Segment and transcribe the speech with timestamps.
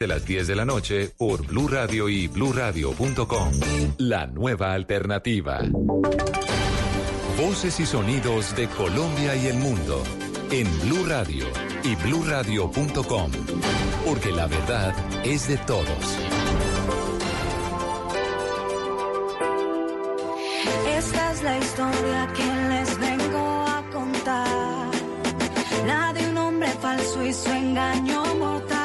[0.00, 3.50] De las 10 de la noche por Blue Radio y bluradio.com.
[3.98, 5.58] La nueva alternativa.
[7.36, 10.04] Voces y sonidos de Colombia y el mundo
[10.52, 11.46] en Blue Radio
[11.82, 13.32] y bluradio.com.
[14.06, 14.94] Porque la verdad
[15.24, 16.18] es de todos.
[20.96, 24.90] Esta es la historia que les vengo a contar.
[25.88, 28.77] La de un hombre falso y su engaño mortal.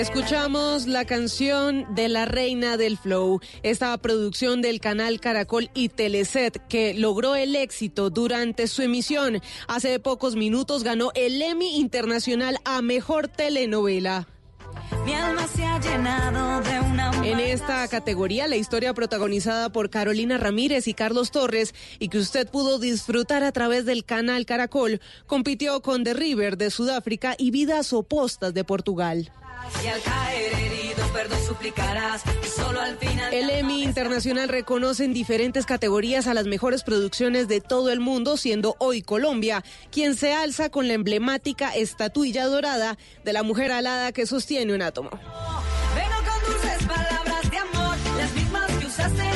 [0.00, 6.66] Escuchamos la canción de la reina del flow, esta producción del canal Caracol y Teleset
[6.68, 9.42] que logró el éxito durante su emisión.
[9.68, 14.26] Hace pocos minutos ganó el Emmy Internacional a Mejor Telenovela.
[15.04, 20.38] Mi alma se ha llenado de una En esta categoría, la historia protagonizada por Carolina
[20.38, 25.82] Ramírez y Carlos Torres y que usted pudo disfrutar a través del canal Caracol, compitió
[25.82, 29.30] con The River de Sudáfrica y Vidas Opostas de Portugal.
[29.82, 32.22] Y al caer herido, perdón suplicarás.
[32.44, 33.32] Y solo al final.
[33.32, 38.36] El Emmy Internacional reconoce en diferentes categorías a las mejores producciones de todo el mundo,
[38.36, 44.12] siendo hoy Colombia quien se alza con la emblemática estatuilla dorada de la mujer alada
[44.12, 45.10] que sostiene un átomo.
[45.10, 49.29] Vengo con dulces palabras de amor, las mismas que usaste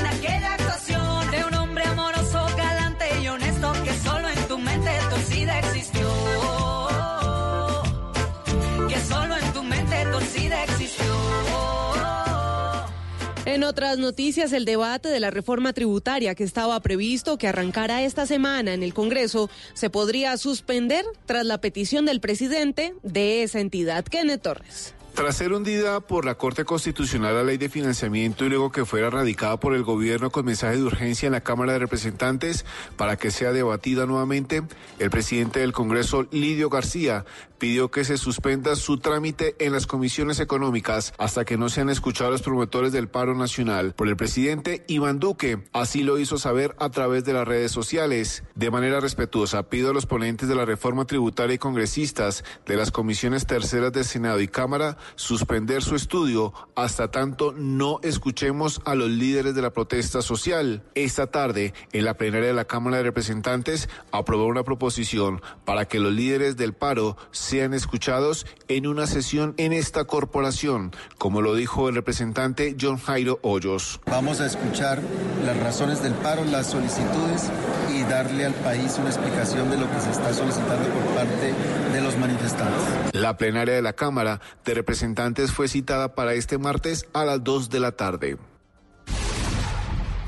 [13.46, 18.24] En otras noticias, el debate de la reforma tributaria que estaba previsto que arrancara esta
[18.24, 24.02] semana en el Congreso se podría suspender tras la petición del presidente de esa entidad,
[24.04, 24.94] Kenneth Torres.
[25.14, 29.10] Tras ser hundida por la Corte Constitucional la ley de financiamiento y luego que fuera
[29.10, 32.64] radicada por el gobierno con mensaje de urgencia en la Cámara de Representantes
[32.96, 34.62] para que sea debatida nuevamente,
[34.98, 37.24] el presidente del Congreso, Lidio García,
[37.64, 42.32] pidió que se suspenda su trámite en las comisiones económicas hasta que no sean escuchados
[42.32, 45.64] los promotores del paro nacional por el presidente Iván Duque.
[45.72, 48.44] Así lo hizo saber a través de las redes sociales.
[48.54, 52.90] De manera respetuosa, pido a los ponentes de la reforma tributaria y congresistas de las
[52.90, 59.08] comisiones terceras del Senado y Cámara suspender su estudio hasta tanto no escuchemos a los
[59.08, 60.82] líderes de la protesta social.
[60.94, 65.98] Esta tarde, en la plenaria de la Cámara de Representantes, aprobó una proposición para que
[65.98, 67.16] los líderes del paro
[67.54, 73.38] sean escuchados en una sesión en esta corporación, como lo dijo el representante John Jairo
[73.42, 74.00] Hoyos.
[74.06, 75.00] Vamos a escuchar
[75.46, 77.52] las razones del paro, las solicitudes
[77.94, 81.54] y darle al país una explicación de lo que se está solicitando por parte
[81.92, 83.12] de los manifestantes.
[83.12, 87.70] La plenaria de la Cámara de Representantes fue citada para este martes a las 2
[87.70, 88.36] de la tarde.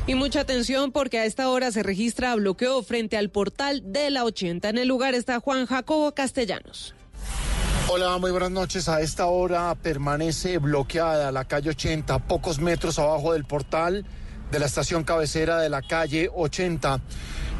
[0.06, 4.22] Y mucha atención porque a esta hora se registra bloqueo frente al portal de la
[4.22, 4.68] 80.
[4.68, 6.95] En el lugar está Juan Jacobo Castellanos.
[7.88, 8.88] Hola, muy buenas noches.
[8.88, 14.04] A esta hora permanece bloqueada la calle 80, pocos metros abajo del portal
[14.50, 17.00] de la estación cabecera de la calle 80.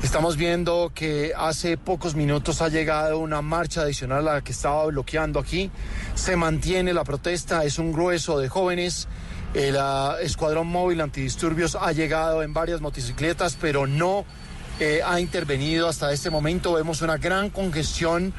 [0.02, 4.84] Estamos viendo que hace pocos minutos ha llegado una marcha adicional a la que estaba
[4.86, 5.70] bloqueando aquí.
[6.16, 9.06] Se mantiene la protesta, es un grueso de jóvenes.
[9.54, 14.24] El uh, escuadrón móvil antidisturbios ha llegado en varias motocicletas, pero no
[14.80, 16.72] eh, ha intervenido hasta este momento.
[16.72, 18.34] Vemos una gran congestión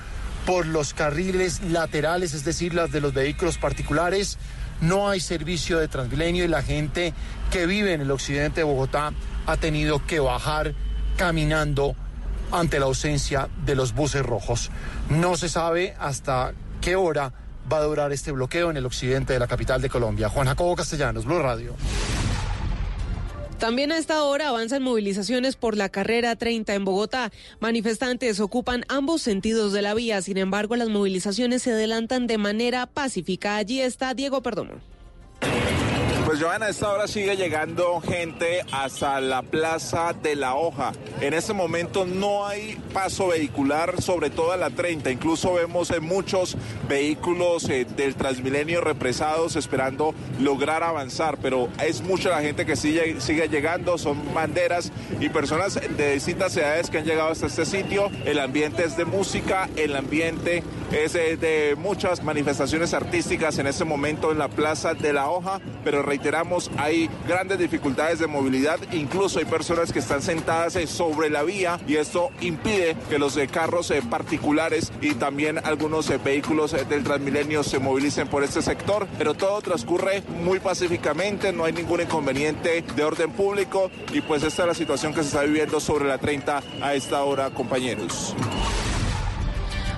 [0.47, 4.37] por los carriles laterales, es decir, las de los vehículos particulares.
[4.79, 7.13] No hay servicio de Transmilenio y la gente
[7.51, 9.11] que vive en el occidente de Bogotá
[9.45, 10.73] ha tenido que bajar
[11.17, 11.95] caminando
[12.53, 14.71] ante la ausencia de los buses rojos.
[15.09, 17.33] No se sabe hasta qué hora
[17.71, 20.29] va a durar este bloqueo en el occidente de la capital de Colombia.
[20.29, 21.75] Juan Jacobo Castellanos, Blue Radio.
[23.59, 27.31] También a esta hora avanzan movilizaciones por la carrera 30 en Bogotá.
[27.59, 32.85] Manifestantes ocupan ambos sentidos de la vía, sin embargo las movilizaciones se adelantan de manera
[32.85, 33.55] pacífica.
[33.55, 34.75] Allí está Diego Perdomo.
[36.27, 40.91] Pues Joana, a esta hora sigue llegando gente hasta la Plaza de la Hoja.
[41.21, 45.09] En este momento no hay paso vehicular sobre toda la 30.
[45.09, 46.57] Incluso vemos muchos
[46.89, 51.37] vehículos eh, del Transmilenio represados esperando lograr avanzar.
[51.41, 53.97] Pero es mucha la gente que sigue, sigue llegando.
[53.97, 54.91] Son banderas
[55.21, 58.11] y personas de distintas edades que han llegado hasta este sitio.
[58.25, 63.85] El ambiente es de música, el ambiente es eh, de muchas manifestaciones artísticas en este
[63.85, 65.61] momento en la Plaza de la Hoja.
[65.85, 71.29] Pero reiteramos, hay grandes dificultades de movilidad, incluso hay personas que están sentadas eh, sobre
[71.29, 76.75] la vía y esto impide que los eh, carros eh, particulares y también algunos vehículos
[76.89, 82.01] del Transmilenio se movilicen por este sector, pero todo transcurre muy pacíficamente, no hay ningún
[82.01, 86.05] inconveniente de orden público y pues esta es la situación que se está viviendo sobre
[86.05, 88.35] la 30 a esta hora, compañeros.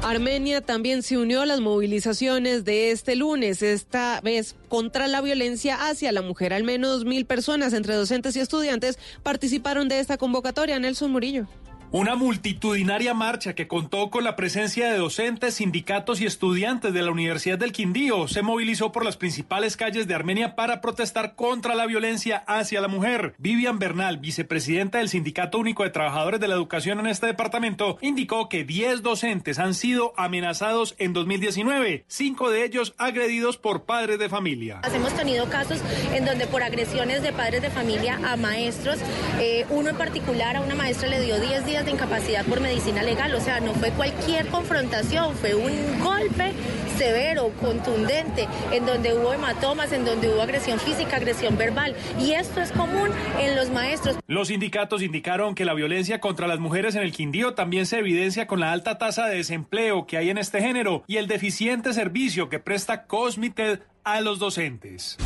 [0.02, 5.90] Armenia también se unió a las movilizaciones de este lunes, esta vez contra la violencia
[5.90, 6.54] hacia la mujer.
[6.54, 10.80] Al menos mil personas, entre docentes y estudiantes, participaron de esta convocatoria.
[10.80, 11.48] Nelson Murillo.
[11.92, 17.10] Una multitudinaria marcha que contó con la presencia de docentes, sindicatos y estudiantes de la
[17.10, 21.88] Universidad del Quindío se movilizó por las principales calles de Armenia para protestar contra la
[21.88, 23.34] violencia hacia la mujer.
[23.40, 28.50] Vivian Bernal, vicepresidenta del Sindicato Único de Trabajadores de la Educación en este departamento, indicó
[28.50, 34.30] que 10 docentes han sido amenazados en 2019, cinco de ellos agredidos por padres de
[34.30, 34.82] familia.
[34.94, 35.82] Hemos tenido casos
[36.14, 39.00] en donde por agresiones de padres de familia a maestros,
[39.40, 43.04] eh, uno en particular a una maestra le dio 10 días de incapacidad por medicina
[43.04, 46.54] legal, o sea, no fue cualquier confrontación, fue un golpe
[46.98, 51.96] severo, contundente, en donde hubo hematomas, en donde hubo agresión física, agresión verbal.
[52.20, 53.10] Y esto es común
[53.40, 54.18] en los maestros.
[54.28, 58.48] Los sindicatos indicaron que la violencia contra las mujeres en el Quindío también se evidencia
[58.48, 62.50] con la alta tasa de desempleo que hay en este género y el deficiente servicio
[62.50, 65.18] que presta Cosmited a los docentes.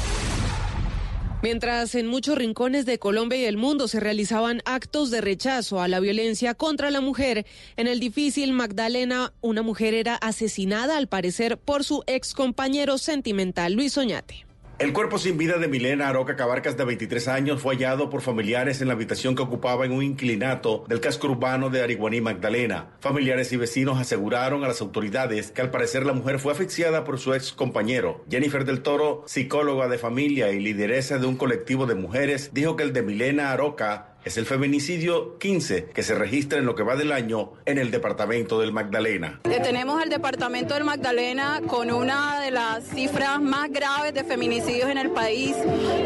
[1.44, 5.90] Mientras en muchos rincones de Colombia y el mundo se realizaban actos de rechazo a
[5.90, 7.46] la violencia contra la mujer,
[7.76, 13.74] en el difícil Magdalena una mujer era asesinada al parecer por su ex compañero sentimental
[13.74, 14.46] Luis Oñate.
[14.84, 18.82] El cuerpo sin vida de Milena Aroca Cabarcas, de 23 años, fue hallado por familiares
[18.82, 22.90] en la habitación que ocupaba en un inclinato del casco urbano de Ariguaní, Magdalena.
[23.00, 27.18] Familiares y vecinos aseguraron a las autoridades que al parecer la mujer fue asfixiada por
[27.18, 28.26] su ex compañero.
[28.30, 32.84] Jennifer del Toro, psicóloga de familia y lideresa de un colectivo de mujeres, dijo que
[32.84, 36.96] el de Milena Aroca es el feminicidio 15 que se registra en lo que va
[36.96, 39.42] del año en el departamento del Magdalena.
[39.44, 44.98] Tenemos el departamento del Magdalena con una de las cifras más graves de feminicidios en
[44.98, 45.56] el país.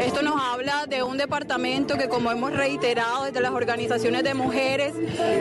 [0.00, 4.94] Esto nos habla de un departamento que, como hemos reiterado desde las organizaciones de mujeres,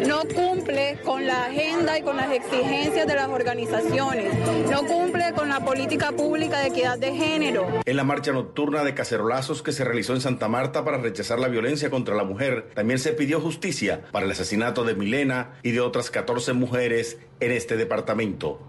[0.07, 4.33] no cumple con la agenda y con las exigencias de las organizaciones,
[4.69, 7.67] no cumple con la política pública de equidad de género.
[7.85, 11.47] En la marcha nocturna de cacerolazos que se realizó en Santa Marta para rechazar la
[11.47, 15.81] violencia contra la mujer, también se pidió justicia para el asesinato de Milena y de
[15.81, 18.59] otras 14 mujeres en este departamento.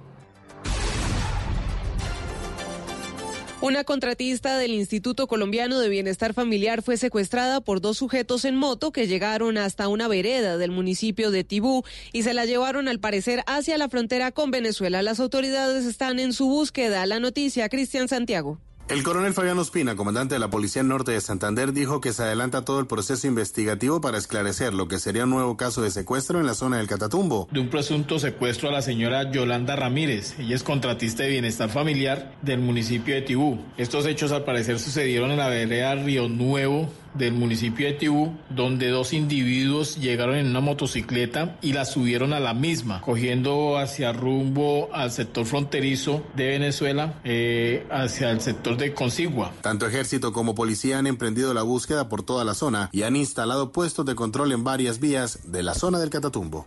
[3.60, 8.92] Una contratista del Instituto Colombiano de Bienestar Familiar fue secuestrada por dos sujetos en moto
[8.92, 13.42] que llegaron hasta una vereda del municipio de Tibú y se la llevaron al parecer
[13.48, 15.02] hacia la frontera con Venezuela.
[15.02, 17.04] Las autoridades están en su búsqueda.
[17.06, 18.60] La noticia, Cristian Santiago.
[18.88, 22.64] El coronel Fabián Ospina, comandante de la Policía Norte de Santander, dijo que se adelanta
[22.64, 26.46] todo el proceso investigativo para esclarecer lo que sería un nuevo caso de secuestro en
[26.46, 27.48] la zona del Catatumbo.
[27.52, 30.38] De un presunto secuestro a la señora Yolanda Ramírez.
[30.38, 33.58] Ella es contratista de bienestar familiar del municipio de Tibú.
[33.76, 38.88] Estos hechos al parecer sucedieron en la vereda Río Nuevo del municipio de Tibú, donde
[38.88, 44.88] dos individuos llegaron en una motocicleta y la subieron a la misma, cogiendo hacia rumbo
[44.92, 49.52] al sector fronterizo de Venezuela, eh, hacia el sector de Consigua.
[49.60, 53.72] Tanto ejército como policía han emprendido la búsqueda por toda la zona y han instalado
[53.72, 56.66] puestos de control en varias vías de la zona del Catatumbo.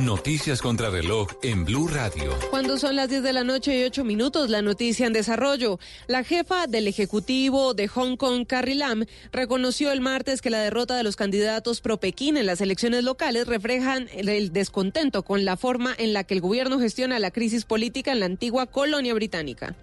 [0.00, 2.38] Noticias contra reloj en Blue Radio.
[2.50, 5.78] Cuando son las 10 de la noche y 8 minutos, la noticia en desarrollo.
[6.06, 10.98] La jefa del Ejecutivo de Hong Kong, Carrie Lam, reconoció el martes que la derrota
[10.98, 15.94] de los candidatos pro Pekín en las elecciones locales reflejan el descontento con la forma
[15.96, 19.74] en la que el gobierno gestiona la crisis política en la antigua colonia británica.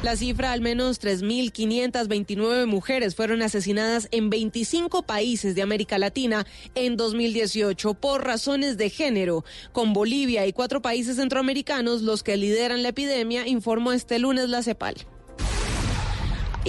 [0.00, 6.96] La cifra, al menos 3.529 mujeres fueron asesinadas en 25 países de América Latina en
[6.96, 12.90] 2018 por razones de género, con Bolivia y cuatro países centroamericanos los que lideran la
[12.90, 14.94] epidemia, informó este lunes la CEPAL.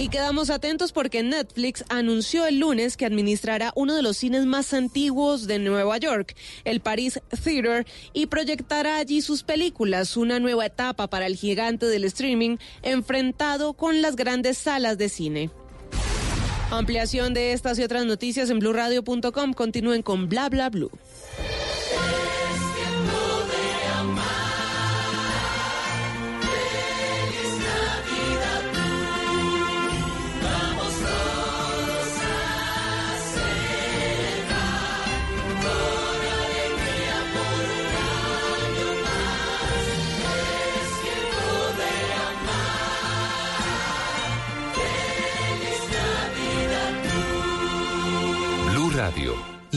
[0.00, 4.72] Y quedamos atentos porque Netflix anunció el lunes que administrará uno de los cines más
[4.72, 11.10] antiguos de Nueva York, el Paris Theater, y proyectará allí sus películas, una nueva etapa
[11.10, 15.50] para el gigante del streaming enfrentado con las grandes salas de cine.
[16.70, 19.52] Ampliación de estas y otras noticias en blurradio.com.
[19.52, 20.90] Continúen con bla bla blue.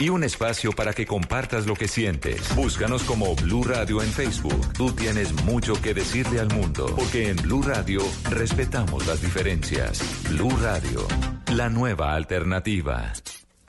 [0.00, 2.54] Y un espacio para que compartas lo que sientes.
[2.54, 4.72] Búscanos como Blue Radio en Facebook.
[4.74, 8.00] Tú tienes mucho que decirle al mundo, porque en Blue Radio
[8.30, 10.00] respetamos las diferencias.
[10.30, 11.06] Blue Radio,
[11.52, 13.12] la nueva alternativa.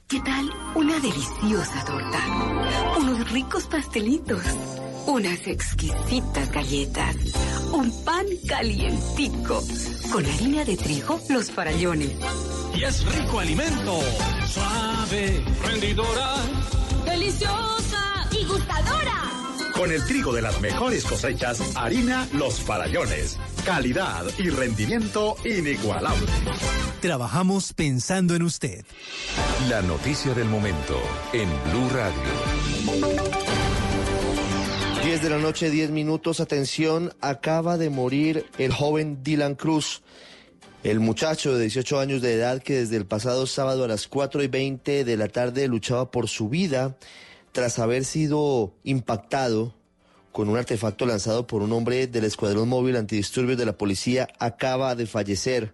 [0.07, 2.19] ¿Qué tal una deliciosa torta?
[2.99, 4.43] Unos ricos pastelitos,
[5.09, 7.15] unas exquisitas galletas,
[7.71, 9.63] un pan calientico,
[10.11, 12.11] con harina de trigo, los farallones.
[12.75, 14.01] Y es rico alimento,
[14.47, 16.35] suave, rendidora,
[17.05, 19.23] deliciosa y gustadora.
[19.73, 23.39] Con el trigo de las mejores cosechas, harina Los Farallones.
[23.65, 26.27] Calidad y rendimiento inigualable.
[27.01, 28.83] Trabajamos pensando en usted.
[29.69, 31.01] La noticia del momento
[31.31, 33.48] en Blue Radio.
[35.03, 36.41] 10 de la noche, 10 minutos.
[36.41, 40.01] Atención, acaba de morir el joven Dylan Cruz.
[40.83, 44.43] El muchacho de 18 años de edad que desde el pasado sábado a las 4
[44.43, 46.97] y 20 de la tarde luchaba por su vida
[47.53, 49.73] tras haber sido impactado
[50.33, 54.95] con un artefacto lanzado por un hombre del Escuadrón Móvil Antidisturbios de la Policía, acaba
[54.95, 55.73] de fallecer.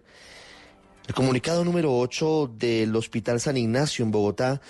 [1.08, 4.60] El comunicado número 8 del Hospital San Ignacio en Bogotá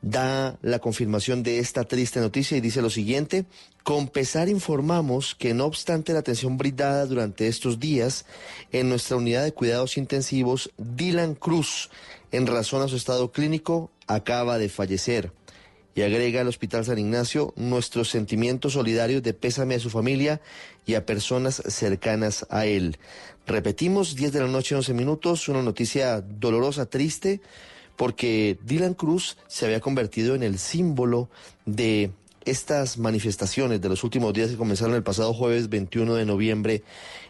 [0.00, 3.46] da la confirmación de esta triste noticia y dice lo siguiente,
[3.88, 8.26] con pesar informamos que no obstante la atención brindada durante estos días
[8.70, 11.88] en nuestra unidad de cuidados intensivos, Dylan Cruz,
[12.30, 15.32] en razón a su estado clínico, acaba de fallecer.
[15.94, 20.42] Y agrega al Hospital San Ignacio nuestros sentimientos solidarios de pésame a su familia
[20.84, 22.98] y a personas cercanas a él.
[23.46, 27.40] Repetimos, 10 de la noche, 11 minutos, una noticia dolorosa, triste,
[27.96, 31.30] porque Dylan Cruz se había convertido en el símbolo
[31.64, 32.12] de
[32.50, 36.82] estas manifestaciones de los últimos días que comenzaron el pasado jueves 21 de noviembre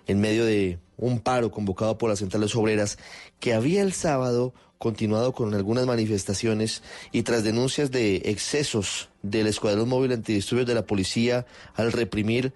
[0.06, 2.98] en medio de un paro convocado por las centrales obreras
[3.40, 6.82] que había el sábado continuado con algunas manifestaciones
[7.12, 12.52] y tras denuncias de excesos del Escuadrón Móvil Antidisturbios de la policía al reprimir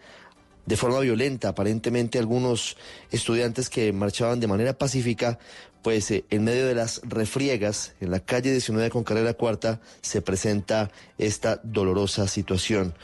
[0.67, 2.77] de forma violenta aparentemente algunos
[3.11, 5.39] estudiantes que marchaban de manera pacífica,
[5.83, 10.23] pues eh, en medio de las refriegas en la calle 19 con carrera cuarta se
[10.23, 12.95] presenta esta dolorosa situación.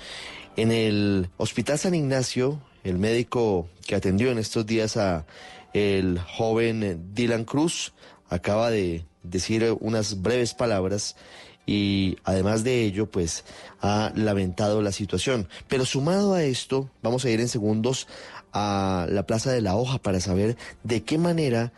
[0.57, 5.27] En el Hospital San Ignacio, el médico que atendió en estos días a
[5.73, 7.93] el joven Dylan Cruz
[8.29, 11.17] acaba de decir unas breves palabras
[11.67, 13.45] y además de ello, pues
[13.83, 15.49] ha lamentado la situación.
[15.69, 18.09] Pero sumado a esto, vamos a ir en segundos
[18.55, 21.75] a la Plaza de la Hoja para saber de qué manera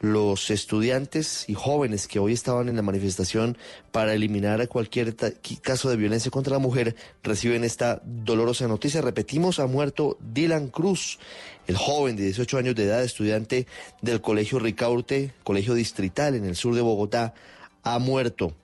[0.00, 3.56] los estudiantes y jóvenes que hoy estaban en la manifestación
[3.92, 5.16] para eliminar cualquier
[5.62, 9.00] caso de violencia contra la mujer reciben esta dolorosa noticia.
[9.00, 11.18] Repetimos, ha muerto Dylan Cruz,
[11.66, 13.66] el joven de 18 años de edad, estudiante
[14.02, 17.34] del Colegio Ricaurte, colegio distrital en el sur de Bogotá,
[17.82, 18.54] ha muerto.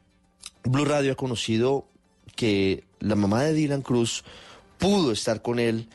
[0.64, 1.86] Blue Radio ha conocido
[2.36, 4.24] que la mamá de Dylan Cruz
[4.78, 5.88] pudo estar con él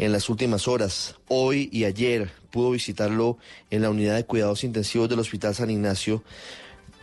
[0.00, 3.36] en las últimas horas, hoy y ayer, pudo visitarlo
[3.70, 6.24] en la unidad de cuidados intensivos del Hospital San Ignacio,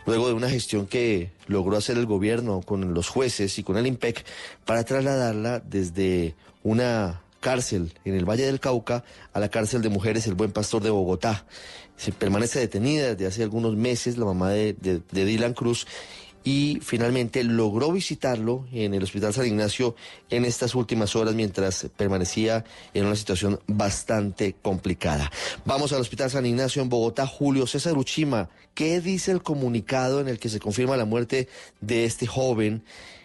[0.04, 3.86] luego de una gestión que logró hacer el gobierno con los jueces y con el
[3.86, 4.24] IMPEC
[4.64, 10.26] para trasladarla desde una cárcel en el Valle del Cauca a la cárcel de mujeres
[10.26, 11.46] El Buen Pastor de Bogotá.
[11.96, 14.74] Se permanece detenida desde hace algunos meses la mamá de,
[15.12, 15.86] Dylan Cruz
[16.44, 19.94] y finalmente logró visitarlo en el Hospital San Ignacio
[20.30, 22.64] en estas últimas horas mientras permanecía
[22.94, 25.30] en una situación bastante complicada.
[25.64, 27.26] Vamos al Hospital San Ignacio en Bogotá.
[27.26, 31.48] Julio César Uchima, ¿qué dice el comunicado en el que se confirma la muerte
[31.80, 32.84] de este joven?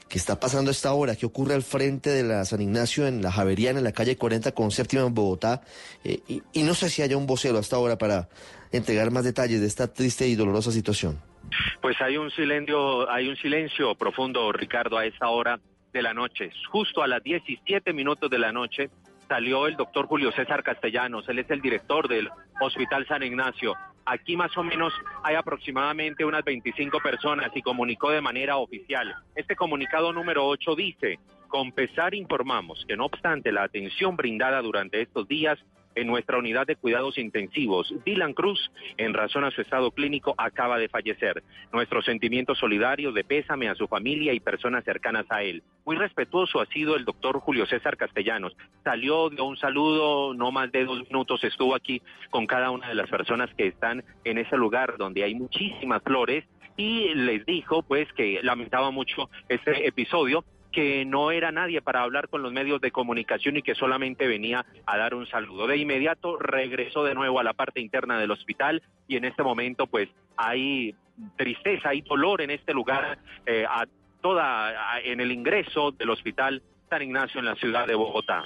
[0.09, 1.15] ¿Qué está pasando a esta hora?
[1.15, 4.51] ¿Qué ocurre al frente de la San Ignacio en la Javeriana, en la calle 40
[4.51, 5.61] con séptima en Bogotá?
[6.03, 8.29] Eh, y, y no sé si haya un vocero hasta ahora para
[8.71, 11.32] entregar más detalles de esta triste y dolorosa situación.
[11.81, 15.59] Pues hay un silencio, hay un silencio profundo, Ricardo, a esta hora
[15.91, 16.51] de la noche.
[16.69, 18.89] Justo a las 17 minutos de la noche
[19.27, 21.27] salió el doctor Julio César Castellanos.
[21.29, 22.29] Él es el director del
[22.59, 23.75] Hospital San Ignacio.
[24.05, 24.93] Aquí más o menos
[25.23, 29.15] hay aproximadamente unas 25 personas y comunicó de manera oficial.
[29.35, 35.01] Este comunicado número 8 dice, con pesar informamos que no obstante la atención brindada durante
[35.01, 35.57] estos días,
[35.95, 37.93] en nuestra unidad de cuidados intensivos.
[38.05, 41.43] Dylan Cruz, en razón a su estado clínico, acaba de fallecer.
[41.71, 45.63] Nuestro sentimiento solidario de pésame a su familia y personas cercanas a él.
[45.85, 48.55] Muy respetuoso ha sido el doctor Julio César Castellanos.
[48.83, 52.95] Salió, dio un saludo, no más de dos minutos estuvo aquí con cada una de
[52.95, 56.45] las personas que están en ese lugar donde hay muchísimas flores
[56.77, 62.27] y les dijo pues que lamentaba mucho este episodio que no era nadie para hablar
[62.27, 65.67] con los medios de comunicación y que solamente venía a dar un saludo.
[65.67, 69.87] De inmediato regresó de nuevo a la parte interna del hospital y en este momento
[69.87, 70.95] pues hay
[71.37, 73.85] tristeza, hay dolor en este lugar, eh, a
[74.21, 78.43] toda en el ingreso del hospital San Ignacio en la ciudad de Bogotá.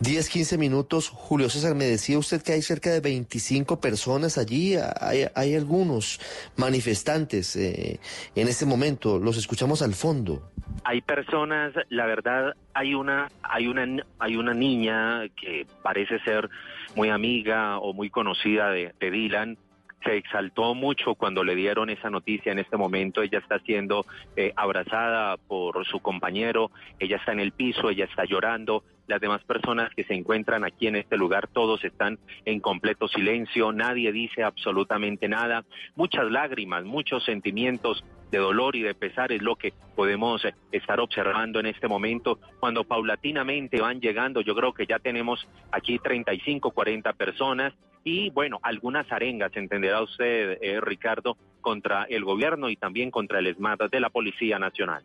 [0.00, 1.10] 10, 15 minutos.
[1.10, 4.74] Julio César, me decía usted que hay cerca de 25 personas allí.
[4.98, 6.18] Hay, hay algunos
[6.56, 8.00] manifestantes eh,
[8.34, 9.18] en este momento.
[9.18, 10.50] Los escuchamos al fondo.
[10.84, 16.48] Hay personas, la verdad, hay una, hay una, hay una niña que parece ser
[16.96, 19.58] muy amiga o muy conocida de, de Dylan
[20.04, 23.22] se exaltó mucho cuando le dieron esa noticia en este momento.
[23.22, 28.24] Ella está siendo eh, abrazada por su compañero, ella está en el piso, ella está
[28.24, 28.84] llorando.
[29.06, 33.72] Las demás personas que se encuentran aquí en este lugar, todos están en completo silencio,
[33.72, 35.64] nadie dice absolutamente nada.
[35.96, 41.00] Muchas lágrimas, muchos sentimientos de dolor y de pesar es lo que podemos eh, estar
[41.00, 44.40] observando en este momento cuando paulatinamente van llegando.
[44.40, 47.72] Yo creo que ya tenemos aquí 35, 40 personas
[48.04, 53.46] y bueno, algunas arengas, entenderá usted, eh, Ricardo, contra el gobierno y también contra el
[53.46, 55.04] ESMAD de la Policía Nacional.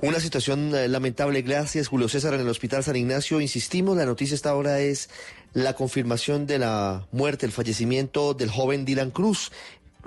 [0.00, 1.42] Una situación eh, lamentable.
[1.42, 3.40] Gracias, Julio César, en el Hospital San Ignacio.
[3.40, 5.10] Insistimos, la noticia esta hora es
[5.54, 9.50] la confirmación de la muerte, el fallecimiento del joven Dylan Cruz,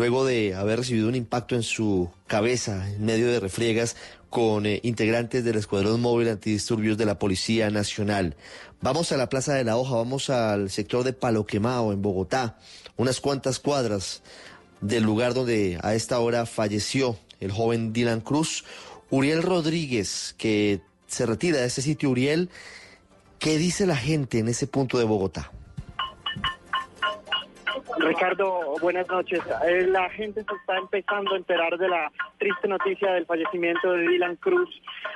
[0.01, 3.95] luego de haber recibido un impacto en su cabeza en medio de refriegas
[4.31, 8.35] con eh, integrantes del Escuadrón Móvil Antidisturbios de la Policía Nacional.
[8.81, 12.57] Vamos a la Plaza de la Hoja, vamos al sector de Palo Quemao, en Bogotá,
[12.97, 14.23] unas cuantas cuadras
[14.81, 18.63] del lugar donde a esta hora falleció el joven Dylan Cruz.
[19.11, 22.49] Uriel Rodríguez, que se retira de ese sitio, Uriel,
[23.37, 25.51] ¿qué dice la gente en ese punto de Bogotá?
[27.97, 29.39] Ricardo, buenas noches.
[29.65, 34.07] Eh, la gente se está empezando a enterar de la triste noticia del fallecimiento de
[34.07, 34.69] Dylan Cruz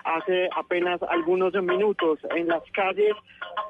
[0.04, 2.20] hace apenas algunos minutos.
[2.36, 3.16] En las calles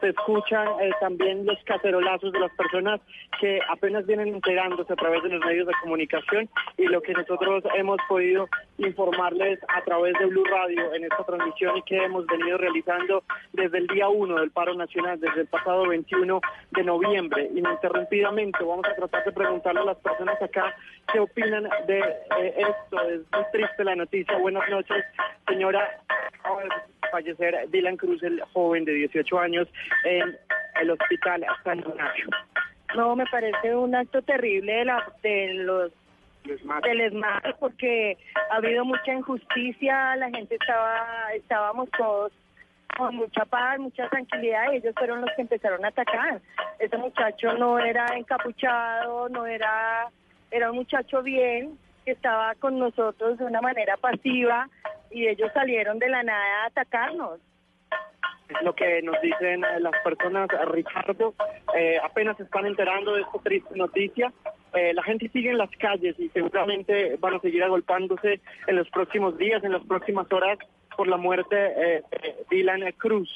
[0.02, 3.02] se escuchan eh, también los cacerolazos de las personas
[3.40, 7.64] que apenas vienen enterándose a través de los medios de comunicación y lo que nosotros
[7.76, 12.58] hemos podido informarles a través de Blue Radio en esta transmisión y que hemos venido
[12.58, 17.50] realizando desde el día 1 del paro nacional, desde el pasado 21 de noviembre.
[17.56, 20.76] Ininterrumpidamente vamos a tratar de preguntarle a las personas acá
[21.12, 23.02] qué opinan de eh, esto.
[23.10, 24.38] Es muy triste la noticia.
[24.38, 25.06] Buenas noches,
[25.48, 26.02] señora.
[27.10, 29.68] Fallecer Dylan Cruz, el joven de 18 años,
[30.04, 30.38] en
[30.82, 32.28] el hospital San Ignacio.
[32.96, 35.92] No, me parece un acto terrible de, la, de los
[36.84, 38.18] del ESMAD porque
[38.52, 42.32] ha habido mucha injusticia, la gente estaba, estábamos todos
[42.98, 46.42] con mucha paz, mucha tranquilidad y ellos fueron los que empezaron a atacar.
[46.80, 50.10] Ese muchacho no era encapuchado, no era,
[50.52, 54.70] era un muchacho bien, que estaba con nosotros de una manera pasiva
[55.12, 57.40] y ellos salieron de la nada a atacarnos.
[58.50, 61.34] Es lo que nos dicen eh, las personas, eh, Ricardo,
[61.76, 64.32] eh, apenas se están enterando de esta triste noticia.
[64.94, 69.38] La gente sigue en las calles y seguramente van a seguir agolpándose en los próximos
[69.38, 70.60] días, en las próximas horas,
[70.96, 73.30] por la muerte eh, de Dylan Cruz.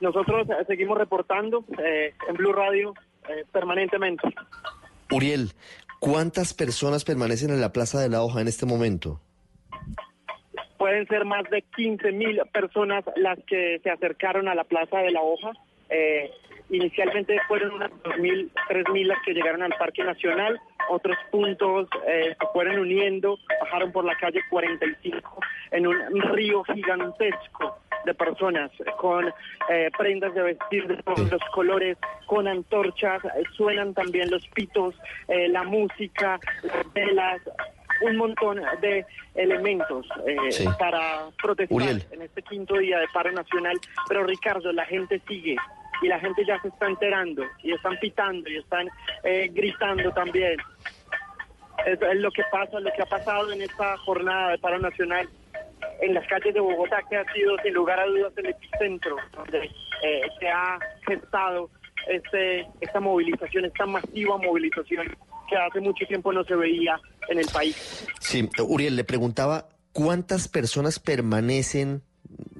[0.00, 2.94] Nosotros eh, seguimos reportando eh, en Blue Radio
[3.28, 4.22] eh, permanentemente.
[5.10, 5.52] Uriel,
[5.98, 9.20] ¿cuántas personas permanecen en la Plaza de la Hoja en este momento?
[10.78, 15.10] Pueden ser más de 15 mil personas las que se acercaron a la Plaza de
[15.10, 15.52] la Hoja.
[15.90, 16.30] Eh,
[16.70, 20.58] inicialmente fueron unas 2.000, 3.000 las que llegaron al Parque Nacional.
[20.92, 27.78] Otros puntos eh, se fueron uniendo, bajaron por la calle 45 en un río gigantesco
[28.04, 29.32] de personas con
[29.68, 34.94] eh, prendas de vestir de todos los colores, con antorchas, eh, suenan también los pitos,
[35.28, 37.40] eh, la música, las velas,
[38.02, 40.64] un montón de elementos eh, Sí.
[40.78, 42.04] para protestar Uriel.
[42.10, 43.78] en este quinto día de paro nacional.
[44.08, 45.56] Pero Ricardo, la gente sigue
[46.02, 48.88] y la gente ya se está enterando y están pitando y están
[49.22, 50.56] eh, gritando también.
[51.86, 55.28] Es, lo que pasa, lo que ha pasado en esta jornada de paro nacional
[56.00, 59.64] en las calles de Bogotá, que ha sido sin lugar a dudas el epicentro donde
[60.02, 61.70] eh, se ha gestado
[62.06, 65.06] este, esta movilización, esta masiva movilización
[65.48, 68.06] que hace mucho tiempo no se veía en el país.
[68.20, 72.02] Sí, Uriel, le preguntaba cuántas personas permanecen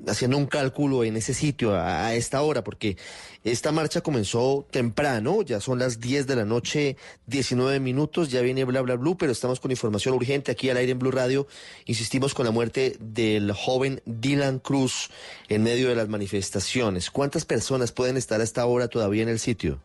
[0.07, 2.97] haciendo un cálculo en ese sitio a, esta hora, porque
[3.45, 8.65] esta marcha comenzó temprano, ya son las 10 de la noche, 19 minutos, ya viene
[8.65, 11.47] bla bla blue, pero estamos con información urgente aquí al aire en Blue Radio.
[11.87, 15.11] Insistimos con la muerte del joven Dylan Cruz
[15.49, 17.11] en medio de las manifestaciones.
[17.11, 19.81] ¿Cuántas personas pueden estar a esta hora todavía en el sitio?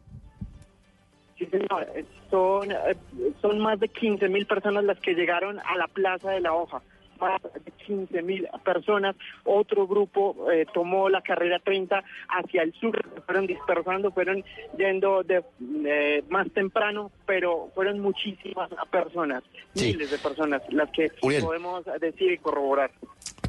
[1.38, 1.88] Sí, señor.
[2.30, 2.96] Son, eh,
[3.42, 6.82] son más de 15 mil personas las que llegaron a la Plaza de la Hoja.
[7.20, 9.16] Más de 15 mil personas.
[9.44, 13.00] Otro grupo eh, tomó la carrera 30 hacia el sur.
[13.26, 14.44] Fueron dispersando, fueron
[14.78, 15.44] yendo de,
[15.86, 19.88] eh, más temprano, pero fueron muchísimas personas, Sí.
[19.94, 21.44] miles de personas, las que Uriel.
[21.44, 22.92] podemos decir y corroborar.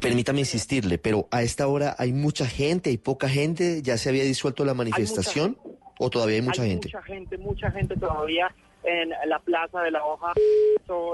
[0.01, 4.23] Permítame insistirle, pero a esta hora hay mucha gente, hay poca gente, ya se había
[4.23, 5.57] disuelto la manifestación
[5.99, 6.87] o todavía hay mucha gente.
[6.87, 8.53] mucha gente, mucha gente todavía
[8.87, 10.33] en la Plaza de la Hoja,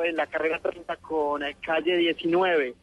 [0.06, 2.76] en la carrera 30 con eh, calle 19.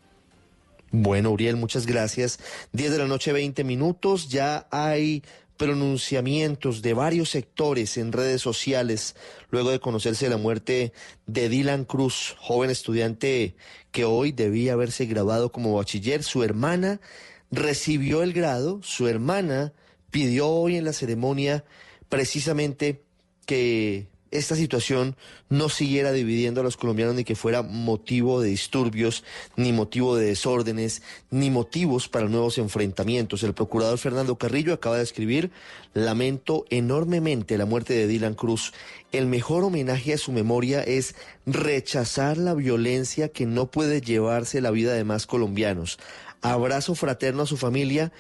[0.91, 2.41] Bueno, Uriel, muchas gracias.
[2.73, 4.29] 10 de la noche, 20 minutos.
[4.29, 5.23] Ya hay
[5.57, 9.15] pronunciamientos de varios sectores en redes sociales
[9.51, 10.93] luego de conocerse la muerte
[11.27, 13.55] de Dylan Cruz, joven estudiante
[13.93, 16.25] que hoy debía haberse graduado como bachiller.
[16.25, 17.01] Su hermana
[17.53, 19.73] recibió el grado, su hermana
[20.11, 21.65] pidió hoy en la ceremonia
[22.09, 23.05] precisamente
[23.47, 25.17] que esta situación
[25.49, 29.25] no siguiera dividiendo a los colombianos ni que fuera motivo de disturbios,
[29.57, 33.43] ni motivo de desórdenes, ni motivos para nuevos enfrentamientos.
[33.43, 35.51] El procurador Fernando Carrillo acaba de escribir,
[35.95, 38.73] lamento enormemente la muerte de Dylan Cruz.
[39.11, 41.17] El mejor homenaje a su memoria es
[41.47, 45.99] rechazar la violencia que no puede llevarse la vida de más colombianos.
[46.41, 48.13] Abrazo fraterno a su familia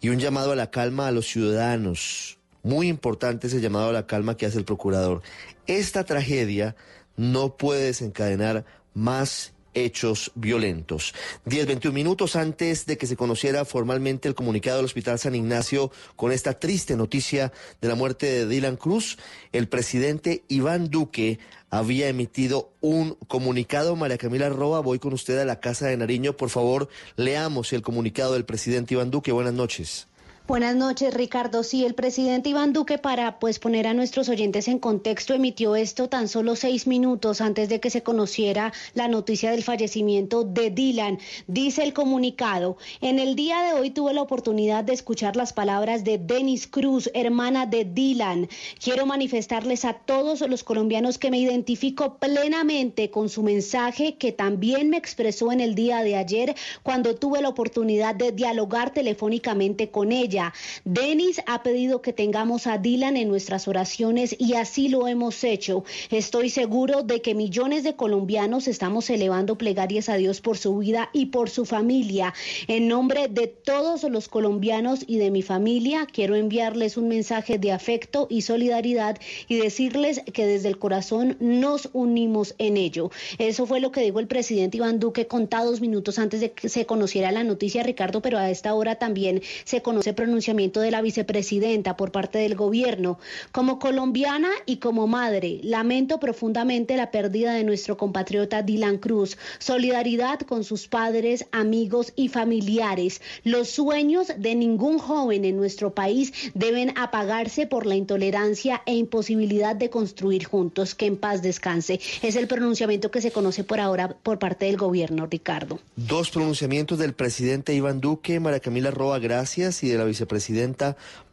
[0.00, 2.35] y un llamado a la calma a los ciudadanos.
[2.66, 5.22] Muy importante ese llamado a la calma que hace el procurador.
[5.68, 6.74] Esta tragedia
[7.16, 11.14] no puede desencadenar más hechos violentos.
[11.44, 15.92] 10, 21 minutos antes de que se conociera formalmente el comunicado del Hospital San Ignacio
[16.16, 19.16] con esta triste noticia de la muerte de Dylan Cruz,
[19.52, 21.38] el presidente Iván Duque
[21.70, 23.94] había emitido un comunicado.
[23.94, 26.36] María Camila Roa, voy con usted a la Casa de Nariño.
[26.36, 29.30] Por favor, leamos el comunicado del presidente Iván Duque.
[29.30, 30.08] Buenas noches.
[30.48, 31.64] Buenas noches, Ricardo.
[31.64, 36.08] Sí, el presidente Iván Duque, para pues poner a nuestros oyentes en contexto, emitió esto
[36.08, 41.18] tan solo seis minutos antes de que se conociera la noticia del fallecimiento de Dylan.
[41.48, 46.04] Dice el comunicado, en el día de hoy tuve la oportunidad de escuchar las palabras
[46.04, 48.48] de Denis Cruz, hermana de Dylan.
[48.80, 54.90] Quiero manifestarles a todos los colombianos que me identifico plenamente con su mensaje que también
[54.90, 56.54] me expresó en el día de ayer
[56.84, 60.35] cuando tuve la oportunidad de dialogar telefónicamente con ella.
[60.84, 65.84] Denis ha pedido que tengamos a Dylan en nuestras oraciones y así lo hemos hecho.
[66.10, 71.10] Estoy seguro de que millones de colombianos estamos elevando plegarias a Dios por su vida
[71.12, 72.34] y por su familia.
[72.68, 77.72] En nombre de todos los colombianos y de mi familia, quiero enviarles un mensaje de
[77.72, 79.18] afecto y solidaridad
[79.48, 83.10] y decirles que desde el corazón nos unimos en ello.
[83.38, 86.86] Eso fue lo que dijo el presidente Iván Duque contados minutos antes de que se
[86.86, 91.96] conociera la noticia, Ricardo, pero a esta hora también se conoce pronunciamiento de la vicepresidenta
[91.96, 93.20] por parte del gobierno.
[93.52, 99.38] Como colombiana y como madre, lamento profundamente la pérdida de nuestro compatriota Dylan Cruz.
[99.60, 103.20] Solidaridad con sus padres, amigos y familiares.
[103.44, 109.76] Los sueños de ningún joven en nuestro país deben apagarse por la intolerancia e imposibilidad
[109.76, 110.96] de construir juntos.
[110.96, 112.00] Que en paz descanse.
[112.20, 115.78] Es el pronunciamiento que se conoce por ahora por parte del gobierno, Ricardo.
[115.94, 120.15] Dos pronunciamientos del presidente Iván Duque, María Camila Roa, gracias, y de la vicepresidenta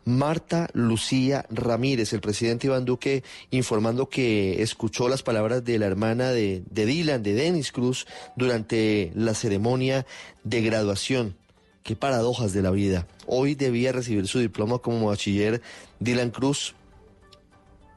[0.05, 2.13] Marta Lucía Ramírez.
[2.13, 7.23] El presidente Iván Duque informando que escuchó las palabras de la hermana de, de Dylan,
[7.23, 10.05] de Denis Cruz, durante la ceremonia
[10.43, 11.35] de graduación.
[11.83, 13.07] Qué paradojas de la vida.
[13.25, 15.61] Hoy debía recibir su diploma como bachiller
[15.99, 16.75] Dylan Cruz.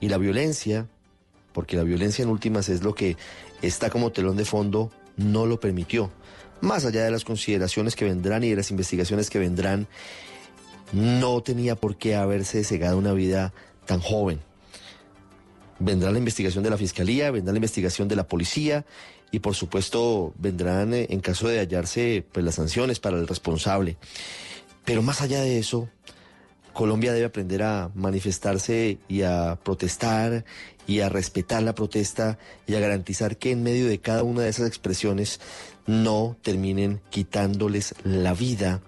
[0.00, 0.88] Y la violencia,
[1.52, 3.16] porque la violencia en últimas es lo que
[3.62, 6.10] está como telón de fondo, no lo permitió.
[6.60, 9.86] Más allá de las consideraciones que vendrán y de las investigaciones que vendrán,
[10.92, 13.52] no tenía por qué haberse cegado una vida
[13.86, 14.40] tan joven.
[15.78, 18.86] vendrá la investigación de la Fiscalía, vendrá la investigación de la policía
[19.30, 23.96] y por supuesto vendrán eh, en caso de hallarse pues, las sanciones para el responsable.
[24.84, 25.88] Pero más allá de eso,
[26.72, 30.44] Colombia debe aprender a manifestarse y a protestar
[30.86, 34.48] y a respetar la protesta y a garantizar que en medio de cada una de
[34.48, 35.40] esas expresiones
[35.86, 38.80] no terminen quitándoles la vida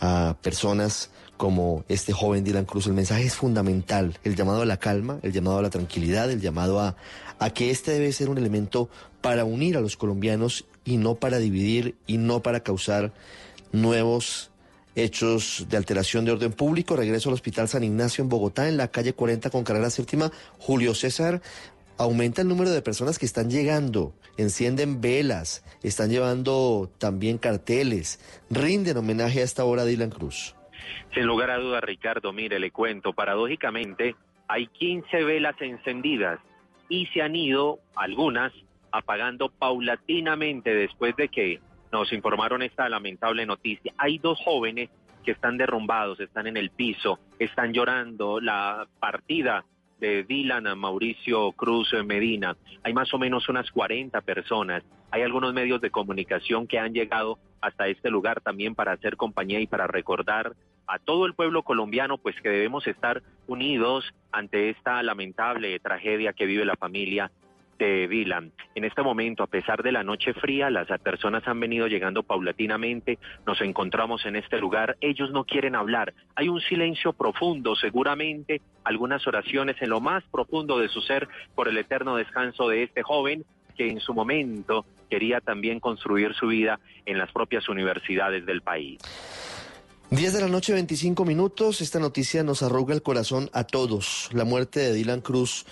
[0.00, 2.86] a personas como este joven Dylan Cruz.
[2.86, 6.40] El mensaje es fundamental, el llamado a la calma, el llamado a la tranquilidad, el
[6.40, 6.96] llamado a,
[7.54, 8.88] que este debe ser un elemento
[9.20, 13.12] para unir a los colombianos y no para dividir y no para causar
[13.72, 14.50] nuevos
[14.94, 16.96] hechos de alteración de orden público.
[16.96, 20.32] Regreso al Hospital San Ignacio en Bogotá, en la calle 40 con carrera séptima.
[20.58, 21.42] Julio César,
[21.98, 28.18] aumenta el número de personas que están llegando, encienden velas, están llevando también carteles,
[28.50, 30.54] rinden homenaje a esta hora a Dylan Cruz.
[31.14, 34.14] Sin lugar a dudas, Ricardo, mire, le cuento, paradójicamente
[34.48, 36.38] hay 15 velas encendidas
[36.88, 38.52] y se han ido algunas
[38.92, 41.60] apagando paulatinamente después de que
[41.92, 43.92] nos informaron esta lamentable noticia.
[43.98, 44.90] Hay dos jóvenes
[45.24, 49.64] que están derrumbados, están en el piso, están llorando la partida
[49.98, 52.56] de Dylan Mauricio Cruz Medina.
[52.84, 54.84] Hay más o menos unas 40 personas.
[55.10, 59.60] Hay algunos medios de comunicación que han llegado hasta este lugar también para hacer compañía
[59.60, 60.54] y para recordar
[60.86, 66.46] a todo el pueblo colombiano pues que debemos estar unidos ante esta lamentable tragedia que
[66.46, 67.30] vive la familia
[67.78, 68.52] de Dylan.
[68.74, 73.18] En este momento, a pesar de la noche fría, las personas han venido llegando paulatinamente,
[73.46, 79.26] nos encontramos en este lugar, ellos no quieren hablar, hay un silencio profundo, seguramente algunas
[79.26, 83.44] oraciones en lo más profundo de su ser por el eterno descanso de este joven
[83.76, 88.98] que en su momento quería también construir su vida en las propias universidades del país.
[90.10, 91.80] 10 de la noche, 25 minutos.
[91.80, 94.28] Esta noticia nos arruga el corazón a todos.
[94.32, 95.66] La muerte de Dylan Cruz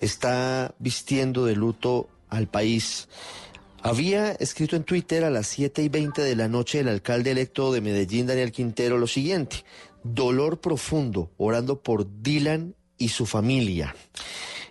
[0.00, 3.08] está vistiendo de luto al país.
[3.82, 7.70] Había escrito en Twitter a las 7 y 20 de la noche el alcalde electo
[7.70, 9.64] de Medellín, Daniel Quintero, lo siguiente.
[10.02, 13.94] Dolor profundo, orando por Dylan y su familia.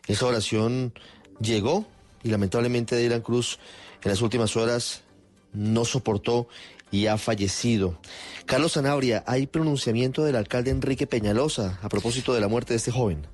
[0.07, 0.91] Esa oración
[1.39, 1.85] llegó
[2.23, 3.59] y lamentablemente Dylan Cruz
[4.03, 5.03] en las últimas horas
[5.53, 6.47] no soportó
[6.91, 7.99] y ha fallecido.
[8.45, 12.91] Carlos Zanabria, hay pronunciamiento del alcalde Enrique Peñalosa a propósito de la muerte de este
[12.91, 13.27] joven.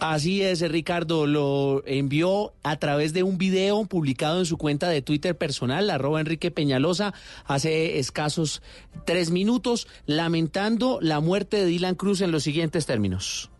[0.00, 5.02] Así es, Ricardo, lo envió a través de un video publicado en su cuenta de
[5.02, 7.14] Twitter personal, arroba Enrique Peñalosa,
[7.46, 8.60] hace escasos
[9.06, 13.50] tres minutos, lamentando la muerte de Dylan Cruz en los siguientes términos.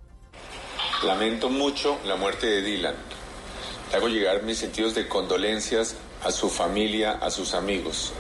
[1.05, 2.95] Lamento mucho la muerte de Dylan.
[3.91, 8.13] Le hago llegar mis sentidos de condolencias a su familia, a sus amigos.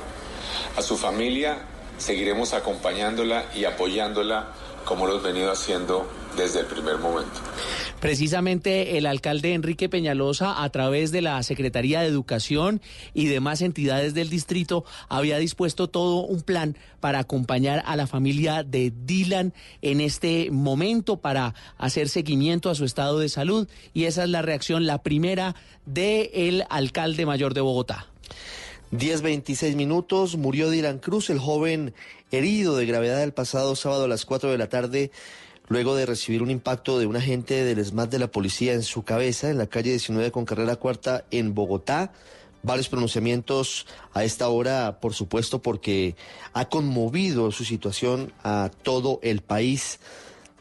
[0.76, 1.58] A su familia
[1.98, 4.52] seguiremos acompañándola y apoyándola
[4.84, 7.40] como lo hemos venido haciendo desde el primer momento.
[8.00, 12.82] Precisamente el alcalde Enrique Peñalosa, a través de la Secretaría de Educación
[13.14, 18.62] y demás entidades del distrito, había dispuesto todo un plan para acompañar a la familia
[18.62, 23.68] de Dylan en este momento para hacer seguimiento a su estado de salud.
[23.94, 25.54] Y esa es la reacción, la primera
[25.86, 28.08] del alcalde mayor de Bogotá.
[28.94, 31.94] 10.26 minutos, murió Dylan Cruz, el joven
[32.30, 35.10] herido de gravedad el pasado sábado a las 4 de la tarde
[35.66, 39.02] luego de recibir un impacto de un agente del ESMAD de la policía en su
[39.02, 42.12] cabeza en la calle 19 con carrera cuarta en Bogotá.
[42.62, 46.14] Varios pronunciamientos a esta hora, por supuesto, porque
[46.52, 49.98] ha conmovido su situación a todo el país.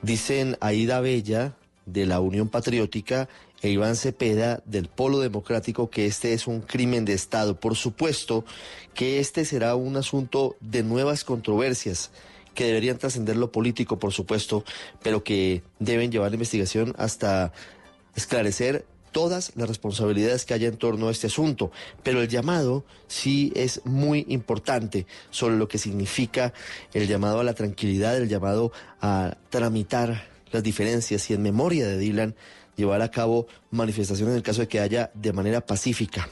[0.02, 1.54] Dicen Aida Bella,
[1.86, 3.30] de la Unión Patriótica,
[3.64, 7.60] e Iván Cepeda del Polo Democrático que este es un crimen de Estado.
[7.60, 8.44] Por supuesto
[8.94, 12.12] que este será un asunto de nuevas controversias
[12.54, 14.64] que deberían trascender lo político, por supuesto,
[15.02, 17.54] pero que deben llevar la investigación hasta
[18.16, 21.72] esclarecer todas las responsabilidades que haya en torno a este asunto.
[22.04, 26.54] Pero el llamado sí es muy importante sobre lo que significa
[26.94, 31.98] el llamado a la tranquilidad, el llamado a tramitar las diferencias y en memoria de
[31.98, 32.36] Dylan
[32.76, 36.30] llevar a cabo manifestaciones en el caso de que haya de manera pacífica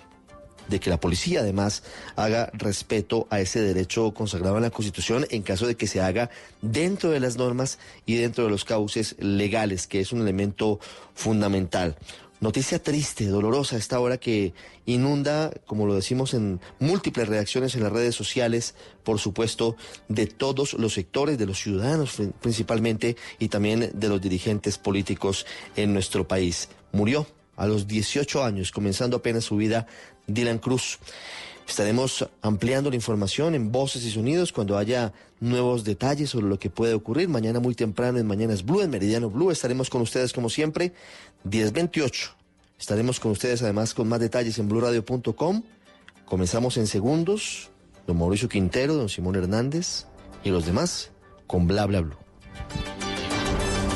[0.72, 1.84] de que la policía además
[2.16, 6.30] haga respeto a ese derecho consagrado en la Constitución en caso de que se haga
[6.62, 10.80] dentro de las normas y dentro de los cauces legales, que es un elemento
[11.14, 11.98] fundamental.
[12.42, 14.56] Noticia triste, dolorosa esta hora que
[14.88, 18.74] inunda, como lo decimos en múltiples reacciones en las redes sociales,
[19.04, 19.76] por supuesto,
[20.08, 25.94] de todos los sectores, de los ciudadanos principalmente y también de los dirigentes políticos en
[25.94, 26.70] nuestro país.
[26.94, 27.28] Murió
[27.58, 29.86] a los 18 años, comenzando apenas su vida
[30.26, 30.98] Dylan Cruz.
[31.68, 36.70] Estaremos ampliando la información en Voces y Sonidos cuando haya nuevos detalles sobre lo que
[36.70, 37.30] puede ocurrir.
[37.30, 40.92] Mañana muy temprano en Mañanas Blue, en Meridiano Blue, estaremos con ustedes como siempre,
[41.44, 42.32] 1028.
[42.80, 45.64] Estaremos con ustedes además con más detalles en blurradio.com.
[46.26, 47.70] Comenzamos en segundos.
[48.08, 50.06] Don Mauricio Quintero, don Simón Hernández
[50.44, 51.12] y los demás
[51.46, 52.18] con Bla Bla Blue.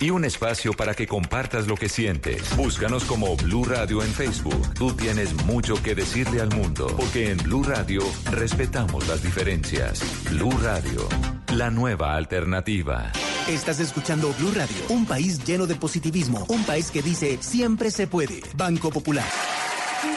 [0.00, 2.56] y un espacio para que compartas lo que sientes.
[2.56, 4.74] Búscanos como Blue Radio en Facebook.
[4.74, 10.02] Tú tienes mucho que decirle al mundo, porque en Blue Radio respetamos las diferencias.
[10.30, 11.08] Blue Radio,
[11.54, 13.12] la nueva alternativa.
[13.48, 18.06] Estás escuchando Blue Radio, un país lleno de positivismo, un país que dice siempre se
[18.06, 18.40] puede.
[18.56, 19.28] Banco Popular.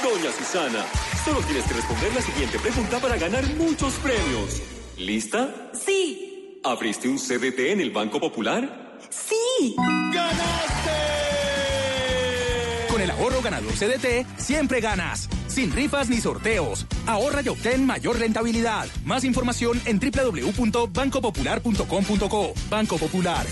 [0.03, 0.85] Doña Susana,
[1.23, 4.61] solo tienes que responder la siguiente pregunta para ganar muchos premios.
[4.97, 5.71] ¿Lista?
[5.73, 6.29] Sí,
[6.63, 8.88] ¿Abriste un CDT en el Banco Popular?
[9.59, 9.75] Sí.
[12.89, 15.29] Con el ahorro ganador CDT, siempre ganas.
[15.47, 16.85] Sin rifas ni sorteos.
[17.07, 18.87] Ahorra y obtén mayor rentabilidad.
[19.05, 22.53] Más información en www.bancopopular.com.co.
[22.69, 23.45] Banco Popular.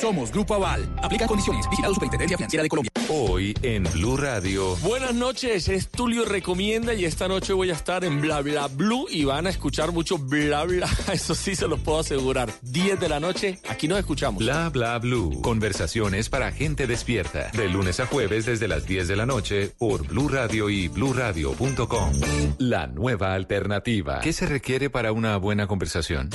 [0.00, 0.88] Somos Grupo Aval.
[1.02, 1.68] Aplica condiciones.
[1.68, 2.90] Vigilado Superintendencia Financiera de Colombia.
[3.10, 4.74] Hoy en Blue Radio.
[4.76, 9.06] Buenas noches, es Tulio Recomienda y esta noche voy a estar en Bla Bla Blue
[9.10, 12.50] y van a escuchar mucho Bla Bla, eso sí se los puedo asegurar.
[12.62, 14.42] 10 de la noche, aquí nos escuchamos.
[14.42, 15.42] Bla bla blue.
[15.42, 17.50] Conversaciones para gente despierta.
[17.52, 22.12] De lunes a jueves desde las 10 de la noche por Blue Radio y bluradio.com.
[22.58, 24.20] La nueva alternativa.
[24.20, 26.30] ¿Qué se requiere para una buena conversación?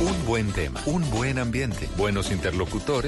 [0.00, 3.07] Un buen tema, un buen ambiente, buenos interlocutores,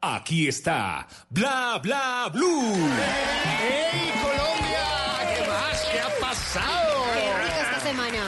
[0.00, 2.88] Aquí está Bla Bla Blue.
[3.58, 5.34] ¡Hey, Colombia!
[5.34, 5.88] ¿Qué más?
[5.90, 7.04] ¿Qué ha pasado?
[7.60, 8.18] esta semana.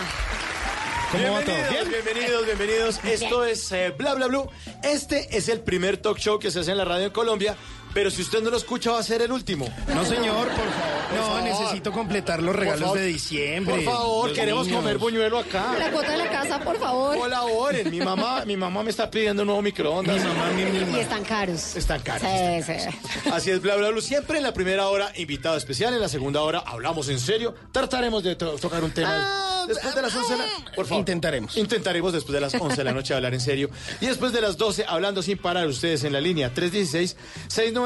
[1.13, 1.55] ¿Cómo va todo?
[1.55, 2.05] Bienvenidos, ¿Bien?
[2.05, 3.01] bienvenidos, bienvenidos.
[3.05, 4.51] Esto es eh, Bla Bla Blue.
[4.83, 7.57] Este es el primer talk show que se hace en la radio en Colombia,
[7.95, 9.67] pero si usted no lo escucha va a ser el último.
[9.95, 11.01] No, señor, por favor.
[11.11, 11.43] Por No, favor.
[11.43, 12.99] necesito completar los regalos favor.
[12.99, 13.75] de diciembre.
[13.77, 14.81] Por favor, Los queremos niños.
[14.81, 15.75] comer buñuelo acá.
[15.79, 17.17] La cuota de la casa, por favor.
[17.19, 17.91] Colaboren.
[17.91, 20.17] Mi mamá, mi mamá me está pidiendo un nuevo microondas.
[20.17, 21.01] Mi mamá, mi Y mamá.
[21.01, 21.75] están caros.
[21.77, 22.29] Están caros.
[22.67, 23.31] Sí, sí.
[23.33, 24.01] Así es, bla, bla, bla.
[24.01, 25.93] Siempre en la primera hora, invitado especial.
[25.95, 27.55] En la segunda hora, hablamos en serio.
[27.73, 30.45] Trataremos de to- tocar un tema Ah, después de las 11 de la...
[30.77, 31.01] Por favor.
[31.01, 31.57] Intentaremos.
[31.57, 33.69] Intentaremos después de las 11 de la noche hablar en serio.
[34.01, 36.53] Y después de las 12, hablando sin parar, ustedes en la línea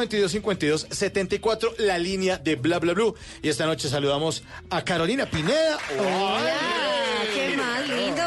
[0.02, 3.14] 316-692-5274, la línea de Bla Bla Blue.
[3.42, 5.78] Y esta noche saludamos a Carolina Pineda.
[5.98, 6.52] Hola,
[7.34, 8.22] qué más lindo.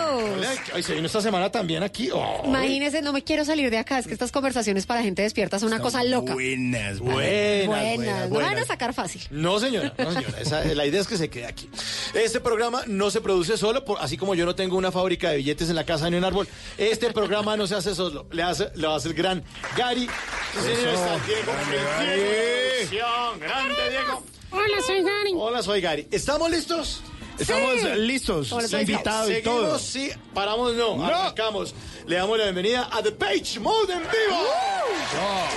[0.74, 2.10] Ay, se vino esta semana también aquí.
[2.14, 2.42] Oh.
[2.46, 4.00] Imagínese, no me quiero salir de acá.
[4.00, 6.34] Es que estas conversaciones para gente despierta son una cosa loca.
[6.34, 9.22] Buenas, Buenas, Buenas, buenas, no van a sacar fácil.
[9.32, 10.40] No, señora, no, señora.
[10.40, 11.70] Esa- la idea es que se quede aquí.
[12.14, 15.38] Este programa no se produce solo, por, así como yo no tengo una fábrica de
[15.38, 16.48] billetes en la casa ni un árbol.
[16.78, 19.44] Este programa no se hace solo, le hace, lo hace el gran
[19.76, 20.08] Gary.
[20.54, 23.08] Sí, señor, está Diego, el Diego.
[23.40, 24.24] Grande, Diego.
[24.52, 25.32] Hola, soy Gary.
[25.36, 26.08] Hola, soy Gary.
[26.12, 27.02] ¿Estamos listos?
[27.40, 29.78] Estamos listos, Hola, invitados y Seguimos, todo.
[29.80, 31.06] sí, paramos, no, No.
[31.06, 31.76] arrancamos.
[32.08, 34.40] Le damos la bienvenida a The Page Mode en vivo.
[34.40, 35.54] Words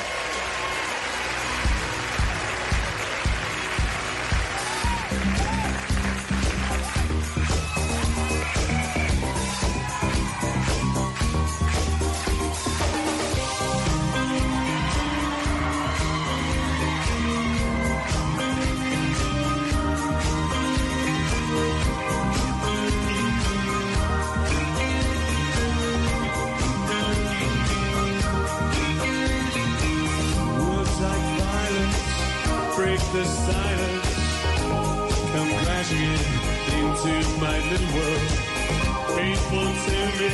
[40.21, 40.29] me,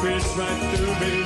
[0.00, 1.23] pierce right through me.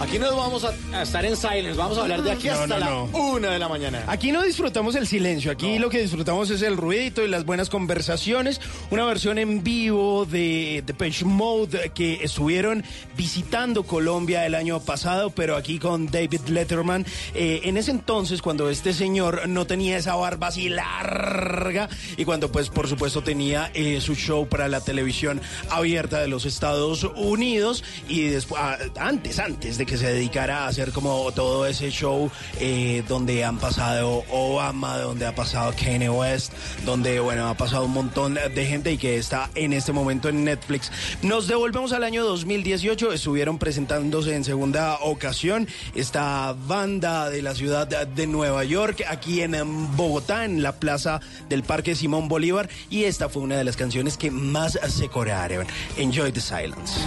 [0.00, 2.78] Aquí no vamos a, a estar en silence, vamos a hablar de aquí No, hasta
[2.78, 4.04] no, la una de la mañana.
[4.06, 7.68] Aquí no disfrutamos el silencio, aquí lo que disfrutamos es el ruidito y las buenas
[7.68, 8.60] conversaciones.
[8.90, 12.84] Una versión en vivo de Depeche Mode que estuvieron
[13.16, 17.04] visitando Colombia el año pasado, pero aquí con David Letterman.
[17.34, 22.52] Eh, en ese entonces, cuando este señor no tenía esa barba así larga y cuando
[22.52, 25.40] pues por supuesto tenía eh, su show para la televisión
[25.70, 28.62] abierta de los Estados Unidos y después,
[28.96, 32.30] antes, antes de que se dedicara a hacer como todo ese show
[32.60, 36.52] eh, donde han pasado Obama, donde ha pasado Kanye West,
[36.84, 40.44] donde bueno, ha pasado un montón de gente y que está en este momento en
[40.44, 40.92] Netflix.
[41.22, 47.86] Nos devolvemos al año 2018, estuvieron presentándose en segunda ocasión esta banda de la ciudad
[47.86, 53.30] de Nueva York, aquí en Bogotá, en la plaza del Parque Simón Bolívar, y esta
[53.30, 55.66] fue una de las canciones que más se corearon.
[55.96, 57.00] Enjoy the silence.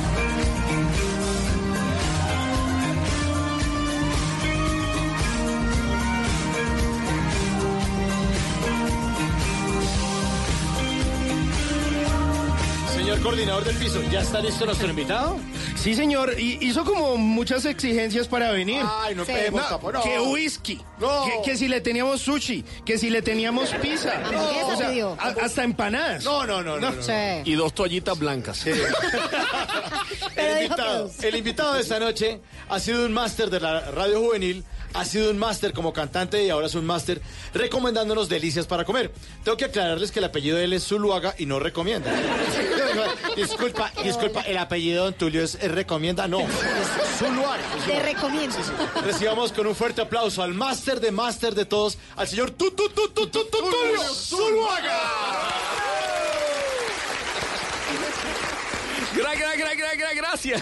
[13.31, 15.39] Coordinador del piso, ¿ya está listo nuestro invitado?
[15.77, 18.83] Sí, señor, y hizo como muchas exigencias para venir.
[18.85, 19.31] Ay, no Sí.
[19.31, 20.03] pedimos No, tapo, no.
[20.03, 21.23] Que whisky, No.
[21.23, 25.45] que, que si le teníamos sushi, que si le teníamos pizza, Hamburguesa o sea, a-
[25.45, 26.25] hasta empanadas.
[26.25, 26.91] No, no, no, no.
[26.91, 27.01] no.
[27.01, 27.13] Sí.
[27.45, 28.65] Y dos toallitas blancas.
[28.65, 28.75] El
[30.35, 34.19] Pero dijo invitado, el invitado de esta noche ha sido un máster de la radio
[34.19, 37.21] juvenil, ha sido un máster como cantante y ahora es un máster
[37.53, 39.11] recomendándonos delicias para comer.
[39.43, 42.11] Tengo que aclararles que el apellido de él es Zuluaga y no recomienda.
[43.35, 46.47] disculpa, disculpa, el apellido de Don Tulio es, es recomienda, no, es
[47.19, 47.63] Zuluaga.
[47.85, 48.55] Te recomiendo.
[49.05, 52.89] Recibamos con un fuerte aplauso al máster de máster de todos, al señor Tu- Tu-
[52.89, 55.01] Tu- Tu- Tu- Tu- Tulio Zuluaga.
[59.21, 60.61] Gra, gra, gra, gra, gra, gracias.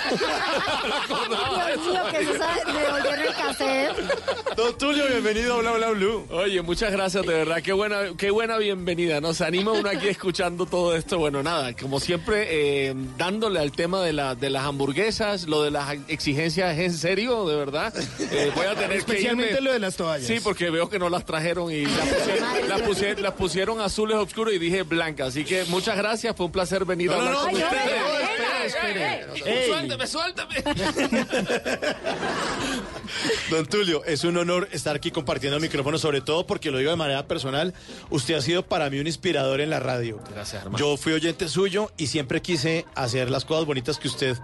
[1.07, 4.55] Dios mío, que eso sabe, me devolvieron el cassette.
[4.55, 6.25] Don Tulio, bienvenido a Bla Bla Blue.
[6.31, 7.61] Oye, muchas gracias, de verdad.
[7.61, 9.21] Qué buena, qué buena bienvenida.
[9.21, 11.17] Nos anima uno aquí escuchando todo esto.
[11.19, 15.71] Bueno, nada, como siempre, eh, dándole al tema de, la, de las hamburguesas, lo de
[15.71, 17.93] las exigencias es en serio, de verdad.
[18.19, 19.65] Eh, voy a tener Especialmente que irme.
[19.67, 20.27] lo de las toallas.
[20.27, 24.17] Sí, porque veo que no las trajeron y las pusieron, las pusieron, las pusieron azules
[24.17, 25.29] oscuros y dije blancas.
[25.29, 28.01] Así que muchas gracias, fue un placer venir a No, no, hablar no, con ustedes.
[28.61, 30.01] Ey, espere, espere.
[30.01, 30.63] ey, suéltame.
[33.49, 36.97] Don Tulio, es un honor estar aquí compartiendo micrófonos, sobre todo porque lo digo de
[36.97, 37.73] manera personal.
[38.09, 40.19] Usted ha sido para mí un inspirador en la radio.
[40.33, 40.77] Gracias, hermano.
[40.77, 44.37] Yo fui oyente suyo y siempre quise hacer las cosas bonitas que usted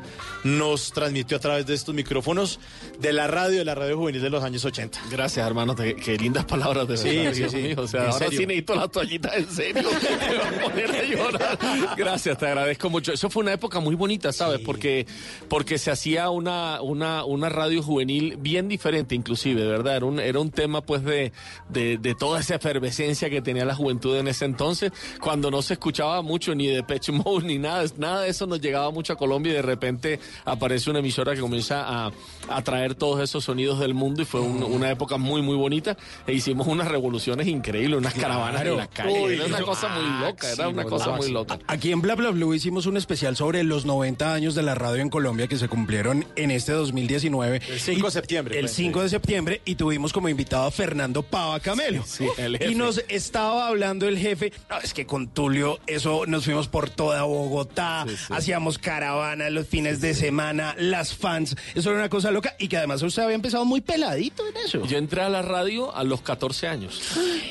[0.44, 2.60] nos transmitió a través de estos micrófonos
[3.00, 5.00] de la radio, de la radio juvenil de los años 80.
[5.12, 5.76] Gracias, hermano.
[5.76, 7.58] te- qué lindas palabras de Sí, verdad, sí, Dios sí.
[7.58, 7.76] mío.
[7.78, 8.40] O sea, En ahora serio.
[8.40, 9.84] sí necesito la toallita en serio.
[10.30, 11.60] Me va a poner a llorar.
[11.96, 13.14] Gracias, te agradezco mucho.
[13.14, 14.60] Eso fue una época muy bonita, ¿sabes?
[14.62, 15.06] Porque,
[15.48, 19.98] porque se hacía una, una, una radio juvenil bien diferente, inclusive, ¿verdad?
[19.98, 21.32] Era un, era un tema, pues, de,
[21.70, 25.74] de, de toda esa efervescencia que tenía la juventud en ese entonces, cuando no se
[25.74, 27.86] escuchaba mucho ni de Pitch Mode ni nada.
[27.98, 31.42] Nada de eso nos llegaba mucho a Colombia y de repente aparece una emisora que
[31.42, 32.12] comienza a,
[32.50, 35.98] a traer todos esos sonidos del mundo y fue un- una época muy, muy bonita.
[36.26, 39.20] E hicimos unas revoluciones increíbles, unas caravanas en la calle.
[39.22, 41.60] Uy, era una cosa muy loca, era una cosa muy loca.
[41.68, 45.02] Aquí en Bla Bla Blue hicimos un especial sobre los 90 años de la radio
[45.02, 47.62] en Colombia que se cumplieron en este 2019.
[47.68, 51.24] El 5 de septiembre, El pues, 5 de septiembre y tuvimos como invitado a Fernando
[51.24, 52.04] Pava Camelo.
[52.06, 52.72] Sí, el jefe.
[52.72, 56.90] Y nos estaba hablando el jefe, no, es que con Tulio eso nos fuimos por
[56.90, 62.56] toda Bogotá, hacíamos caravanas los fines de semana, las fans, eso era una cosa loca
[62.60, 64.86] y que además usted había empezado muy peladito en eso.
[64.86, 67.02] Yo entré a la radio a los 14 años.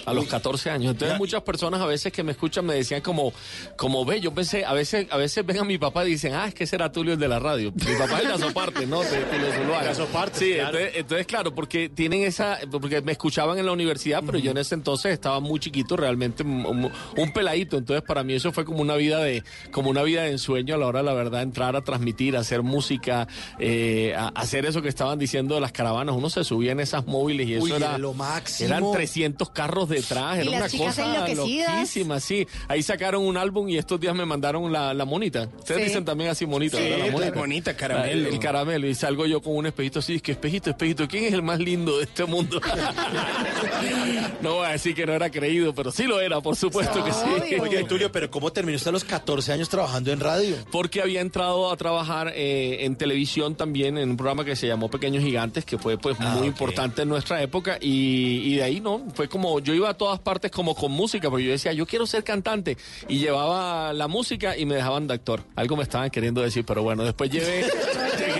[0.06, 0.92] A los 14 años.
[0.92, 3.32] Entonces muchas personas a veces que me escuchan me decían como,
[3.76, 6.46] como ve, yo pensé, a veces, a veces ven a mi papá y dicen, ah,
[6.48, 7.72] es que será Tulio el de la radio.
[7.74, 9.02] Mi papá es de Azoparte, ¿no?
[9.02, 9.84] De Tulio Zuluaga.
[9.84, 10.78] De Azoparte, Sí, claro.
[10.78, 14.58] entonces, entonces, claro, porque tienen esa, porque me escuchaban en la universidad, pero yo en
[14.58, 17.76] ese entonces estaba muy chiquito, realmente un, un- peladito.
[17.76, 19.42] Entonces para mí eso fue como una vida de,
[19.72, 22.62] como una vida de ensueño a la hora, la verdad, entrar a transmitir, a hacer
[22.62, 23.26] música,
[23.58, 26.14] eh, a, a hacer eso que estaban diciendo de las caravanas.
[26.16, 28.68] Uno se subía en esas móviles y eso Uy, era era lo máximo.
[28.68, 32.46] Eran 300 carros detrás, Y era las una cosa loquísima, sí.
[32.68, 35.48] Ahí sacaron un álbum y estos días me mandaron la, la monita.
[35.58, 35.88] Ustedes Sí.
[35.88, 37.12] dicen también así monita, Sí, ¿verdad?
[37.18, 38.28] La la monita, caramelo.
[38.28, 38.86] El, el caramelo.
[38.86, 41.58] Y salgo yo con un espejito así, es que espejito, espejito, ¿quién es el más
[41.58, 42.60] lindo de este mundo?
[44.42, 47.12] no voy a decir que no era creído, pero sí lo era, por supuesto que
[47.12, 47.56] sí.
[47.60, 50.56] Oye, Tulio, pero ¿cómo terminó usted a los 14 años trabajando en radio?
[50.70, 54.88] Porque había entrado a trabajar eh, en televisión también en un programa que se llamó
[54.88, 59.02] Pequeños Gigantes, que fue pues muy importante en nuestra época y, y de ahí no,
[59.14, 62.06] fue como yo iba a todas partes como con música, porque yo decía yo quiero
[62.06, 62.76] ser cantante
[63.08, 65.42] y llevaba la música y me dejaban de actor.
[65.56, 67.64] Algo me estaban queriendo decir, pero bueno, después llevé,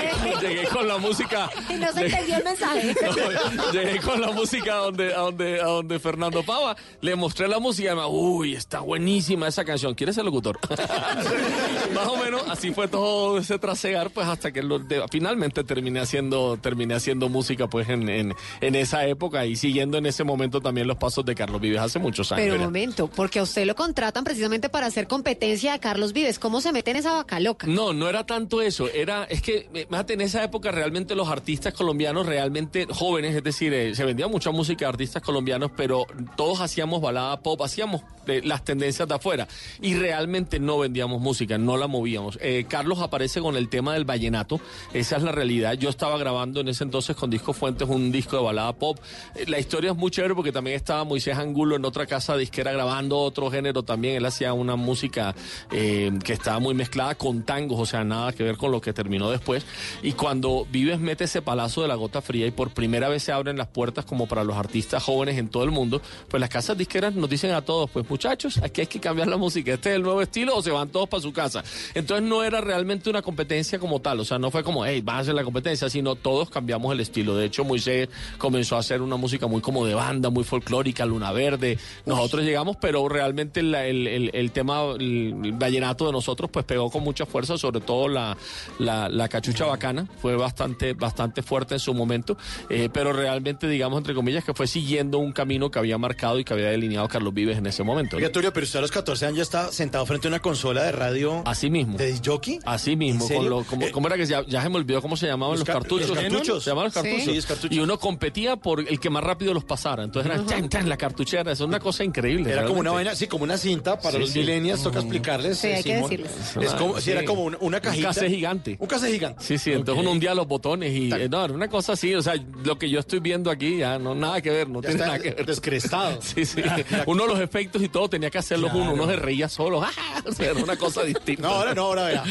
[0.49, 1.51] llegué, con la música.
[1.71, 2.95] Y no se llegué- entendió el mensaje.
[3.57, 7.49] no, llegué con la música a donde, a donde, a donde Fernando Pava, le mostré
[7.49, 10.59] la música y me dijo, uy, está buenísima esa canción, ¿quieres ser locutor?
[11.95, 16.01] Más o menos así fue todo ese trasegar, pues hasta que lo- de- finalmente terminé
[16.01, 20.61] haciendo, terminé haciendo música pues en, en, en esa época y siguiendo en ese momento
[20.61, 22.45] también los pasos de Carlos Vives hace muchos años.
[22.45, 26.39] Pero un momento, porque a usted lo contratan precisamente para hacer competencia de Carlos Vives.
[26.39, 27.67] ¿Cómo se mete en esa vaca loca?
[27.67, 28.89] No, no era tanto eso.
[28.89, 33.45] Era, es que, eh, fíjate, en esa época realmente los artistas colombianos, realmente jóvenes, es
[33.45, 36.07] decir, eh, se vendía mucha música de artistas colombianos, pero
[36.37, 39.47] todos hacíamos balada pop, hacíamos eh, las tendencias de afuera
[39.81, 42.37] y realmente no vendíamos música, no la movíamos.
[42.43, 44.61] Eh, Carlos aparece con el tema del vallenato,
[44.93, 45.75] esa es la realidad.
[45.75, 48.99] Yo estaba grabando en ese entonces con Disco Fuentes un disco de balada pop.
[49.47, 53.21] La historia es muy chévere porque también estaba Moisés Angulo en otra casa disquera grabando
[53.21, 54.17] otro género también.
[54.17, 55.33] Él hacía una música
[55.71, 59.31] que estaba muy mezclada con tangos, o sea, nada que ver con lo que terminó
[59.31, 59.65] después.
[60.03, 63.31] Y cuando Vives mete ese palazo de la gota fría y por primera vez se
[63.31, 66.79] abren las puertas como para los artistas jóvenes en todo el mundo, pues las casas
[66.79, 69.97] disqueras nos dicen a todos, pues muchachos, aquí hay que cambiar la música, este es
[69.97, 71.63] el nuevo estilo o se van todos para su casa.
[71.95, 75.17] Entonces no era realmente una competencia como tal, o sea, no fue como, hey, vas
[75.17, 77.37] a hacer la competencia, sino todos cambiamos el estilo.
[77.37, 78.09] De hecho, Moisés
[78.39, 81.77] comenzó a hacer una música muy como de banda, muy folclórica, Luna Verde.
[82.07, 86.65] Nosotros llegamos, pero realmente la- el, el- el tema, el, el vallenato de nosotros, pues
[86.65, 88.39] pegó con mucha fuerza, sobre todo la,
[88.79, 92.37] la, la cachucha bacana, fue bastante, bastante fuerte en su momento,
[92.71, 96.45] eh, pero realmente, digamos, entre comillas, que fue siguiendo un camino que había marcado y
[96.45, 98.17] que había delineado Carlos Vives en ese momento.
[98.17, 98.19] ¿no?
[98.19, 100.83] Oiga, Tulio, pero usted a los 14 años ya está sentado frente a una consola
[100.85, 101.43] de radio.
[101.47, 101.97] Así mismo.
[101.99, 102.59] ¿De jockey?
[102.65, 103.27] Así mismo,
[103.69, 105.75] como, Eh, ¿cómo era que ya se me olvidó cómo se llamaban Los los, ca-
[105.75, 106.09] cartuchos?
[106.11, 106.65] los cartuchos.
[106.65, 107.25] Se llamaban los cartuchos.
[107.25, 107.77] Sí, es cartuchos.
[107.77, 110.05] Y uno competía por el que más rápido los pasara.
[110.05, 111.53] Entonces era chan, chan, la cartuchera.
[111.53, 112.51] Es una cosa increíble.
[112.53, 114.39] Era como una vaina, sí, como una cinta para Sí, los sí.
[114.41, 115.59] millennials, toca explicarles.
[115.59, 116.11] Sí, eh, hay que Simón.
[116.11, 116.33] decirles.
[116.61, 118.09] Es como, sí, era como una, una cajita.
[118.09, 118.77] Un cassette gigante.
[118.81, 119.45] Un cassette gigante.
[119.45, 122.23] Sí, sí, entonces uno hundía los botones y eh, no, era una cosa así, o
[122.23, 122.35] sea,
[122.65, 125.07] lo que yo estoy viendo aquí ya no nada que ver, no Ya tiene está
[125.07, 125.47] nada que ver.
[125.47, 126.19] descrestado.
[126.23, 126.63] Sí, sí.
[127.07, 128.93] Uno los efectos y todo tenía que hacerlos Claro.
[128.93, 129.79] uno, uno se reía solo,
[130.27, 131.43] o sea, era una cosa distinta.
[131.43, 132.25] No, ahora no, ahora vea.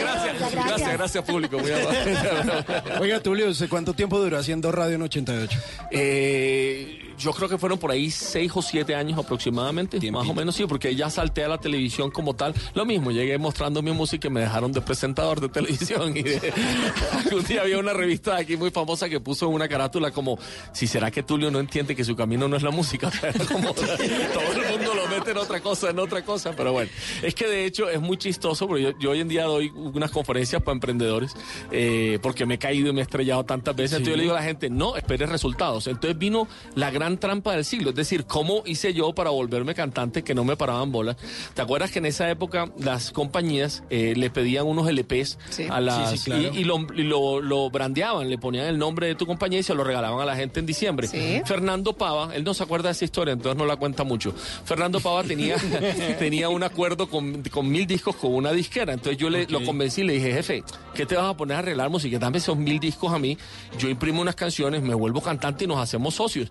[0.00, 2.16] gracias, gracias, gracias público, muy amable.
[3.00, 5.58] Oiga, Tulio, ¿usted cuánto tiempo duró haciendo radio en 88?
[5.90, 10.54] Eh, yo creo que fueron por ahí seis o siete años aproximadamente, más o menos
[10.56, 12.54] sí, porque ya salté a la televisión como tal.
[12.74, 16.16] Lo mismo, llegué mostrando mi música y me dejaron de presentador de televisión.
[16.16, 16.52] Y de-
[17.32, 20.38] un día había una revista aquí muy famosa que puso una carátula como,
[20.72, 23.10] si será que Tulio no entiende que su camino no es la música.
[23.52, 26.52] Como, todo el mundo lo mete en otra cosa, en otra cosa.
[26.56, 26.90] Pero bueno,
[27.22, 30.10] es que de hecho es muy chistoso, porque yo, yo hoy en día doy unas
[30.10, 31.34] conferencias para emprendedores,
[31.70, 33.98] eh, porque me he caído y me he estrellado tantas veces.
[33.98, 35.86] Entonces yo le digo a la gente, no, espere resultados.
[35.86, 40.22] Entonces vino la gran trampa del siglo, es decir, ¿cómo hice yo para volverme cantante
[40.22, 41.16] que no me paraban bolas?
[41.54, 45.66] ¿Te acuerdas que en esa época las compañías eh, le pedían unos LPs Sí.
[45.70, 46.42] a las Sí, sí, claro.
[46.54, 49.62] y, y lo, y lo- lo brandeaban, le ponían el nombre de tu compañía y
[49.62, 51.08] se lo regalaban a la gente en diciembre.
[51.46, 54.32] Fernando Pava, él no se acuerda de esa historia, entonces no la cuenta mucho.
[54.64, 55.56] Fernando Pava tenía,
[56.18, 60.00] tenía un acuerdo con, con mil discos con una disquera, entonces yo le, lo convencí
[60.02, 62.18] y le dije, jefe, ¿qué te vas a poner a arreglar música?
[62.18, 63.36] Dame esos mil discos a mí,
[63.78, 66.48] yo imprimo unas canciones, me vuelvo cantante y nos hacemos socios.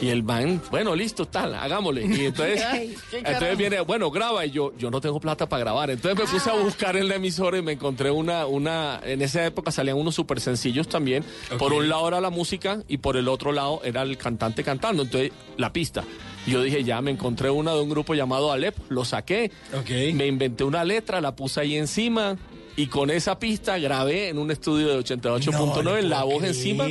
[0.00, 2.04] Y el man, bueno, listo, tal, hagámosle.
[2.06, 2.62] Y entonces,
[3.12, 5.90] entonces viene, bueno, graba y yo, yo no tengo plata para grabar.
[5.90, 9.44] Entonces me puse a buscar en la emisora y me encontré una, una, en esa
[9.46, 11.24] época salían unos súper sencillos también.
[11.58, 15.02] Por un lado era la música y por el otro lado era el cantante cantando.
[15.02, 16.04] Entonces, la pista.
[16.46, 19.50] Yo dije, ya me encontré una de un grupo llamado Alep, lo saqué,
[20.14, 22.36] me inventé una letra, la puse ahí encima
[22.76, 26.86] y con esa pista grabé en un estudio de 88.9 la voz encima.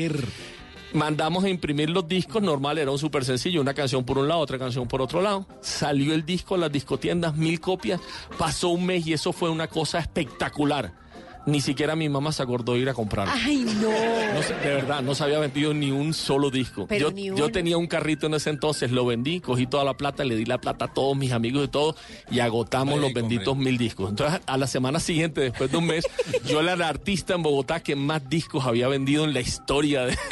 [0.93, 4.41] Mandamos a imprimir los discos, normal, era un súper sencillo, una canción por un lado,
[4.41, 5.47] otra canción por otro lado.
[5.59, 7.99] Salió el disco a las discotiendas, mil copias,
[8.37, 11.02] pasó un mes y eso fue una cosa espectacular.
[11.45, 13.33] Ni siquiera mi mamá se acordó de ir a comprarlo.
[13.35, 13.89] Ay, no.
[13.89, 16.85] De verdad, no se había vendido ni un solo disco.
[16.87, 19.95] Pero Yo, ni yo tenía un carrito en ese entonces, lo vendí, cogí toda la
[19.95, 21.95] plata, le di la plata a todos mis amigos y todo,
[22.31, 24.09] y agotamos los benditos mil discos.
[24.11, 26.05] Entonces, a la semana siguiente, después de un mes,
[26.45, 30.17] yo era el artista en Bogotá que más discos había vendido en la historia de.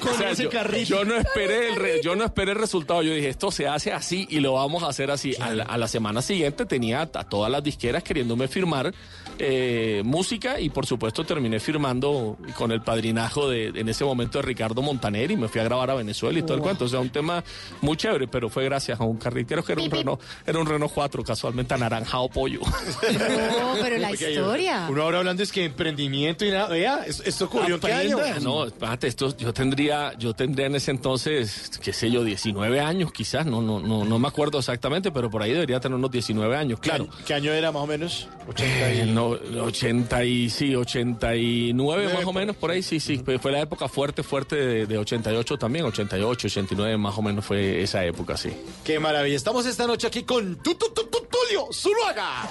[0.00, 0.88] Con O sea, ese yo, carrito.
[0.88, 3.02] yo no esperé el re- yo no esperé el resultado.
[3.02, 5.34] Yo dije, esto se hace así y lo vamos a hacer así.
[5.40, 8.94] A, la, a la semana siguiente tenía a todas las disqueras queriéndome firmar
[9.38, 14.42] eh, música y por supuesto terminé firmando con el padrinajo de en ese momento de
[14.42, 16.84] Ricardo Montaner y me fui a grabar a Venezuela y todo el cuento.
[16.84, 17.42] O sea, un tema
[17.80, 19.48] muy chévere, pero fue gracias a un carrito.
[19.48, 22.60] Creo que era un Renault, era un Renault 4 casualmente anaranjado pollo.
[22.60, 24.86] No, pero la Porque historia.
[24.90, 26.68] Uno ahora hablando es que emprendimiento y nada.
[26.68, 28.18] Vea, esto, esto ocurrió en qué año.
[28.42, 32.80] No, espérate, esto yo tendría tendría, yo tendría en ese entonces, qué sé yo, 19
[32.80, 36.10] años quizás, no, no, no, no me acuerdo exactamente, pero por ahí debería tener unos
[36.10, 37.06] 19 años, claro.
[37.26, 38.28] ¿Qué año era más o menos?
[38.48, 39.10] 80 Eh, y...
[39.18, 43.88] no, 80 y sí, 89 más o menos, por ahí sí, sí, fue la época
[43.88, 48.50] fuerte, fuerte de, de 88 también, 88, 89 más o menos fue esa época, sí.
[48.84, 49.36] Qué maravilla.
[49.36, 52.48] Estamos esta noche aquí con tu, tu, tu, tu, Tulio Zuluaga.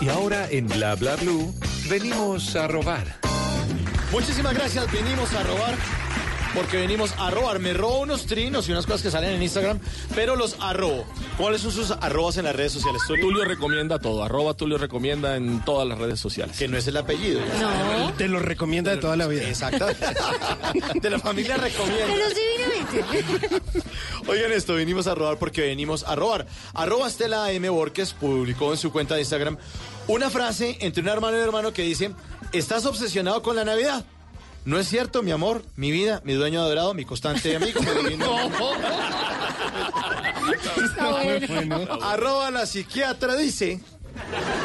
[0.00, 1.52] Y ahora en Bla Bla Blue
[1.90, 3.18] venimos a robar.
[4.12, 4.90] Muchísimas gracias.
[4.92, 6.07] Venimos a robar.
[6.58, 7.60] Porque venimos a robar.
[7.60, 9.78] Me robo unos trinos y unas cosas que salen en Instagram,
[10.16, 11.06] pero los arrobo.
[11.36, 13.00] ¿Cuáles son sus arrobas en las redes sociales?
[13.06, 13.24] Tulio?
[13.24, 16.58] Tulio recomienda todo, arroba Tulio recomienda en todas las redes sociales.
[16.58, 17.40] Que no es el apellido.
[17.60, 18.12] No.
[18.14, 19.48] Te lo recomienda de toda la vida.
[19.48, 19.86] Exacto.
[21.00, 22.06] De la familia recomienda.
[22.08, 23.80] Pero divinamente.
[24.26, 26.48] Oigan esto, venimos a robar porque venimos a robar.
[26.74, 27.68] Arroba Estela M.
[27.68, 29.58] Borges publicó en su cuenta de Instagram
[30.08, 32.10] una frase entre un hermano y un hermano que dice,
[32.52, 34.04] ¿estás obsesionado con la Navidad?
[34.64, 37.80] No es cierto, mi amor, mi vida, mi dueño adorado, mi constante amigo.
[37.80, 38.48] mi divino-
[42.02, 43.80] Arroba la psiquiatra dice...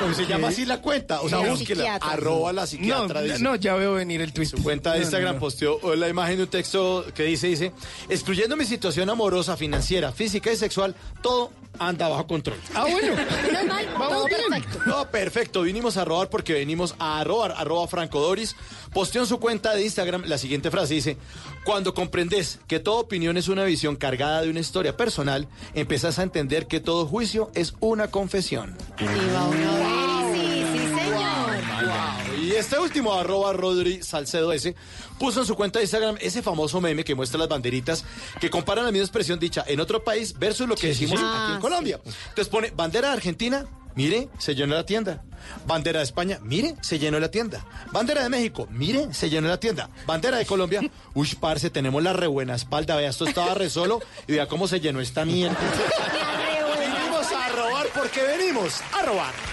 [0.03, 1.81] pues se llama así la cuenta, o sea, La búsquela.
[1.83, 2.11] psiquiatra.
[2.11, 3.39] Arroba la No, psiquiatra dice.
[3.39, 4.47] no, ya veo venir el tweet.
[4.47, 5.39] Su cuenta de No, no, Instagram no.
[5.39, 7.71] posteó la imagen de un texto que dice, dice,
[8.09, 12.57] excluyendo mi situación amorosa, financiera, física y sexual, todo anda bajo control.
[12.74, 13.15] Ah, bueno.
[13.67, 14.80] Mal, todo perfecto.
[14.86, 18.55] No, perfecto, vinimos a robar porque venimos a robar, arroba Franco Doris.
[18.93, 21.17] Posteó en su cuenta de Instagram la siguiente frase, dice,
[21.65, 26.24] cuando comprendes que toda opinión es una visión cargada de una historia personal, empezás a
[26.24, 28.76] entender que todo juicio es una confesión.
[28.99, 30.03] Y va
[32.54, 34.76] Y este último, arroba Rodri Salcedo S,
[35.18, 38.06] puso en su cuenta de Instagram ese famoso meme que muestra las banderitas
[38.39, 41.26] que comparan la misma expresión dicha en otro país versus lo que decimos sí.
[41.26, 41.99] aquí Ah, en Colombia.
[42.06, 45.24] Entonces pone bandera de Argentina, mire, se llenó la tienda.
[45.66, 47.66] Bandera de España, mire, se llenó la tienda.
[47.91, 49.89] Bandera de México, mire, se llenó la tienda.
[50.06, 50.82] Bandera de Colombia,
[51.16, 54.68] uy, parce, tenemos la re buena espalda, vea, esto estaba re solo y vea cómo
[54.68, 55.58] se llenó esta mierda.
[56.78, 59.53] venimos a robar porque venimos a robar.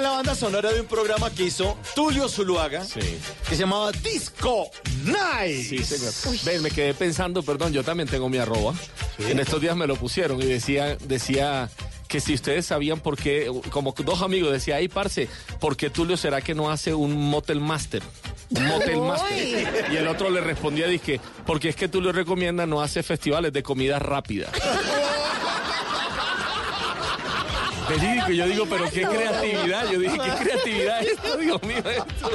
[0.00, 2.82] Es la banda sonora de un programa que hizo Tulio Zuluaga,
[3.48, 4.70] que se llamaba Disco
[5.04, 5.64] Nice.
[5.64, 6.38] Sí, señor.
[6.44, 8.72] Ven, me quedé pensando, perdón, yo también tengo mi arroba.
[9.18, 11.68] En estos días me lo pusieron y decía, decía
[12.08, 15.28] que si ustedes sabían por qué, como dos amigos decía, ay, parce,
[15.60, 18.02] ¿por qué Tulio será que no hace un motel master?
[18.50, 19.06] Un motel Uy.
[19.06, 19.86] master.
[19.92, 23.62] Y el otro le respondía, dije, porque es que Tulio recomienda no hace festivales de
[23.62, 24.48] comida rápida.
[27.90, 29.90] Verídico, yo digo, pero qué creatividad.
[29.90, 32.30] Yo dije, qué creatividad esto, Dios mío, esto.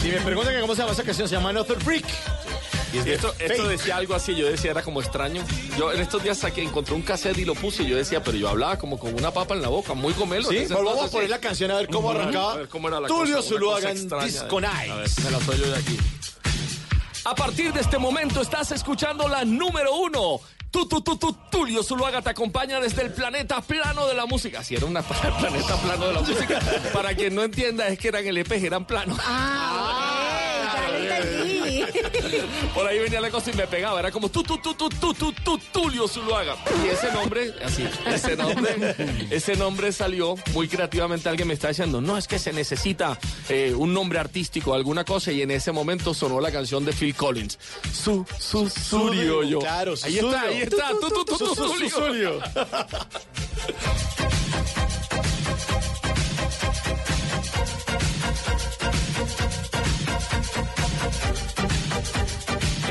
[0.00, 2.06] Si me preguntan que cómo se llama esa canción, se llama Another Brick.
[2.92, 5.42] Y es Esto, esto decía algo así, yo decía, era como extraño.
[5.78, 8.36] Yo en estos días saqué, encontré un cassette y lo puse y yo decía, pero
[8.36, 10.48] yo hablaba como con una papa en la boca, muy gomelo.
[10.48, 11.30] Sí, en ese pues vamos a entonces, poner sí.
[11.30, 12.52] la canción a ver cómo arrancaba.
[12.52, 14.24] A ver cómo era la Tulio cosa, Zuluaga cosa en.
[14.26, 15.98] Disco A ver, me la soy yo de aquí.
[17.24, 20.40] A partir de este momento estás escuchando la número uno.
[20.72, 24.64] Tu, tu, tu, tu, Tulio Zuluaga te acompaña desde el planeta plano de la música.
[24.64, 26.58] Si era una el planeta plano de la música.
[26.92, 29.18] Para quien no entienda, es que eran el EPG, eran planos.
[29.22, 31.61] Ah, ya lo entendí.
[32.74, 34.00] Por ahí venía la cosa y me pegaba.
[34.00, 36.56] Era como tú, tú, tú, tú, tú, tú, tú, Tulio Zuluaga.
[36.84, 38.96] Y ese nombre, así, ese nombre,
[39.30, 41.28] ese nombre salió muy creativamente.
[41.28, 43.18] Alguien me está diciendo, no, es que se necesita
[43.48, 45.32] eh, un nombre artístico, alguna cosa.
[45.32, 47.58] Y en ese momento sonó la canción de Phil Collins.
[47.92, 49.58] Su, su, Surio, yo.
[49.60, 50.88] Claro, ahí está, ahí está.
[51.00, 51.62] Tú, tú, tú, tú, Su-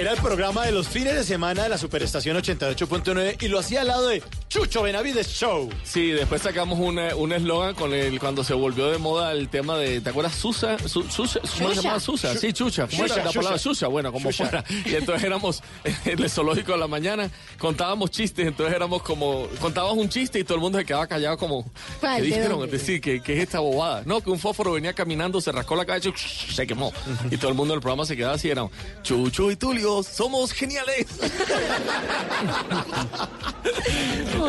[0.02, 3.82] Era el programa de los fines de semana de la Superestación 88.9 y lo hacía
[3.82, 5.70] al lado de Chucho Benavides Show.
[5.84, 9.78] Sí, después sacamos una- un eslogan con el cuando se volvió de moda el tema
[9.78, 10.34] de, ¿te acuerdas?
[10.34, 12.36] Susa, Su- Susa, ¿cómo se llamaba Susa?
[12.36, 13.60] Sí, Chucha, ¿cómo era la palabra.
[13.60, 13.88] Susa?
[13.89, 14.64] Bueno, como fuera.
[14.86, 15.62] Y entonces éramos
[16.06, 17.30] en el zoológico de la mañana,
[17.60, 21.38] contábamos chistes, entonces éramos como, contábamos un chiste y todo el mundo se quedaba callado
[21.38, 21.72] como.
[22.02, 22.60] ¿qué ¿De dijeron?
[22.62, 22.76] dónde?
[22.76, 24.02] Es decir, que, que es esta bobada.
[24.08, 26.91] No, que un fósforo venía caminando, se rascó la cabeza y se quemó.
[27.30, 28.68] Y todo el mundo del programa se quedaba así, era
[29.04, 31.08] Chucho y Tulio, somos geniales.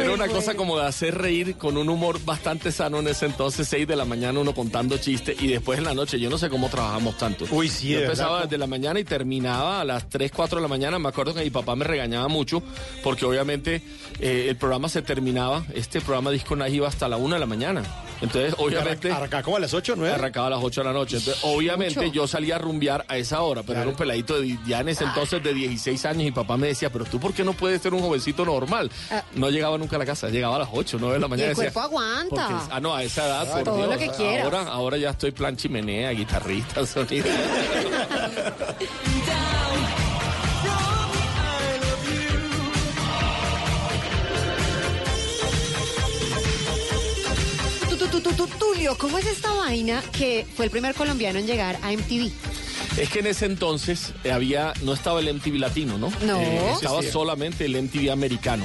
[0.00, 3.68] Era una cosa como de hacer reír con un humor bastante sano en ese entonces,
[3.68, 6.48] 6 de la mañana uno contando chistes y después en la noche, yo no sé
[6.48, 7.44] cómo trabajamos tanto.
[7.50, 10.62] Uy, sí, Yo de empezaba desde la mañana y terminaba a las 3, 4 de
[10.62, 10.98] la mañana.
[10.98, 12.62] Me acuerdo que mi papá me regañaba mucho
[13.02, 13.82] porque obviamente
[14.20, 17.46] eh, el programa se terminaba, este programa Disco Night iba hasta la 1 de la
[17.46, 17.82] mañana.
[18.22, 19.10] Entonces, obviamente...
[19.12, 20.14] Arrancaba como a las 8, 9.
[20.14, 21.16] Arrancaba a las 8 de la noche.
[21.18, 22.12] Entonces, obviamente Mucho.
[22.12, 25.04] yo salía a rumbear a esa hora, pero era un peladito de, ya en ese
[25.04, 27.92] entonces de 16 años y papá me decía, pero tú por qué no puedes ser
[27.94, 28.90] un jovencito normal?
[29.10, 29.22] Ah.
[29.34, 31.50] No llegaba nunca a la casa, llegaba a las 8, 9 de la Y mañana.
[31.50, 32.48] el decía, cuerpo aguanta.
[32.48, 34.44] porque- ah, no, a esa edad, por Todo Dios, lo que quieras.
[34.44, 37.26] Ahora, ahora ya estoy plan chimenea, guitarrista, sonido.
[48.20, 52.30] Tulio, ¿cómo es esta vaina que fue el primer colombiano en llegar a MTV?
[52.98, 56.12] Es que en ese entonces eh, había, no estaba el MTV latino, ¿no?
[56.26, 56.38] No.
[56.40, 58.64] Eh, estaba solamente el MTV americano.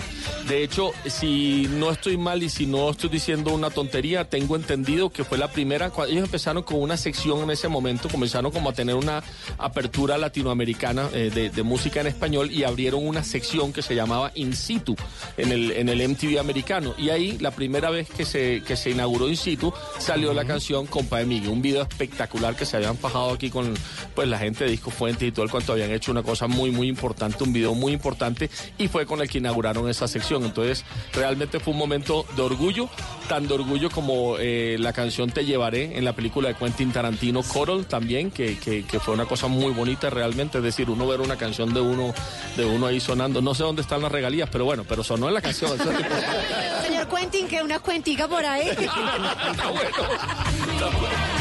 [0.50, 5.10] De hecho, si no estoy mal y si no estoy diciendo una tontería, tengo entendido
[5.10, 8.70] que fue la primera, cua- ellos empezaron con una sección en ese momento, comenzaron como
[8.70, 9.24] a tener una
[9.58, 14.32] apertura latinoamericana eh, de, de música en español y abrieron una sección que se llamaba
[14.36, 14.96] In Situ
[15.38, 16.94] en el, en el MTV americano.
[16.98, 20.86] Y ahí, la primera vez que se, que se inauguró In Situ, salió la canción
[20.86, 23.74] Compa de Miguel, un video espectacular que se habían fajado aquí con
[24.18, 26.72] pues la gente de Disco Fuentes y todo el cuanto habían hecho una cosa muy,
[26.72, 28.50] muy importante, un video muy importante
[28.80, 30.44] y fue con el que inauguraron esa sección.
[30.44, 32.90] Entonces, realmente fue un momento de orgullo,
[33.30, 37.44] tan de orgullo como eh, la canción Te Llevaré en la película de Quentin Tarantino,
[37.44, 41.22] Coral también, que, que, que fue una cosa muy bonita realmente, es decir, uno ver
[41.22, 42.12] una canción de uno,
[42.56, 45.36] de uno ahí sonando, no sé dónde están las regalías, pero bueno, pero sonó en
[45.36, 45.78] la canción.
[45.78, 48.72] Señor Quentin, que una cuentica por ahí.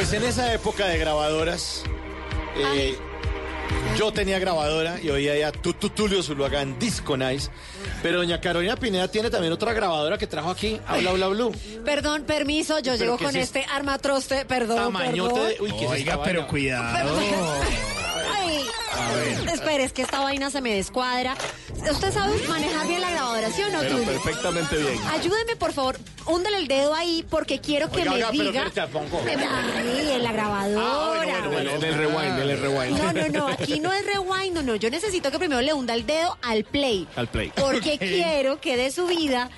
[0.00, 1.84] Pues en esa época de grabadoras,
[2.56, 2.96] eh,
[3.96, 7.50] yo tenía grabadora y oía ya tu, tu, Tulio Zuluaga en Disco Nice.
[8.02, 11.52] Pero doña Carolina Pineda tiene también otra grabadora que trajo aquí, Habla Habla Blue.
[11.84, 15.48] Perdón, permiso, yo ¿Pero llego con es este armatroste, perdón, Tamañote perdón.
[15.48, 17.18] de- uy, ¿qué es Oiga, pero cuidado.
[18.34, 18.64] Ay,
[19.52, 21.34] espere, es que esta vaina se me descuadra.
[21.90, 24.06] ¿Usted sabe manejar bien la grabadora, sí o no, Pero Tulio?
[24.12, 24.98] perfectamente bien.
[25.10, 25.96] Ayúdeme, por favor,
[26.26, 28.64] húndale el dedo ahí porque quiero que Oiga, me oiga, pero diga.
[28.64, 29.22] que te pongo.
[29.26, 31.38] Ahí, en la grabadora.
[31.74, 32.98] En el rewind, en el rewind.
[32.98, 34.76] No, no, no, aquí no es rewind, no, no.
[34.76, 37.06] Yo necesito que primero le hunda el dedo al play.
[37.16, 37.52] Al play.
[37.54, 39.50] Porque quiero que de su vida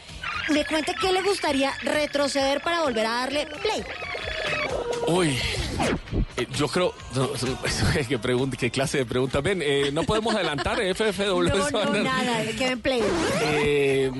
[0.50, 3.84] me cuente qué le gustaría retroceder para volver a darle play.
[5.08, 5.36] Uy,
[6.36, 7.30] eh, yo creo, no,
[8.08, 9.40] qué, pregunta, qué clase de pregunta.
[9.40, 11.48] Ven, eh, no podemos adelantar FFW.
[11.72, 13.02] No, nada, que en play.
[13.42, 14.10] Eh,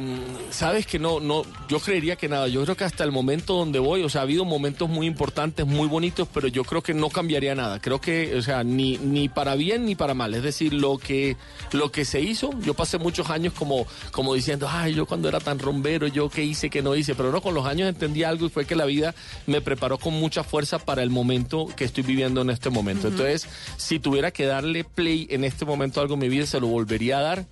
[0.53, 2.47] Sabes que no, no, yo creería que nada.
[2.47, 5.67] Yo creo que hasta el momento donde voy, o sea, ha habido momentos muy importantes,
[5.67, 7.81] muy bonitos, pero yo creo que no cambiaría nada.
[7.81, 10.35] Creo que, o sea, ni, ni para bien ni para mal.
[10.35, 11.39] Es decir, lo que,
[11.73, 15.41] lo que se hizo, yo pasé muchos años como, como diciendo, ay, yo cuando era
[15.41, 17.15] tan rombero, yo qué hice, qué no hice.
[17.15, 19.15] Pero no, con los años entendí algo y fue que la vida
[19.47, 23.09] me preparó con mucha fuerza para el momento que estoy viviendo en este momento.
[23.09, 26.61] Entonces, si tuviera que darle play en este momento a algo en mi vida, se
[26.61, 27.47] lo volvería a dar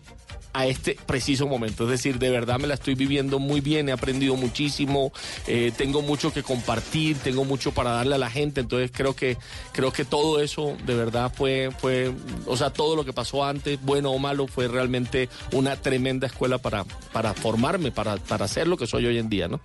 [0.53, 1.84] a este preciso momento.
[1.84, 5.12] Es decir, de verdad me la estoy viviendo muy bien, he aprendido muchísimo,
[5.47, 9.36] eh, tengo mucho que compartir, tengo mucho para darle a la gente, entonces creo que,
[9.72, 12.12] creo que todo eso de verdad fue, fue,
[12.47, 16.59] o sea, todo lo que pasó antes, bueno o malo, fue realmente una tremenda escuela
[16.59, 19.61] para, para formarme, para, para ser lo que soy hoy en día, ¿no?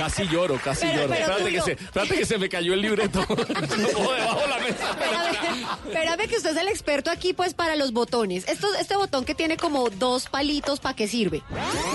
[0.00, 1.08] Casi lloro, casi Pero- lloro.
[1.10, 3.20] pero espérate, Julio- que se, espérate que se me cayó el libreto.
[3.28, 4.90] Lo debajo de la mesa.
[4.90, 8.48] Espérame, espérame que usted es el experto aquí, pues, para los botones.
[8.48, 11.42] Esto, este botón que tiene como dos palitos, ¿para qué sirve?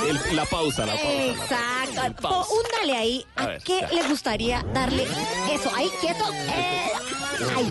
[0.07, 1.07] El- la pausa, la pausa.
[1.09, 1.83] la pausa.
[1.89, 2.21] Exacto.
[2.21, 2.47] pausa.
[2.47, 3.25] Po- Húndale ahí.
[3.35, 3.89] ¿A, A ver, qué ya.
[3.91, 5.03] le gustaría darle
[5.51, 5.71] eso?
[5.75, 6.23] Ahí, quieto.
[6.31, 6.91] Eh,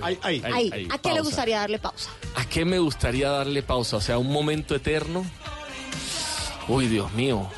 [0.03, 0.89] ahí, Ahí, ahí.
[0.91, 1.21] ¿A qué le pausa.
[1.23, 2.11] gustaría darle pausa?
[2.35, 3.99] ¿A qué me gustaría darle pausa?
[3.99, 5.25] O sea, un momento eterno.
[6.67, 7.49] Uy, Dios mío.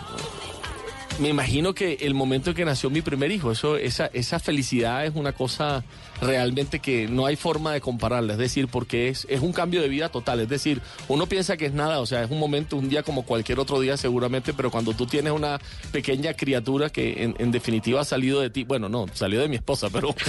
[1.18, 5.04] Me imagino que el momento en que nació mi primer hijo, eso, esa, esa felicidad
[5.06, 5.84] es una cosa
[6.20, 9.88] realmente que no hay forma de compararla, es decir, porque es, es un cambio de
[9.88, 12.88] vida total, es decir, uno piensa que es nada, o sea, es un momento, un
[12.88, 15.60] día como cualquier otro día seguramente, pero cuando tú tienes una
[15.92, 19.56] pequeña criatura que en, en definitiva ha salido de ti, bueno, no, salió de mi
[19.56, 20.14] esposa, pero...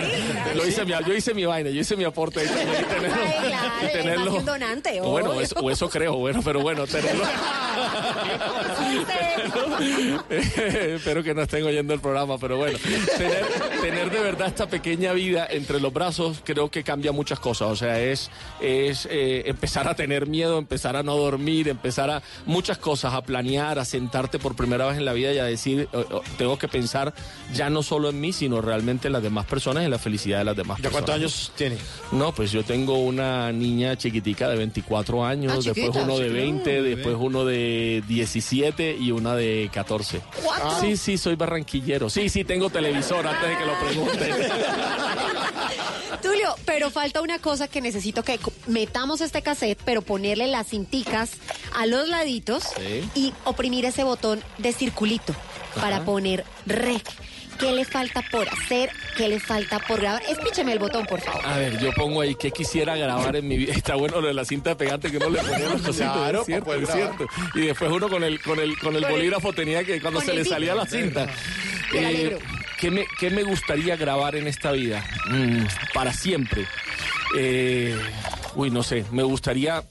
[0.54, 3.14] lo hice mi- yo hice mi vaina, yo hice mi aporte ahí también, y tenerlo-
[3.24, 6.86] Ay, claro, y tenerlo- un donante, o bueno, eso, o eso creo, bueno, pero bueno,
[6.86, 7.24] tenerlo...
[10.30, 12.78] Espero que no estén oyendo el programa, pero bueno,
[13.16, 13.44] tener,
[13.80, 17.68] tener de verdad esta pequeña vida entre los brazos creo que cambia muchas cosas.
[17.70, 22.22] O sea, es, es eh, empezar a tener miedo, empezar a no dormir, empezar a
[22.46, 25.88] muchas cosas, a planear, a sentarte por primera vez en la vida y a decir,
[25.92, 27.12] oh, oh, tengo que pensar
[27.54, 30.38] ya no solo en mí, sino realmente en las demás personas y en la felicidad
[30.38, 31.04] de las demás ¿Ya personas.
[31.06, 31.76] cuántos años tiene?
[32.12, 36.40] No, pues yo tengo una niña chiquitica de 24 años, Ah, después uno de chiquita.
[36.40, 40.20] 20, Ah, después uno de 17 y una de 14.
[40.42, 40.80] ¿Cuánto?
[40.80, 42.08] Sí, sí, soy barranquillero.
[42.10, 44.30] Sí, sí, tengo televisor antes de que lo pregunten.
[46.22, 51.32] Tulio, pero falta una cosa que necesito que metamos este cassette, pero ponerle las cinticas
[51.76, 53.08] a los laditos Sí.
[53.14, 55.34] y oprimir ese botón de circulito
[55.80, 57.02] para poner rec.
[57.58, 58.90] ¿Qué le falta por hacer?
[59.18, 60.22] ¿Qué le falta por grabar?
[60.26, 61.44] Espícheme el botón, por favor.
[61.44, 63.72] A ver, yo pongo ahí que quisiera grabar en mi vida.
[63.76, 66.12] Está bueno lo de la cinta pegante que no le ponía los cositos.
[66.12, 67.28] Claro, es cierto, es.
[67.54, 70.44] Y después uno con el, con el, con el bolígrafo tenía que, cuando se le
[70.46, 71.26] salía la cinta.
[71.94, 72.38] Eh.
[72.80, 75.04] ¿Qué, me, ¿Qué me gustaría grabar en esta vida?
[75.30, 75.64] Mm,
[75.94, 76.66] para siempre.
[77.36, 77.96] Eh,
[78.54, 79.84] uy, no sé, me gustaría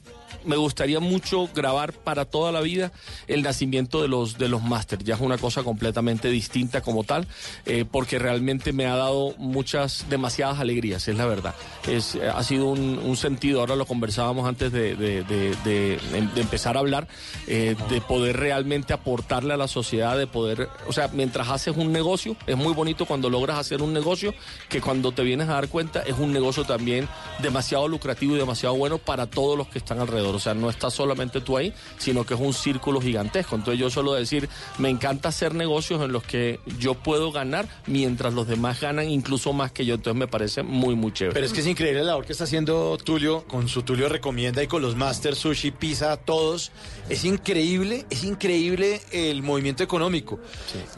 [0.50, 2.92] me gustaría mucho grabar para toda la vida
[3.28, 5.04] el nacimiento de los de los máster.
[5.04, 7.28] Ya es una cosa completamente distinta como tal,
[7.66, 11.56] eh, porque realmente me ha dado muchas, demasiadas alegrías, es la verdad.
[11.88, 16.76] Es, eh, ha sido un, un sentido, ahora lo conversábamos antes de, de- de empezar
[16.76, 17.08] a hablar,
[17.48, 21.92] eh, de poder realmente aportarle a la sociedad, de poder, o sea, mientras haces un
[21.92, 24.34] negocio, es muy bonito cuando logras hacer un negocio,
[24.70, 27.08] que cuando te vienes a dar cuenta es un negocio también
[27.42, 30.39] demasiado lucrativo y demasiado bueno para todos los que están alrededor.
[30.40, 33.56] O sea, no estás solamente tú ahí, sino que es un círculo gigantesco.
[33.56, 38.34] Entonces yo suelo decir, me encanta hacer negocios en los que yo puedo ganar mientras
[38.34, 39.96] los demás ganan incluso más que yo.
[39.96, 41.34] Entonces me parece muy, muy chévere.
[41.34, 44.64] Pero es que es increíble la labor que está haciendo Tulio con su Tulio Recomienda
[44.64, 46.72] y con los Master Sushi, Pizza, todos.
[47.10, 50.40] Es increíble, es increíble el movimiento económico.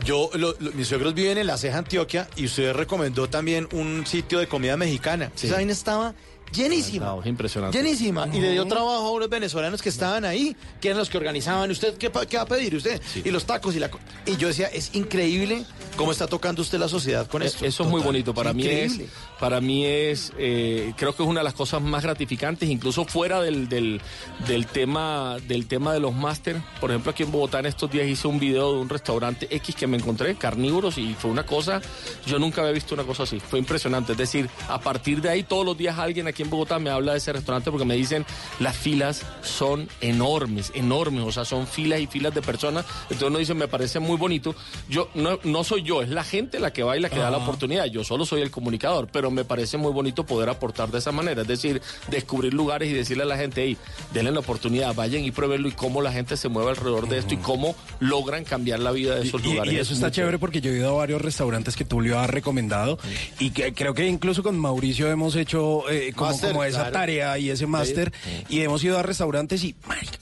[0.06, 4.06] Yo, lo- lo- mis suegros viven en La Ceja, Antioquia, y usted recomendó también un
[4.06, 5.32] sitio de comida mexicana.
[5.36, 5.48] Sí.
[5.48, 6.14] Esa vaina estaba
[6.54, 7.06] llenísima.
[7.08, 7.78] No, es impresionante.
[7.78, 8.28] Llenísima.
[8.34, 11.70] Y le dio trabajo a unos venezolanos que estaban ahí, que eran los que organizaban.
[11.72, 13.02] ¿Usted qué, va a pedir usted?
[13.24, 13.90] Y los tacos y la...
[14.26, 17.66] Y yo decía, es increíble cómo está tocando usted la sociedad con esto.
[17.66, 18.34] Eh, Eso es muy bonito.
[18.34, 19.06] Para mí Increíble.
[19.06, 23.06] es, para mí es, eh, creo que es una de las cosas más gratificantes, incluso
[23.06, 24.02] fuera del, del,
[24.48, 26.62] del tema, del tema de los máster.
[26.80, 29.76] Por ejemplo, aquí en Bogotá en estos días hice un video de un restaurante X
[29.76, 31.82] que me encontré, carnívoros, y fue una cosa,
[32.26, 33.40] yo nunca había visto una cosa así.
[33.40, 34.14] Fue impresionante.
[34.14, 37.14] Es decir, a partir de ahí todos los días alguien aquí en Bogotá me habla
[37.14, 38.26] de ese restaurante porque me dicen
[38.60, 42.86] las filas son enormes, enormes, o sea, son filas y filas de personas.
[43.04, 44.56] Entonces uno dice, me parece muy bonito.
[44.90, 47.30] Yo no, no soy yo, es la gente la que va y la que da
[47.32, 47.86] la oportunidad.
[47.86, 51.42] Yo solo soy el comunicador, pero me parece muy bonito poder aportar de esa manera.
[51.42, 53.78] Es decir, descubrir lugares y decirle a la gente, hey,
[54.14, 57.34] denle la oportunidad, vayan y pruébenlo y cómo la gente se mueve alrededor de esto
[57.34, 59.74] y cómo logran cambiar la vida de esos Y, lugares.
[59.74, 62.28] y Es eso está chévere porque yo he ido a varios restaurantes que Tulio ha
[62.28, 62.98] recomendado
[63.40, 66.92] y que creo que incluso con Mauricio hemos hecho eh, como, Máster, como esa claro.
[66.94, 68.12] tarea y ese máster
[68.50, 69.76] y hemos ido a restaurantes y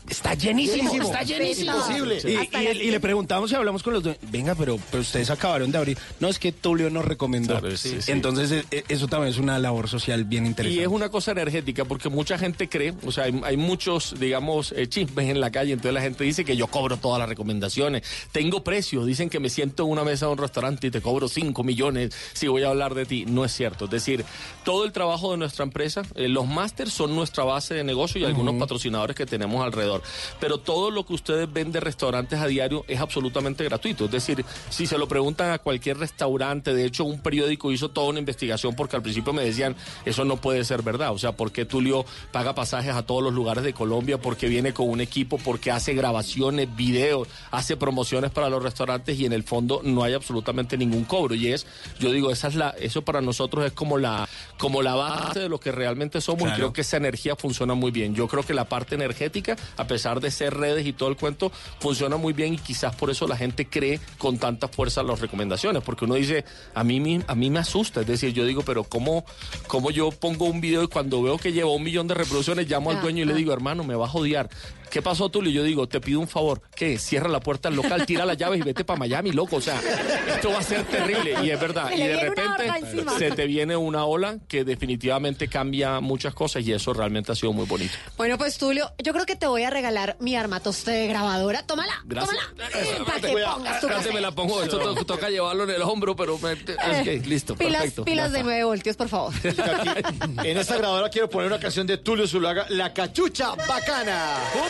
[0.08, 1.04] está llenísimo, Llenísimo.
[1.04, 1.74] está llenísimo.
[2.82, 5.98] Y, le preguntamos y hablamos con los dueños, venga, pero, pero ustedes acabaron de abrir.
[6.20, 7.60] No, es que Tulio nos recomendó.
[7.60, 8.12] Claro, sí, sí.
[8.12, 10.82] Entonces eh, eh, eso también es una labor social bien interesante.
[10.82, 14.74] Y es una cosa energética porque mucha gente cree, o sea, hay, hay muchos, digamos,
[14.76, 18.04] eh, chismes en la calle, entonces la gente dice que yo cobro todas las recomendaciones,
[18.32, 21.28] tengo precios, dicen que me siento en una mesa de un restaurante y te cobro
[21.28, 23.26] 5 millones si voy a hablar de ti.
[23.26, 24.26] No es cierto, es decir,
[24.64, 28.26] todo el trabajo de nuestra empresa, eh, los másters son nuestra base de negocio y
[28.26, 30.02] algunos patrocinadores que tenemos alrededor,
[30.40, 34.46] pero todo lo que ustedes ven de restaurantes a diario es absolutamente gratuito, es decir,
[34.70, 38.76] si se lo preguntan a cualquier restaurante, de hecho un periódico hizo toda una investigación
[38.76, 39.76] porque al principio me decían,
[40.06, 43.34] eso no puede ser verdad, o sea, ¿por qué Tulio paga pasajes a todos los
[43.34, 44.20] lugares de Colombia?
[44.20, 49.26] Porque viene con un equipo, porque hace grabaciones, videos, hace promociones para los restaurantes y
[49.26, 51.36] en el fondo no hay absolutamente ningún cobro.
[51.36, 51.66] Y es,
[52.00, 54.28] yo digo, esa es la, eso para nosotros es como la,
[54.58, 57.90] como la base de lo que realmente somos y creo que esa energía funciona muy
[57.90, 58.14] bien.
[58.14, 61.54] Yo creo que la parte energética, a pesar de ser redes y todo el cuento,
[61.80, 65.82] funciona muy bien y quizás por eso la gente cree con tanta fuerza las recomendaciones,
[65.84, 66.44] porque uno dice,
[66.76, 69.24] a mí, a mí me asusta, es decir, yo digo, pero ¿cómo,
[69.68, 72.92] cómo yo pongo un video y cuando veo que lleva un millón de reproducciones, llamo
[72.92, 74.50] al dueño y le digo, hermano, me vas a odiar,
[74.90, 75.52] ¿qué pasó, Tulio?
[75.52, 76.98] Yo digo, te pido un favor, ¿qué?
[76.98, 79.58] Cierra la puerta al local, tira las llaves y vete para Miami, loco.
[79.58, 79.80] O sea,
[80.28, 81.36] esto va a ser terrible.
[81.44, 81.92] Y es verdad.
[81.96, 82.72] Y de repente
[83.18, 87.54] se te viene una ola que definitivamente cambia muchas cosas y eso realmente ha sido
[87.54, 87.94] muy bonito.
[88.18, 91.64] Bueno, pues Tulio, yo creo que te voy a regalar mi armatoste de grabadora.
[91.64, 92.36] Tómala, Gracias.
[92.36, 93.06] tómala.
[93.06, 94.14] Para que pongas tu Espérate, café.
[94.14, 97.82] me la pongo, esto to- toca llevarlo en el hombro, pero me- ok, listo, Pilas,
[97.82, 98.06] perfecto.
[98.06, 98.50] pilas de está.
[98.50, 99.34] 9 voltios, por favor.
[100.44, 104.36] En esta grabadora quiero poner una canción de Tulio Zulaga, La Cachucha Bacana.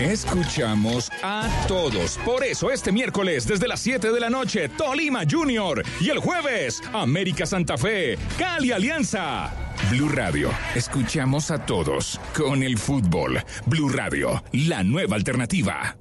[0.00, 2.18] Escuchamos a todos.
[2.24, 5.84] Por eso este miércoles desde las 7 de la noche, Tolima Junior.
[6.00, 9.52] Y el jueves, América Santa Fe, Cali Alianza.
[9.90, 10.50] Blue Radio.
[10.74, 13.42] Escuchamos a todos con el fútbol.
[13.66, 15.96] Blue Radio, la nueva alternativa.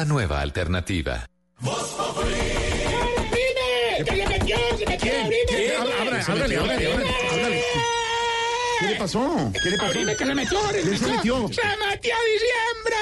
[0.00, 1.28] La nueva alternativa.
[1.60, 1.72] ¡Dime!
[4.02, 4.56] ¿Qué le metió?
[4.78, 5.12] ¿Se metió?
[5.46, 5.76] ¿Qué?
[5.76, 7.62] Ábrale, ábrale, ábrale, ábrale, ábrale.
[8.80, 9.52] ¿Qué le pasó?
[9.62, 9.90] ¿Qué le pasó?
[9.90, 11.36] Abrime, que se metió, ¿Quién se metió?
[11.48, 12.96] ¡Se metió diciembre!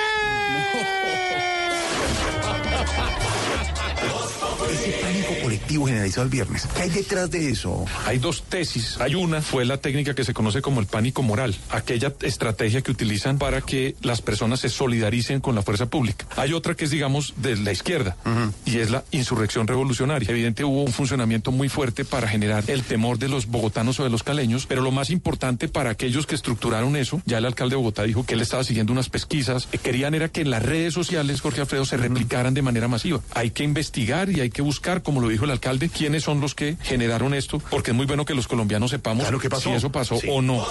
[4.70, 6.66] Ese pánico colectivo generalizado el viernes.
[6.74, 7.84] ¿Qué hay detrás de eso?
[8.06, 8.98] Hay dos tesis.
[9.00, 12.90] Hay una, fue la técnica que se conoce como el pánico moral, aquella estrategia que
[12.90, 16.26] utilizan para que las personas se solidaricen con la fuerza pública.
[16.36, 18.16] Hay otra que es, digamos, de la izquierda,
[18.64, 20.30] y es la insurrección revolucionaria.
[20.30, 24.10] Evidente hubo un funcionamiento muy fuerte para generar el temor de los bogotanos o de
[24.10, 27.76] los caleños, pero lo más importante para aquellos que estructuraron eso, ya el alcalde de
[27.76, 30.94] Bogotá dijo que él estaba siguiendo unas pesquisas, que querían era que en las redes
[30.94, 33.20] sociales, Jorge Alfredo, se replicaran de manera masiva.
[33.34, 36.54] Hay que investigar y hay que buscar, como lo dijo el alcalde, quiénes son los
[36.54, 39.26] que generaron esto, porque es muy bueno que los colombianos sepamos
[39.60, 40.66] si eso pasó o no.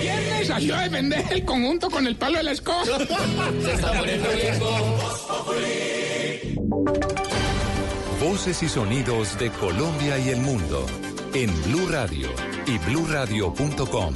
[0.00, 2.84] Viernes salió a defender el conjunto con el palo de la escoba.
[8.20, 10.86] Voces y sonidos de Colombia y el mundo
[11.34, 12.28] en Blue Radio
[12.66, 14.14] y bluradio.com,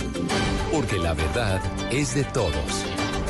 [0.72, 2.84] porque la verdad es de todos.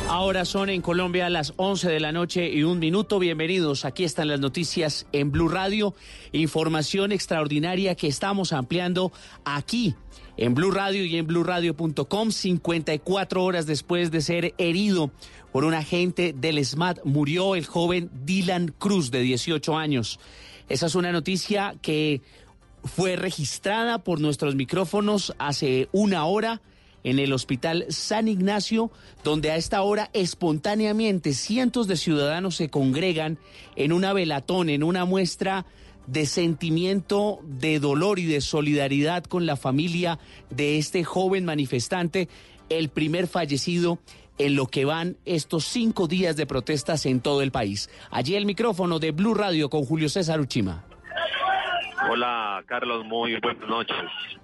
[0.09, 3.19] Ahora son en Colombia las 11 de la noche y un minuto.
[3.19, 3.85] Bienvenidos.
[3.85, 5.95] Aquí están las noticias en Blue Radio.
[6.33, 9.13] Información extraordinaria que estamos ampliando
[9.45, 9.95] aquí
[10.39, 12.31] en Blue Radio y en bluradio.com.
[12.31, 15.11] 54 horas después de ser herido
[15.53, 20.19] por un agente del SMAT, murió el joven Dylan Cruz de 18 años.
[20.71, 22.23] Esa es una noticia que
[22.83, 26.63] fue registrada por nuestros micrófonos hace una hora
[27.05, 28.91] en el Hospital San Ignacio,
[29.25, 33.39] donde a esta hora espontáneamente cientos de ciudadanos se congregan
[33.77, 35.67] en una velatón, en una muestra
[36.07, 40.19] de sentimiento, de dolor y de solidaridad con la familia
[40.51, 42.29] de este joven manifestante,
[42.71, 43.99] el primer fallecido
[44.39, 47.91] en lo que van estos cinco días de protestas en todo el país.
[48.11, 50.85] Allí el micrófono de Blue Radio con Julio César Uchima.
[52.11, 53.97] Hola Carlos, muy buenas noches.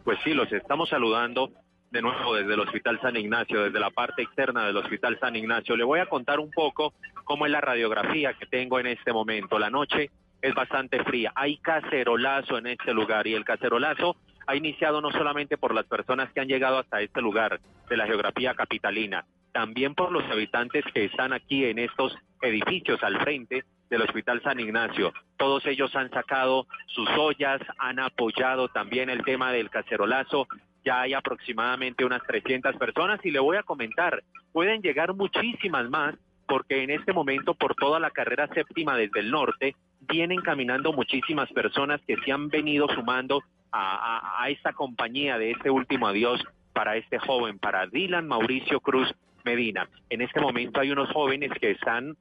[0.02, 1.50] Pues sí, los estamos saludando
[1.94, 5.76] de nuevo desde el Hospital San Ignacio, desde la parte externa del Hospital San Ignacio.
[5.76, 6.92] Le voy a contar un poco
[7.22, 9.60] cómo es la radiografía que tengo en este momento.
[9.60, 10.10] La noche
[10.42, 14.16] es bastante fría, hay cacerolazo en este lugar y el cacerolazo
[14.48, 18.06] ha iniciado no solamente por las personas que han llegado hasta este lugar de la
[18.06, 24.02] geografía capitalina, también por los habitantes que están aquí en estos edificios al frente del
[24.02, 25.12] Hospital San Ignacio.
[25.36, 30.46] Todos ellos han sacado sus ollas, han apoyado también el tema del cacerolazo.
[30.84, 34.22] Ya hay aproximadamente unas 300 personas y le voy a comentar,
[34.52, 36.14] pueden llegar muchísimas más
[36.46, 41.50] porque en este momento por toda la carrera séptima desde el norte vienen caminando muchísimas
[41.52, 46.96] personas que se han venido sumando a, a, esta compañía de este último adiós para
[46.96, 49.12] este joven, para Dylan Mauricio Cruz
[49.44, 49.88] Medina.
[50.10, 52.16] En este momento hay unos jóvenes que están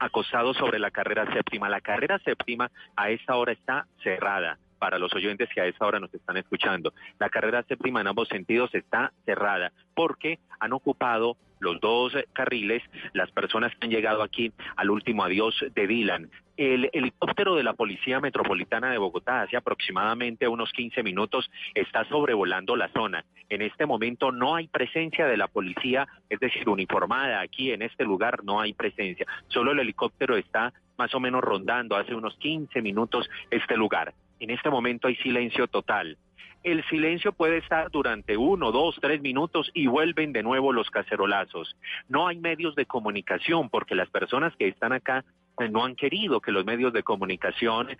[0.00, 1.68] acosados sobre la carrera séptima.
[1.68, 6.00] La carrera séptima a esta hora está cerrada para los oyentes que a esta hora
[6.00, 6.92] nos están escuchando.
[7.18, 12.82] La carrera séptima en ambos sentidos está cerrada porque han ocupado los dos carriles
[13.12, 16.30] las personas que han llegado aquí al último adiós de Dylan.
[16.56, 22.76] El helicóptero de la Policía Metropolitana de Bogotá hace aproximadamente unos 15 minutos está sobrevolando
[22.76, 23.24] la zona.
[23.48, 28.04] En este momento no hay presencia de la policía, es decir, uniformada aquí en este
[28.04, 29.26] lugar no hay presencia.
[29.48, 34.12] Solo el helicóptero está más o menos rondando hace unos 15 minutos este lugar.
[34.38, 36.18] En este momento hay silencio total.
[36.62, 41.76] El silencio puede estar durante uno, dos, tres minutos y vuelven de nuevo los cacerolazos.
[42.08, 45.24] No hay medios de comunicación porque las personas que están acá
[45.58, 47.96] eh, no han querido que los medios de comunicación eh,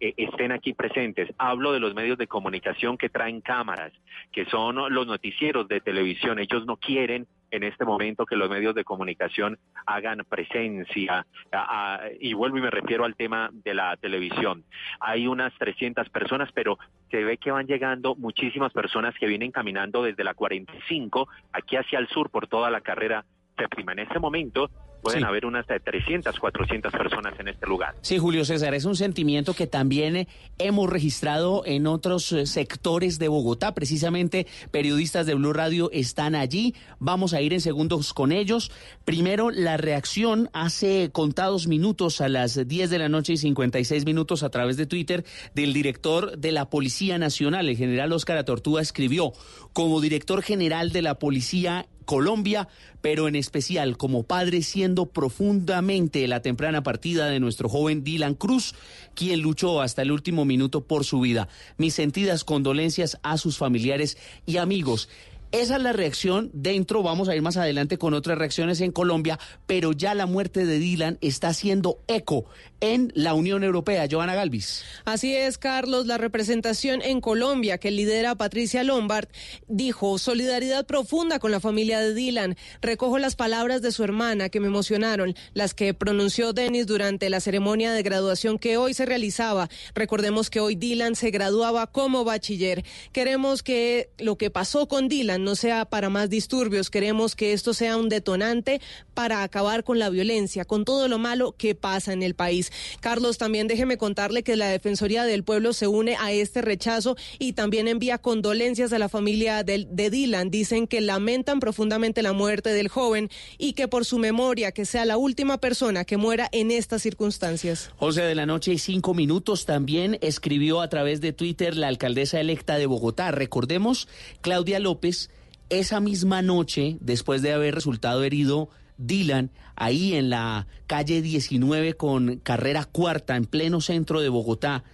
[0.00, 1.32] eh, estén aquí presentes.
[1.38, 3.92] Hablo de los medios de comunicación que traen cámaras,
[4.32, 6.38] que son los noticieros de televisión.
[6.38, 11.26] Ellos no quieren en este momento que los medios de comunicación hagan presencia.
[11.52, 14.64] A, y vuelvo y me refiero al tema de la televisión.
[15.00, 16.78] Hay unas 300 personas, pero
[17.10, 21.98] se ve que van llegando muchísimas personas que vienen caminando desde la 45 aquí hacia
[21.98, 23.24] el sur por toda la carrera
[23.56, 23.92] séptima.
[23.92, 24.70] En este momento
[25.02, 25.24] pueden Sí.
[25.26, 27.94] haber unas de 300, 400 personas en este lugar.
[28.02, 30.28] Sí, Julio César, es un sentimiento que también eh,
[30.58, 33.74] hemos registrado en otros eh, sectores de Bogotá.
[33.74, 36.74] Precisamente periodistas de Blue Radio están allí.
[36.98, 38.70] Vamos a ir en segundos con ellos.
[39.04, 44.42] Primero, la reacción hace contados minutos a las 10 de la noche y 56 minutos
[44.42, 45.24] a través de Twitter
[45.54, 49.32] del director de la Policía Nacional, el general Óscar Atortúa, escribió,
[49.72, 52.68] como director general de la Policía Colombia,
[53.00, 58.74] pero en especial como padre siendo profundamente la temprana partida de nuestro joven Dylan Cruz,
[59.14, 61.48] quien luchó hasta el último minuto por su vida.
[61.78, 65.08] Mis sentidas condolencias a sus familiares y amigos.
[65.52, 69.36] Esa es la reacción dentro, vamos a ir más adelante con otras reacciones en Colombia,
[69.66, 72.44] pero ya la muerte de Dylan está haciendo eco
[72.78, 74.06] en la Unión Europea.
[74.08, 74.84] Joana Galvis.
[75.04, 76.06] Así es, Carlos.
[76.06, 79.28] La representación en Colombia que lidera Patricia Lombard
[79.66, 82.56] dijo solidaridad profunda con la familia de Dylan.
[82.80, 87.40] Recojo las palabras de su hermana que me emocionaron, las que pronunció Dennis durante la
[87.40, 89.68] ceremonia de graduación que hoy se realizaba.
[89.96, 92.84] Recordemos que hoy Dylan se graduaba como bachiller.
[93.12, 96.90] Queremos que lo que pasó con Dylan no sea para más disturbios.
[96.90, 98.80] Queremos que esto sea un detonante
[99.14, 102.72] para acabar con la violencia, con todo lo malo que pasa en el país.
[103.00, 107.52] Carlos, también déjeme contarle que la Defensoría del Pueblo se une a este rechazo y
[107.52, 110.50] también envía condolencias a la familia de, Dylan.
[110.50, 115.04] Dicen que lamentan profundamente la muerte del joven y que por su memoria, que sea
[115.04, 117.90] la última persona que muera en estas circunstancias.
[117.98, 122.40] 11 de la noche y cinco minutos también escribió a través de Twitter la alcaldesa
[122.40, 123.30] electa de Bogotá.
[123.30, 124.08] Recordemos,
[124.40, 125.29] Claudia López,
[125.70, 128.68] esa misma noche, después de haber resultado herido
[128.98, 134.84] Dylan, ahí en la calle 19 con carrera cuarta, en pleno centro de Bogotá,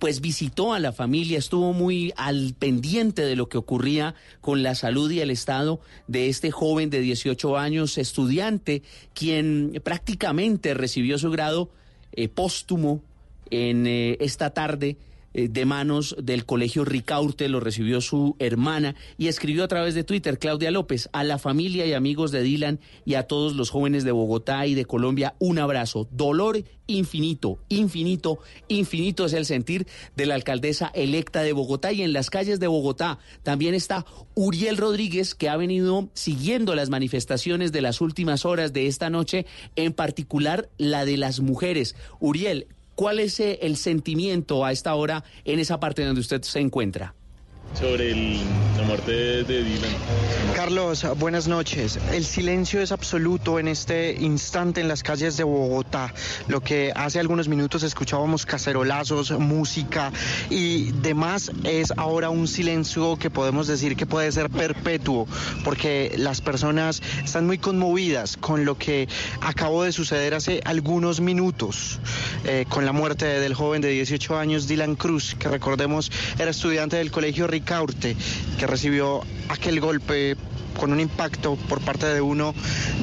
[0.00, 4.74] pues visitó a la familia, estuvo muy al pendiente de lo que ocurría con la
[4.74, 8.82] salud y el estado de este joven de 18 años, estudiante,
[9.14, 11.70] quien prácticamente recibió su grado
[12.10, 13.00] eh, póstumo
[13.50, 14.96] en eh, esta tarde
[15.34, 20.38] de manos del colegio Ricaurte, lo recibió su hermana y escribió a través de Twitter,
[20.38, 24.12] Claudia López, a la familia y amigos de Dylan y a todos los jóvenes de
[24.12, 26.08] Bogotá y de Colombia, un abrazo.
[26.10, 32.12] Dolor infinito, infinito, infinito es el sentir de la alcaldesa electa de Bogotá y en
[32.12, 34.04] las calles de Bogotá también está
[34.34, 39.46] Uriel Rodríguez que ha venido siguiendo las manifestaciones de las últimas horas de esta noche,
[39.76, 41.96] en particular la de las mujeres.
[42.20, 46.60] Uriel, ¿Cuál es eh, el sentimiento a esta hora en esa parte donde usted se
[46.60, 47.14] encuentra?
[47.78, 48.38] Sobre el-
[48.76, 49.12] la muerte
[49.44, 49.90] de, Dylan.
[50.54, 51.98] Carlos, buenas noches.
[52.12, 56.12] El silencio es absoluto en este instante en las calles de Bogotá.
[56.48, 60.12] Lo que hace algunos minutos escuchábamos cacerolazos, música
[60.48, 65.26] y demás es ahora un silencio que podemos decir que puede ser perpetuo
[65.64, 69.08] porque las personas están muy conmovidas con lo que
[69.40, 71.98] acabó de suceder hace algunos minutos
[72.44, 76.96] eh, con la muerte del joven de 18 años Dylan Cruz, que recordemos era estudiante
[76.96, 78.16] del colegio Ricaurte,
[78.58, 80.36] que recibió aquel golpe
[80.78, 82.54] con un impacto por parte de uno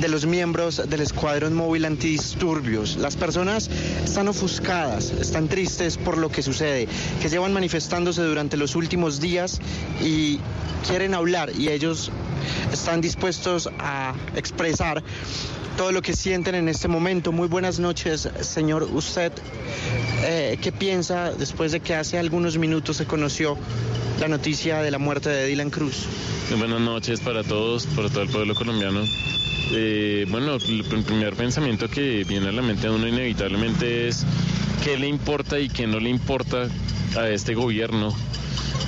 [0.02, 2.98] de los miembros del escuadrón móvil antidisturbios.
[2.98, 3.70] Las personas
[4.04, 6.90] están ofuscadas, están tristes por lo que sucede,
[7.22, 9.62] que llevan manifestándose durante los últimos días
[10.04, 10.40] y
[10.86, 12.12] quieren hablar y ellos
[12.74, 15.04] están dispuestos a expresar
[15.80, 17.32] todo lo que sienten en este momento.
[17.32, 18.84] Muy buenas noches, señor.
[18.92, 19.32] Usted,
[20.26, 23.58] eh, ¿qué piensa después de que hace algunos minutos se conoció
[24.20, 26.04] la noticia de la muerte de Dylan Cruz?
[26.58, 29.06] Buenas noches para todos, para todo el pueblo colombiano.
[29.72, 34.26] Eh, bueno, el pr- primer pensamiento que viene a la mente a uno inevitablemente es
[34.84, 36.68] qué le importa y qué no le importa
[37.18, 38.14] a este gobierno.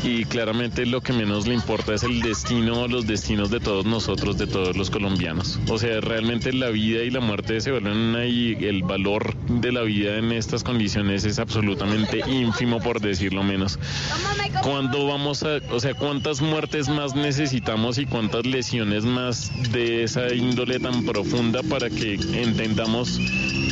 [0.04, 4.38] Y claramente lo que menos le importa es el destino los destinos de todos nosotros,
[4.38, 5.60] de todos los colombianos.
[5.70, 9.72] O sea, realmente la vida y la muerte se vuelven una y el valor de
[9.72, 13.78] la vida en estas condiciones es absolutamente ínfimo, por decirlo menos.
[14.64, 20.34] ¿Cuándo vamos a, o sea, cuántas muertes más necesitamos y cuántas lesiones más de esa
[20.34, 23.20] índole tan profunda para que entendamos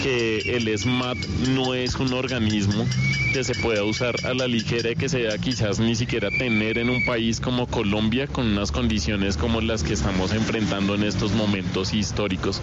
[0.04, 1.18] que el SMAT
[1.50, 2.86] no es un organismo
[3.34, 6.78] que se pueda usar a la ligera y que se deba quizás ni siquiera tener
[6.78, 11.32] en un país como Colombia con unas condiciones como las que estamos enfrentando en estos
[11.32, 12.62] momentos históricos.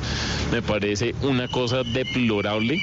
[0.53, 2.79] Me parece una cosa deplorable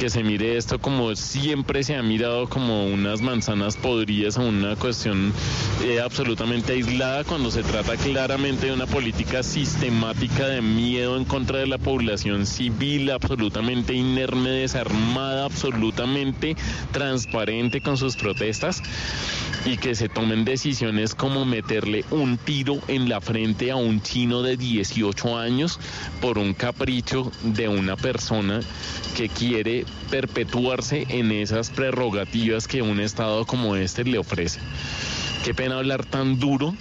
[0.00, 4.76] que se mire esto como siempre se ha mirado como unas manzanas podridas o una
[4.76, 5.32] cuestión
[5.84, 11.58] eh, absolutamente aislada cuando se trata claramente de una política sistemática de miedo en contra
[11.58, 16.56] de la población civil, absolutamente inerme, desarmada, absolutamente
[16.92, 18.82] transparente con sus protestas
[19.64, 24.42] y que se tomen decisiones como meterle un tiro en la frente a un chino
[24.42, 25.78] de 18 años
[26.20, 28.60] por un capricho de una persona
[29.16, 34.60] que quiere perpetuarse en esas prerrogativas que un Estado como este le ofrece.
[35.44, 36.74] Qué pena hablar tan duro,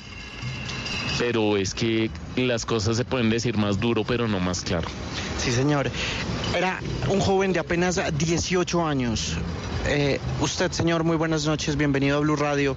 [1.18, 4.88] pero es que las cosas se pueden decir más duro, pero no más claro.
[5.38, 5.89] Sí, señor.
[6.56, 6.80] Era
[7.10, 9.38] un joven de apenas 18 años.
[9.88, 11.76] Eh, usted, señor, muy buenas noches.
[11.76, 12.76] Bienvenido a Blue Radio.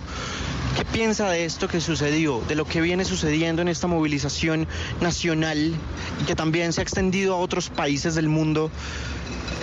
[0.77, 4.69] ¿Qué piensa de esto que sucedió, de lo que viene sucediendo en esta movilización
[5.01, 5.75] nacional
[6.23, 8.71] y que también se ha extendido a otros países del mundo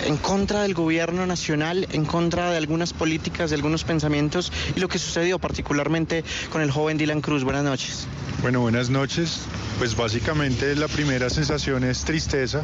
[0.06, 4.88] en contra del gobierno nacional, en contra de algunas políticas, de algunos pensamientos y lo
[4.88, 7.42] que sucedió particularmente con el joven Dylan Cruz?
[7.42, 8.06] Buenas noches.
[8.42, 9.40] Bueno, buenas noches.
[9.78, 12.62] Pues básicamente la primera sensación es tristeza.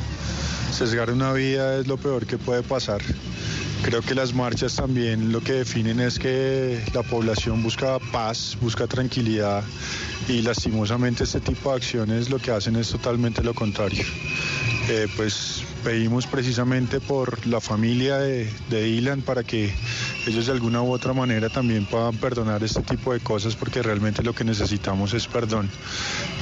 [0.73, 3.01] Sesgar una vida es lo peor que puede pasar.
[3.85, 8.87] Creo que las marchas también lo que definen es que la población busca paz, busca
[8.87, 9.63] tranquilidad
[10.27, 14.05] y lastimosamente este tipo de acciones lo que hacen es totalmente lo contrario.
[14.89, 19.73] Eh, pues pedimos precisamente por la familia de, de Dylan para que
[20.27, 24.23] ellos de alguna u otra manera también puedan perdonar este tipo de cosas porque realmente
[24.23, 25.69] lo que necesitamos es perdón.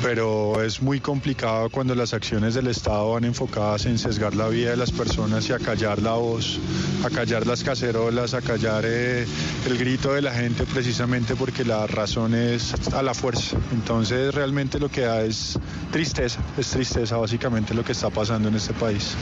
[0.01, 4.70] Pero es muy complicado cuando las acciones del Estado van enfocadas en sesgar la vida
[4.70, 6.60] de las personas y a callar la voz,
[7.05, 9.27] a callar las cacerolas, a callar eh,
[9.66, 13.56] el grito de la gente precisamente porque la razón es a la fuerza.
[13.73, 15.59] Entonces realmente lo que da es
[15.90, 19.16] tristeza, es tristeza básicamente lo que está pasando en este país.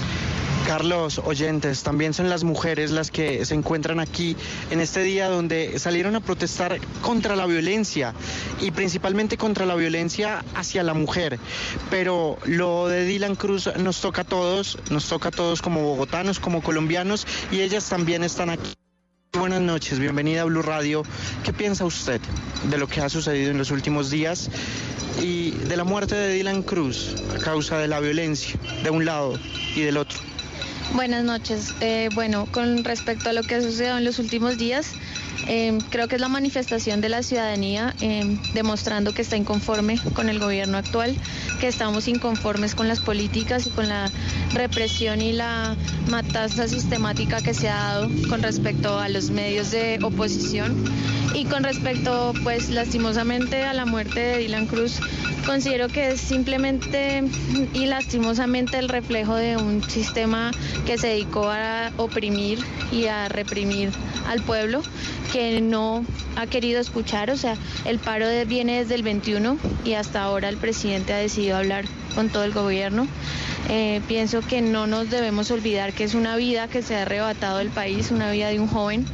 [0.66, 4.36] Carlos, oyentes, también son las mujeres las que se encuentran aquí
[4.70, 8.14] en este día donde salieron a protestar contra la violencia
[8.60, 11.40] y principalmente contra la violencia hacia la mujer.
[11.90, 16.38] Pero lo de Dylan Cruz nos toca a todos, nos toca a todos como bogotanos,
[16.38, 18.74] como colombianos y ellas también están aquí.
[19.38, 21.04] Buenas noches, bienvenida a Blue Radio.
[21.44, 22.20] ¿Qué piensa usted
[22.64, 24.50] de lo que ha sucedido en los últimos días
[25.22, 29.38] y de la muerte de Dylan Cruz a causa de la violencia de un lado
[29.76, 30.18] y del otro?
[30.94, 31.72] Buenas noches.
[31.80, 34.94] Eh, bueno, con respecto a lo que ha sucedido en los últimos días,
[35.52, 38.22] eh, creo que es la manifestación de la ciudadanía eh,
[38.54, 41.16] demostrando que está inconforme con el gobierno actual,
[41.58, 44.08] que estamos inconformes con las políticas y con la
[44.54, 45.74] represión y la
[46.08, 50.84] matanza sistemática que se ha dado con respecto a los medios de oposición
[51.34, 55.00] y con respecto, pues lastimosamente, a la muerte de Dylan Cruz.
[55.46, 57.24] Considero que es simplemente
[57.72, 60.50] y lastimosamente el reflejo de un sistema
[60.86, 62.58] que se dedicó a oprimir
[62.92, 63.90] y a reprimir
[64.28, 64.82] al pueblo,
[65.32, 66.04] que no
[66.36, 67.30] ha querido escuchar.
[67.30, 71.56] O sea, el paro viene desde el 21 y hasta ahora el presidente ha decidido
[71.56, 71.84] hablar
[72.14, 73.06] con todo el gobierno.
[73.68, 77.58] Eh, pienso que no nos debemos olvidar que es una vida que se ha arrebatado
[77.58, 79.06] del país, una vida de un joven,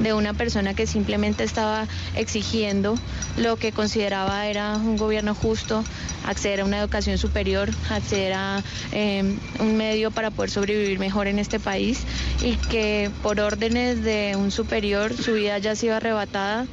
[0.00, 2.94] de una persona que simplemente estaba exigiendo
[3.38, 5.82] lo que consideraba era un gobierno justo,
[6.26, 8.62] acceder a una educación superior, acceder a
[8.92, 12.00] eh, un medio para poder sobrevivir mejor en este país
[12.42, 16.66] y que por órdenes de un superior su vida haya sido arrebatada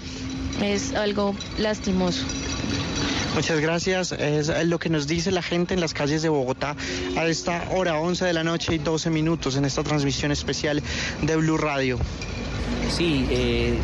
[0.61, 2.25] es algo lastimoso.
[3.33, 4.11] Muchas gracias.
[4.11, 6.75] Es lo que nos dice la gente en las calles de Bogotá
[7.15, 10.83] a esta hora 11 de la noche y 12 minutos en esta transmisión especial
[11.21, 11.97] de Blue Radio.
[12.89, 13.77] Sí, eh,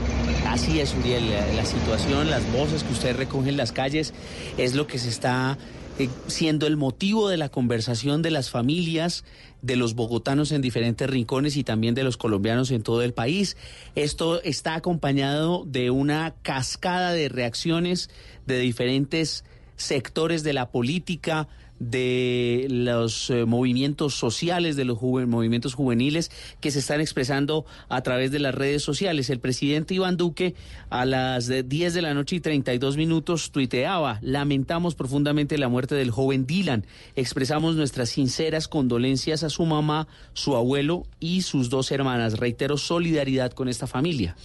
[0.47, 1.29] así es, Uriel.
[1.55, 4.13] La, situación, las voces que usted recoge en las calles
[4.57, 5.57] es lo que se está
[5.99, 9.23] eh, siendo el motivo de la conversación de las familias,
[9.61, 13.57] de los bogotanos en diferentes rincones y también de los colombianos en todo el país.
[13.95, 18.09] Esto está acompañado de una cascada de reacciones
[18.45, 19.43] de diferentes
[19.77, 21.47] sectores de la política,
[21.79, 28.31] de los eh, movimientos sociales, de los movimientos juveniles que se están expresando a través
[28.31, 29.29] de las redes sociales.
[29.29, 30.55] El presidente Iván Duque
[30.89, 35.95] a las de 10 de la noche y 32 minutos tuiteaba, lamentamos profundamente la muerte
[35.95, 36.85] del joven Dylan,
[37.15, 42.37] expresamos nuestras sinceras condolencias a su mamá, su abuelo y sus dos hermanas.
[42.39, 44.35] Reitero solidaridad con esta familia.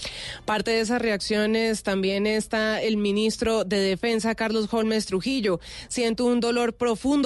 [0.44, 5.60] Parte de esas reacciones también está el ministro de Defensa, Carlos Holmes Trujillo.
[5.88, 6.74] Siento un dolor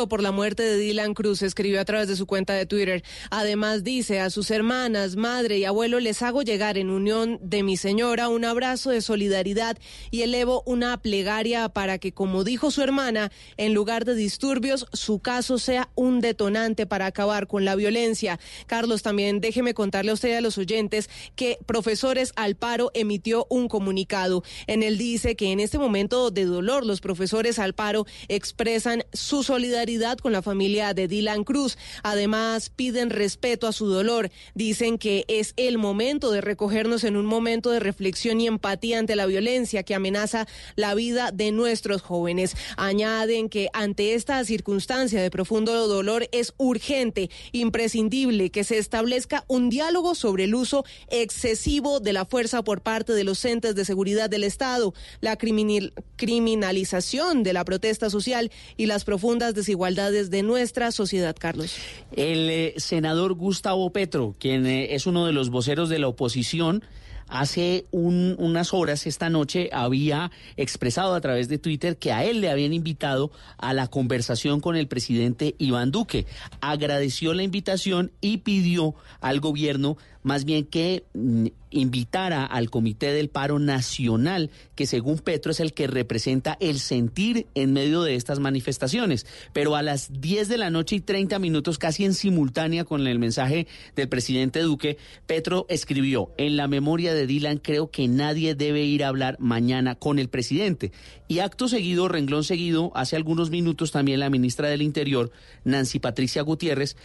[0.04, 3.02] por la muerte de Dylan Cruz, escribió a través de su cuenta de Twitter.
[3.30, 7.78] Además dice, a sus hermanas, madre y abuelo les hago llegar en unión de mi
[7.78, 9.78] señora un abrazo de solidaridad
[10.10, 15.20] y elevo una plegaria para que, como dijo su hermana, en lugar de disturbios, su
[15.20, 18.38] caso sea un detonante para acabar con la violencia.
[18.66, 23.46] Carlos, también déjeme contarle a usted y a los oyentes que Profesores al Paro emitió
[23.48, 24.42] un comunicado.
[24.66, 29.42] En él dice que en este momento de dolor los profesores al paro expresan su
[29.42, 29.85] solidaridad
[30.20, 31.78] con la familia de Dylan Cruz.
[32.02, 34.30] Además, piden respeto a su dolor.
[34.54, 39.14] Dicen que es el momento de recogernos en un momento de reflexión y empatía ante
[39.14, 42.56] la violencia que amenaza la vida de nuestros jóvenes.
[42.76, 49.70] Añaden que ante esta circunstancia de profundo dolor es urgente, imprescindible que se establezca un
[49.70, 54.28] diálogo sobre el uso excesivo de la fuerza por parte de los entes de seguridad
[54.28, 60.90] del Estado, la criminal- criminalización de la protesta social y las profundas desigualdades de nuestra
[60.92, 61.74] sociedad, Carlos.
[62.12, 66.82] El eh, senador Gustavo Petro, quien eh, es uno de los voceros de la oposición,
[67.28, 72.40] hace un- unas horas esta noche había expresado a través de Twitter que a él
[72.40, 76.26] le habían invitado a la conversación con el presidente Iván Duque.
[76.60, 79.96] Agradeció la invitación y pidió al gobierno
[80.26, 85.72] más bien que mm, invitara al Comité del Paro Nacional, que según Petro es el
[85.72, 89.24] que representa el sentir en medio de estas manifestaciones.
[89.52, 93.20] Pero a las 10 de la noche y 30 minutos, casi en simultánea con el
[93.20, 94.98] mensaje del presidente Duque,
[95.28, 99.94] Petro escribió, en la memoria de Dylan creo que nadie debe ir a hablar mañana
[99.94, 100.90] con el presidente.
[101.28, 105.30] Y acto seguido, renglón seguido, hace algunos minutos también la ministra del Interior,
[105.62, 106.96] Nancy Patricia Gutiérrez,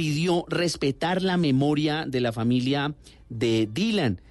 [0.00, 2.94] pidió respetar la memoria de la familia
[3.28, 4.22] de Dylan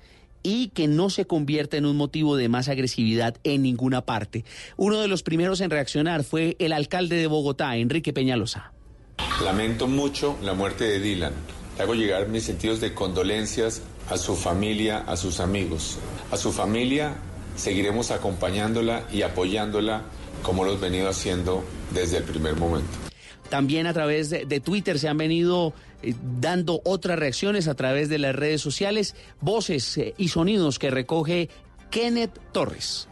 [0.41, 4.45] y que no se convierta en un motivo de más agresividad en ninguna parte.
[4.77, 8.73] Uno de los primeros en reaccionar fue el alcalde de Bogotá, Enrique Peñalosa.
[9.45, 11.33] Lamento mucho la muerte de Dylan.
[11.77, 15.99] Le hago llegar mis sentidos de condolencias a su familia, a sus amigos.
[16.31, 17.13] A su familia
[17.57, 20.01] seguiremos acompañándola y apoyándola
[20.41, 21.63] como lo hemos venido haciendo
[21.93, 23.08] desde el primer momento.
[23.49, 25.73] También a través de, Twitter se han venido
[26.03, 30.91] eh, dando otras reacciones a través de las redes sociales, voces eh, y sonidos que
[30.91, 31.49] recoge
[31.89, 33.07] Kenneth Torres.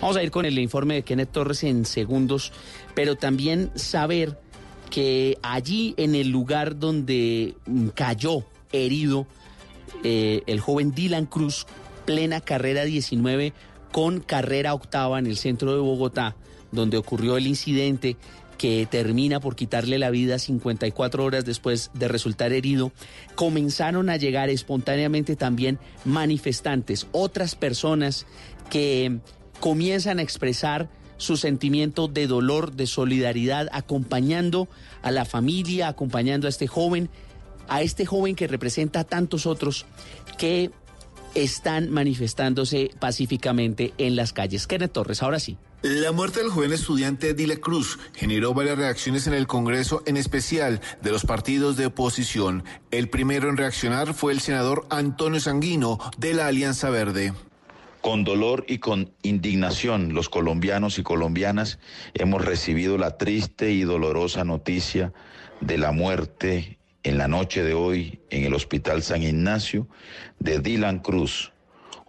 [0.00, 2.52] Vamos a ir con el informe de Kenneth Torres en segundos,
[2.94, 4.38] pero también saber
[4.90, 9.26] que allí en el lugar donde mm, cayó herido
[10.02, 11.66] eh, el joven Dylan Cruz,
[12.04, 13.54] plena carrera 19
[13.94, 16.34] con carrera octava en el centro de Bogotá,
[16.72, 18.16] donde ocurrió el incidente
[18.58, 22.90] que termina por quitarle la vida 54 horas después de resultar herido,
[23.36, 28.26] comenzaron a llegar espontáneamente también manifestantes, otras personas
[28.68, 29.20] que
[29.60, 34.66] comienzan a expresar su sentimiento de dolor, de solidaridad, acompañando
[35.02, 37.10] a la familia, acompañando a este joven,
[37.68, 39.86] a este joven que representa a tantos otros
[40.36, 40.72] que
[41.34, 44.66] están manifestándose pacíficamente en las calles.
[44.66, 45.56] Kenneth Torres, ahora sí.
[45.82, 50.80] La muerte del joven estudiante Dile Cruz generó varias reacciones en el Congreso, en especial
[51.02, 52.64] de los partidos de oposición.
[52.90, 57.34] El primero en reaccionar fue el senador Antonio Sanguino de la Alianza Verde.
[58.00, 61.78] Con dolor y con indignación, los colombianos y colombianas
[62.14, 65.12] hemos recibido la triste y dolorosa noticia
[65.60, 69.86] de la muerte en la noche de hoy en el Hospital San Ignacio
[70.40, 71.52] de Dylan Cruz,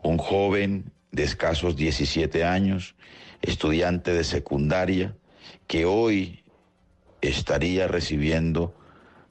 [0.01, 2.95] un joven de escasos 17 años,
[3.41, 5.15] estudiante de secundaria,
[5.67, 6.43] que hoy
[7.22, 8.73] estaría recibiendo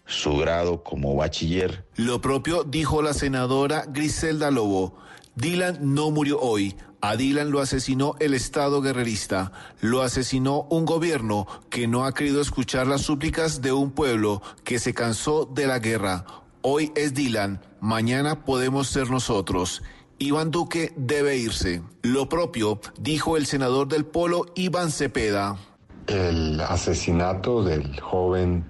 [0.07, 1.85] su grado como bachiller.
[1.97, 4.97] Lo propio dijo la senadora Griselda Lobo.
[5.35, 6.77] Dylan no murió hoy.
[7.07, 9.53] A Dylan lo asesinó el Estado guerrerista.
[9.83, 14.79] Lo asesinó un gobierno que no ha querido escuchar las súplicas de un pueblo que
[14.79, 16.25] se cansó de la guerra.
[16.63, 19.83] Hoy es Dylan, mañana podemos ser nosotros.
[20.19, 21.83] Iván Duque debe irse.
[22.01, 25.59] Lo propio dijo el senador del Polo, Iván Cepeda.
[26.07, 28.65] El asesinato del joven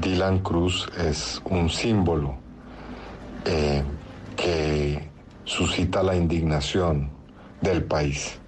[0.00, 2.34] Dylan Cruz es un símbolo
[3.44, 3.84] eh,
[4.36, 5.08] que
[5.44, 7.13] suscita la indignación
[7.64, 8.38] del país.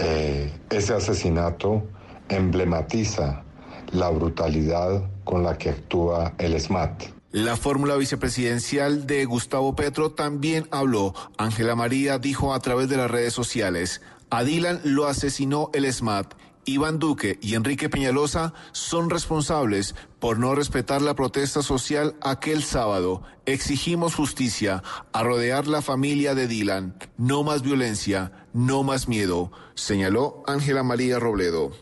[0.00, 1.84] Eh, ese asesinato
[2.28, 3.44] emblematiza
[3.92, 7.04] la brutalidad con la que actúa el SMAT.
[7.30, 11.14] La fórmula vicepresidencial de Gustavo Petro también habló.
[11.36, 16.34] Ángela María dijo a través de las redes sociales, a Dylan lo asesinó el SMAT.
[16.66, 23.22] Iván Duque y Enrique Peñalosa son responsables por no respetar la protesta social aquel sábado.
[23.46, 24.82] Exigimos justicia,
[25.12, 26.96] a rodear la familia de Dylan.
[27.16, 31.72] No más violencia, no más miedo, señaló Ángela María Robledo.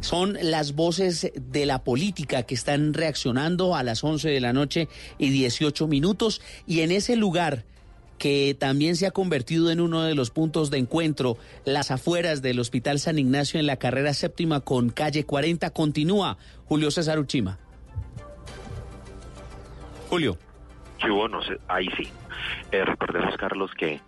[0.00, 4.88] Son las voces de la política que están reaccionando a las 11 de la noche
[5.16, 7.64] y 18 minutos y en ese lugar
[8.18, 12.60] que también se ha convertido en uno de los puntos de encuentro, las afueras del
[12.60, 15.70] Hospital San Ignacio en la carrera séptima con calle 40.
[15.70, 17.58] Continúa Julio César Uchima.
[20.08, 20.38] Julio.
[21.02, 22.08] Sí, bueno, ahí sí.
[22.72, 24.00] Eh, recordemos, Carlos, que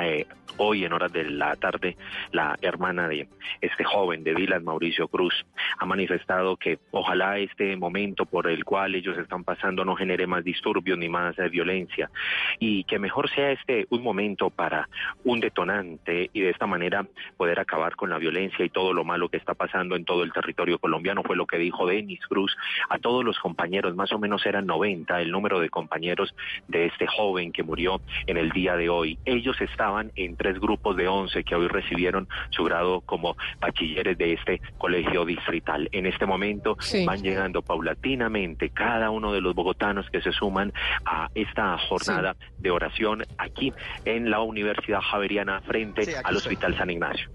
[0.00, 0.26] eh,
[0.62, 1.96] hoy en horas de la tarde
[2.32, 3.26] la hermana de
[3.62, 5.34] este joven de Dylan, Mauricio Cruz,
[5.78, 10.44] ha manifestado que ojalá este momento por el cual ellos están pasando no genere más
[10.44, 12.10] disturbios ni más eh, violencia
[12.58, 14.88] y que mejor sea este un momento para
[15.24, 17.06] un detonante y de esta manera
[17.38, 20.32] poder acabar con la violencia y todo lo malo que está pasando en todo el
[20.32, 22.54] territorio colombiano fue lo que dijo Denis Cruz
[22.90, 26.34] a todos los compañeros, más o menos eran 90 el número de compañeros
[26.68, 29.18] de este joven que murió en el día de hoy.
[29.24, 34.32] Ellos estaban en tres grupos de 11 que hoy recibieron su grado como bachilleres de
[34.32, 35.88] este colegio distrital.
[35.92, 40.72] En este momento van llegando paulatinamente cada uno de los bogotanos que se suman
[41.04, 43.72] a esta jornada de oración aquí
[44.04, 47.30] en la Universidad Javeriana frente al Hospital San Ignacio.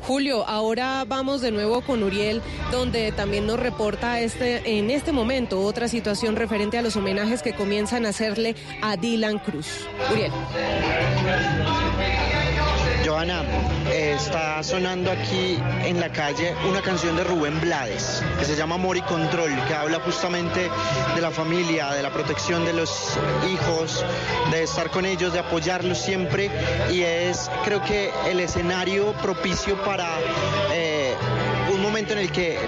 [0.00, 5.60] Julio, ahora vamos de nuevo con Uriel, donde también nos reporta este, en este momento
[5.60, 9.86] otra situación referente a los homenajes que comienzan a hacerle a Dylan Cruz.
[10.10, 10.32] Uriel.
[13.06, 13.44] Joana,
[13.88, 18.74] eh, está sonando aquí en la calle una canción de Rubén Blades que se llama
[18.74, 20.68] Amor y Control, que habla justamente
[21.14, 23.16] de la familia, de la protección de los
[23.48, 24.04] hijos,
[24.50, 26.50] de estar con ellos, de apoyarlos siempre.
[26.90, 30.08] Y es creo que el escenario propicio para...
[30.72, 31.05] Eh,
[32.06, 32.58] momento en el que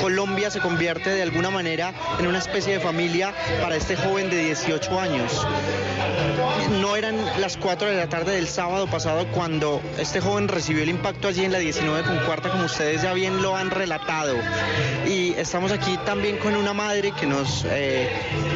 [0.00, 4.44] Colombia se convierte de alguna manera en una especie de familia para este joven de
[4.46, 5.46] 18 años.
[6.80, 10.88] No eran las 4 de la tarde del sábado pasado cuando este joven recibió el
[10.88, 14.34] impacto allí en la 19 con cuarta, como ustedes ya bien lo han relatado.
[15.06, 18.08] Y estamos aquí también con una madre que nos eh,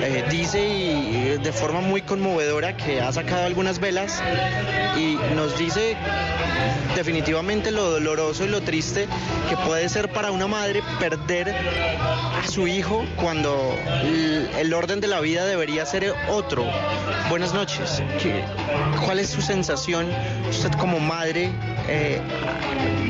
[0.02, 4.23] eh, dice y de forma muy conmovedora que ha sacado algunas velas
[4.97, 5.97] y nos dice
[6.94, 9.09] definitivamente lo doloroso y lo triste
[9.48, 13.76] que puede ser para una madre perder a su hijo cuando
[14.59, 16.64] el orden de la vida debería ser otro.
[17.28, 18.02] Buenas noches.
[19.05, 20.09] ¿Cuál es su sensación,
[20.48, 21.51] usted como madre,
[21.88, 22.20] eh,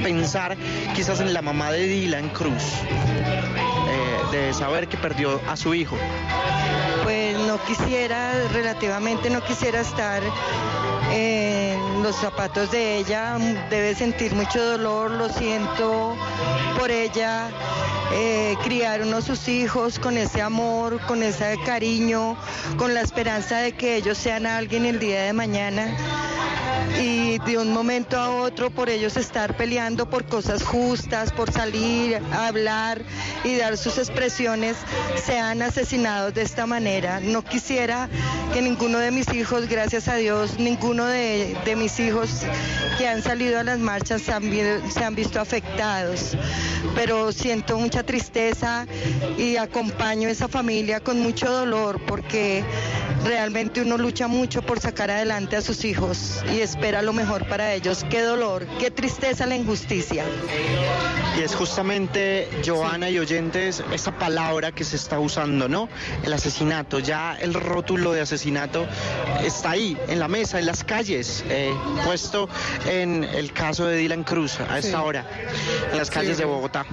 [0.03, 0.57] pensar
[0.95, 5.97] quizás en la mamá de Dylan Cruz, eh, de saber que perdió a su hijo?
[7.55, 10.21] No quisiera, relativamente no quisiera estar
[11.13, 13.39] en los zapatos de ella,
[13.71, 16.17] debe sentir mucho dolor, lo siento
[16.77, 17.51] por ella,
[18.13, 22.37] eh, criar uno sus hijos con ese amor, con ese cariño,
[22.77, 25.97] con la esperanza de que ellos sean alguien el día de mañana
[27.01, 32.21] y de un momento a otro por ellos estar peleando por cosas justas, por salir,
[32.33, 33.03] a hablar
[33.43, 34.77] y dar sus expresiones,
[35.25, 37.21] sean asesinados de esta manera.
[37.21, 38.09] No quisiera
[38.53, 42.31] que ninguno de mis hijos, gracias a Dios, ninguno de, mis hijos
[42.99, 44.43] que han salido a las marchas se han,
[44.91, 46.37] se han visto afectados,
[46.95, 48.87] pero siento mucha tristeza
[49.37, 52.65] y acompaño a esa familia con mucho dolor porque
[53.25, 57.73] realmente uno lucha mucho por sacar adelante a sus hijos y espera lo mejor para
[57.75, 58.05] ellos.
[58.11, 60.25] Qué dolor, qué tristeza la injusticia.
[61.37, 65.89] Y es justamente, Joana y oyentes, esa palabra que se está usando, ¿no?
[66.23, 68.87] El asesinato, ya el rótulo de asesinato
[69.43, 71.75] está ahí, en la mesa, en las calles, eh,
[72.05, 72.49] puesto
[72.87, 75.27] en el caso de Dylan Cruz a esta hora,
[75.91, 76.87] en las calles de Bogotá.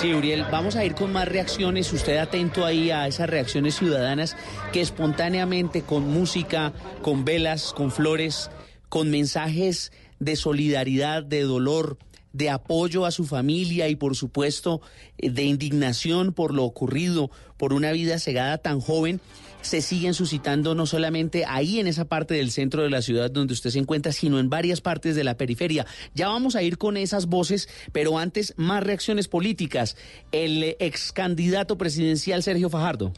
[0.00, 1.92] Sí, Uriel, vamos a ir con más reacciones.
[1.92, 4.36] Usted atento ahí a esas reacciones ciudadanas
[4.72, 6.72] que espontáneamente, con música,
[7.02, 8.48] con velas, con flores,
[8.88, 11.98] con mensajes de solidaridad, de dolor,
[12.32, 14.82] de apoyo a su familia y por supuesto
[15.16, 19.20] eh, de indignación por lo ocurrido, por una vida cegada tan joven,
[19.60, 23.54] se siguen suscitando no solamente ahí en esa parte del centro de la ciudad donde
[23.54, 25.86] usted se encuentra, sino en varias partes de la periferia.
[26.14, 29.96] Ya vamos a ir con esas voces, pero antes más reacciones políticas.
[30.32, 33.12] El ex candidato presidencial Sergio Fajardo.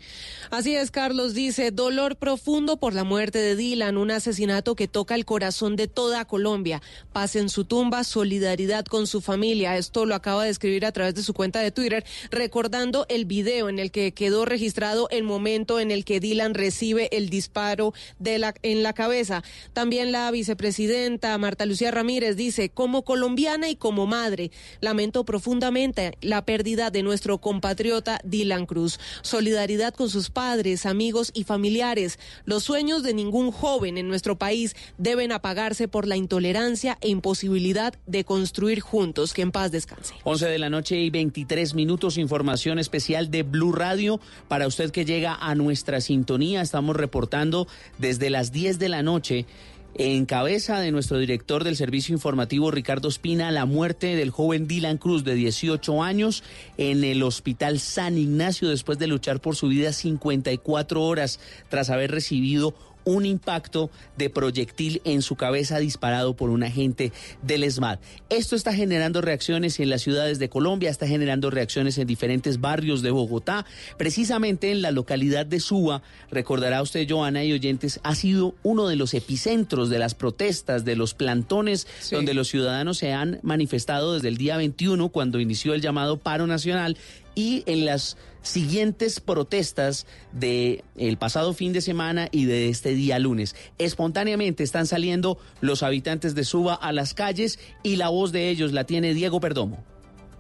[0.51, 5.15] Así es, Carlos dice, dolor profundo por la muerte de Dylan, un asesinato que toca
[5.15, 6.83] el corazón de toda Colombia.
[7.13, 9.77] Paz en su tumba, solidaridad con su familia.
[9.77, 13.69] Esto lo acaba de escribir a través de su cuenta de Twitter, recordando el video
[13.69, 17.93] en el que quedó registrado el momento en el que Dylan recibe el disparo
[18.25, 19.43] en la cabeza.
[19.73, 24.51] También la vicepresidenta Marta Lucía Ramírez dice, como colombiana y como madre,
[24.81, 28.99] lamento profundamente la pérdida de nuestro compatriota Dylan Cruz.
[29.23, 32.19] Solidaridad con sus padres, amigos y familiares.
[32.45, 37.95] Los sueños de ningún joven en nuestro país deben apagarse por la intolerancia e imposibilidad
[38.07, 39.35] de construir juntos.
[39.35, 40.15] Que en paz descanse.
[40.25, 45.05] 11 de la noche y 23 minutos, información especial de Blue Radio para usted que
[45.05, 46.20] llega a nuestra sintonía.
[46.63, 47.67] Estamos reportando
[47.99, 49.47] desde las 10 de la noche.
[49.95, 54.99] En cabeza de nuestro director del servicio informativo Ricardo Espina, la muerte del joven Dylan
[54.99, 56.45] Cruz de 18 años
[56.79, 62.13] en el hospital San Ignacio después de luchar por su vida 54 horas tras haber
[62.13, 62.75] recibido
[63.05, 67.13] un impacto de proyectil en su cabeza disparado por un agente
[67.43, 67.99] del ESMAD.
[68.29, 73.03] Esto está generando reacciones en las ciudades de Colombia, está generando reacciones en diferentes barrios
[73.03, 73.65] de Bogotá.
[73.97, 78.97] Precisamente en la localidad de Suba, recordará usted, Joana y oyentes, ha sido uno de
[78.97, 84.29] los epicentros de las protestas, de los plantones, donde los ciudadanos se han manifestado desde
[84.29, 86.97] el día 21, cuando inició el llamado paro nacional,
[87.35, 93.19] y en las siguientes protestas de el pasado fin de semana y de este día
[93.19, 93.55] lunes.
[93.79, 98.73] Espontáneamente están saliendo los habitantes de Suba a las calles y la voz de ellos
[98.73, 99.85] la tiene Diego Perdomo.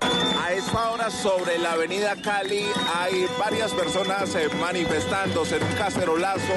[0.01, 2.65] A esta hora sobre la avenida Cali
[2.97, 6.55] hay varias personas eh, manifestándose en un cacerolazo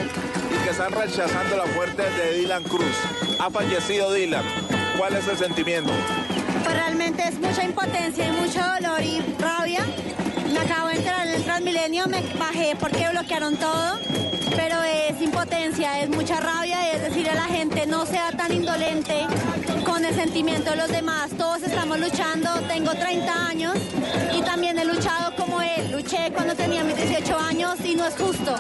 [0.50, 2.96] y que están rechazando la muerte de Dylan Cruz.
[3.40, 4.46] Ha fallecido Dylan.
[4.98, 5.92] ¿Cuál es el sentimiento?
[6.64, 9.86] Pues realmente es mucha impotencia y mucho dolor y rabia.
[10.52, 14.00] Me acabo de entrar en el Transmilenio, me bajé porque bloquearon todo,
[14.56, 19.26] pero es impotencia, es mucha rabia, es decir a la gente no sea tan indolente
[19.86, 21.32] con el sentimiento de los demás.
[21.38, 23.76] Todos estamos luchando, tengo 30 años
[24.38, 25.92] y también he luchado como él.
[25.92, 28.56] Luché cuando tenía mis 18 años y no es justo,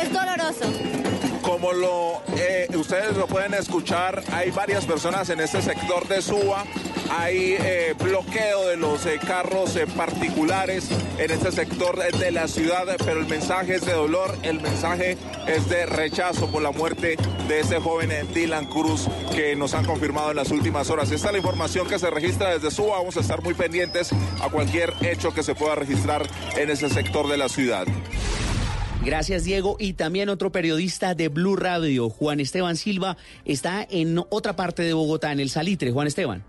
[0.00, 1.31] es doloroso.
[1.52, 6.64] Como lo eh, ustedes lo pueden escuchar, hay varias personas en este sector de Suba.
[7.10, 10.88] Hay eh, bloqueo de los eh, carros particulares
[11.18, 15.68] en este sector de la ciudad, pero el mensaje es de dolor, el mensaje es
[15.68, 17.18] de rechazo por la muerte
[17.48, 21.10] de este joven Dylan Cruz que nos han confirmado en las últimas horas.
[21.10, 22.96] Esta es la información que se registra desde Suba.
[22.96, 24.10] Vamos a estar muy pendientes
[24.40, 26.26] a cualquier hecho que se pueda registrar
[26.56, 27.86] en ese sector de la ciudad.
[29.04, 29.76] Gracias, Diego.
[29.78, 34.92] Y también otro periodista de Blue Radio, Juan Esteban Silva, está en otra parte de
[34.92, 35.90] Bogotá, en el Salitre.
[35.90, 36.44] Juan Esteban.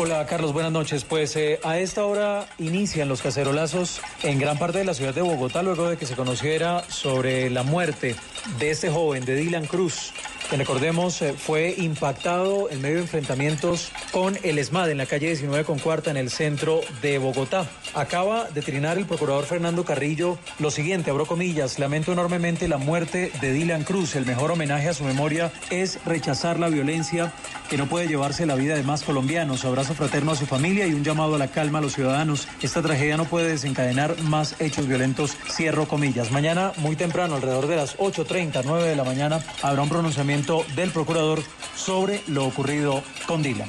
[0.00, 1.02] Hola Carlos, buenas noches.
[1.02, 5.22] Pues eh, a esta hora inician los cacerolazos en gran parte de la ciudad de
[5.22, 8.14] Bogotá luego de que se conociera sobre la muerte
[8.60, 10.12] de este joven, de Dylan Cruz,
[10.56, 15.64] recordemos eh, fue impactado en medio de enfrentamientos con el ESMAD en la calle 19
[15.64, 17.68] con cuarta en el centro de Bogotá.
[17.94, 23.30] Acaba de trinar el procurador Fernando Carrillo lo siguiente, abro comillas, lamento enormemente la muerte
[23.40, 24.16] de Dylan Cruz.
[24.16, 27.32] El mejor homenaje a su memoria es rechazar la violencia
[27.68, 29.64] que no puede llevarse la vida de más colombianos.
[29.66, 32.48] Abrazo fraterno a su familia y un llamado a la calma a los ciudadanos.
[32.62, 35.36] Esta tragedia no puede desencadenar más hechos violentos.
[35.50, 36.30] Cierro comillas.
[36.30, 40.37] Mañana, muy temprano, alrededor de las 8.30, 9 de la mañana, habrá un pronunciamiento
[40.76, 41.40] del procurador
[41.74, 43.68] sobre lo ocurrido con Dylan.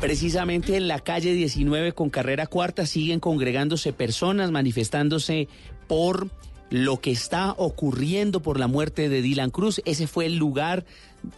[0.00, 5.48] Precisamente en la calle 19 con carrera cuarta siguen congregándose personas manifestándose
[5.88, 6.28] por
[6.70, 9.80] lo que está ocurriendo por la muerte de Dylan Cruz.
[9.84, 10.84] Ese fue el lugar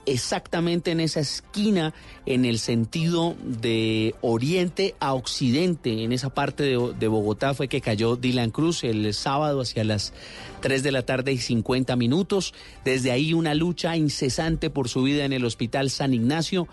[0.04, 1.94] exactamente en esa esquina,
[2.24, 8.16] en el sentido de oriente a occidente, en esa parte de, Bogotá fue que cayó
[8.16, 10.12] Dylan Cruz el sábado hacia las
[10.60, 12.54] 3 de la tarde y 50 minutos.
[12.84, 16.68] Desde ahí una lucha incesante por su vida en el Hospital San Ignacio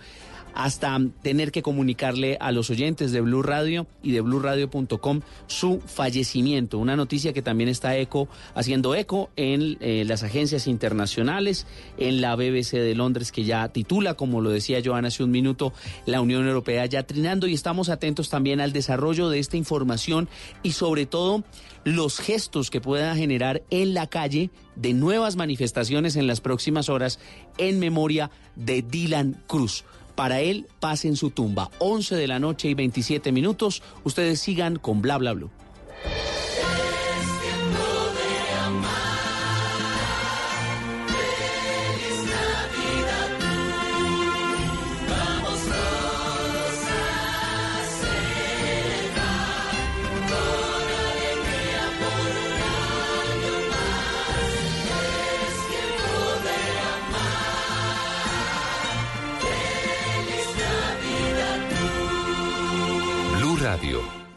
[0.53, 6.77] hasta tener que comunicarle a los oyentes de Blue Radio y de bluradio.com su fallecimiento.
[6.77, 11.67] Una noticia que también está eco, haciendo eco en eh, las agencias internacionales,
[11.97, 15.73] en la BBC de Londres, que ya titula, como lo decía Joana hace un minuto,
[16.05, 20.29] la Unión Europea ya trinando y estamos atentos también al desarrollo de esta información
[20.61, 21.43] y sobre todo
[21.83, 27.19] los gestos que pueda generar en la calle de nuevas manifestaciones en las próximas horas
[27.57, 29.83] en memoria de Dylan Cruz.
[30.15, 31.69] Para él paz en su tumba.
[31.79, 33.81] 11 de la noche y 27 minutos.
[34.03, 35.47] Ustedes sigan con bla bla bla.
[35.47, 35.51] Blue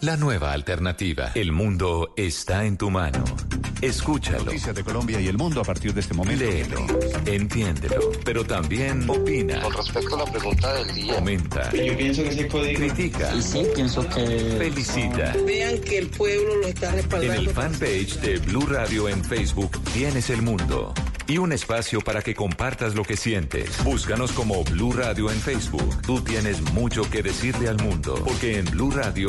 [0.01, 1.32] la nueva alternativa.
[1.35, 3.24] El mundo está en tu mano.
[3.81, 4.44] Escúchalo.
[4.44, 6.44] Noticias de Colombia y el mundo a partir de este momento.
[6.44, 6.86] Léelo,
[7.27, 9.60] entiéndelo, pero también opina.
[9.60, 11.14] Con respecto a la pregunta del día.
[11.14, 11.73] Comenta.
[11.73, 12.78] Yo pienso que ese código.
[12.78, 13.35] Critica.
[13.35, 14.55] Y sí, pienso que.
[14.59, 15.35] Felicita.
[15.47, 17.35] Vean que el pueblo lo está En respaldando.
[17.43, 20.94] el fanpage de Blue Radio en Facebook tienes el mundo
[21.28, 23.82] y un espacio para que compartas lo que sientes.
[23.82, 26.01] Búscanos como Blue Radio en Facebook.
[26.02, 29.28] Tú tienes mucho que decirle al mundo, porque en Blue Radio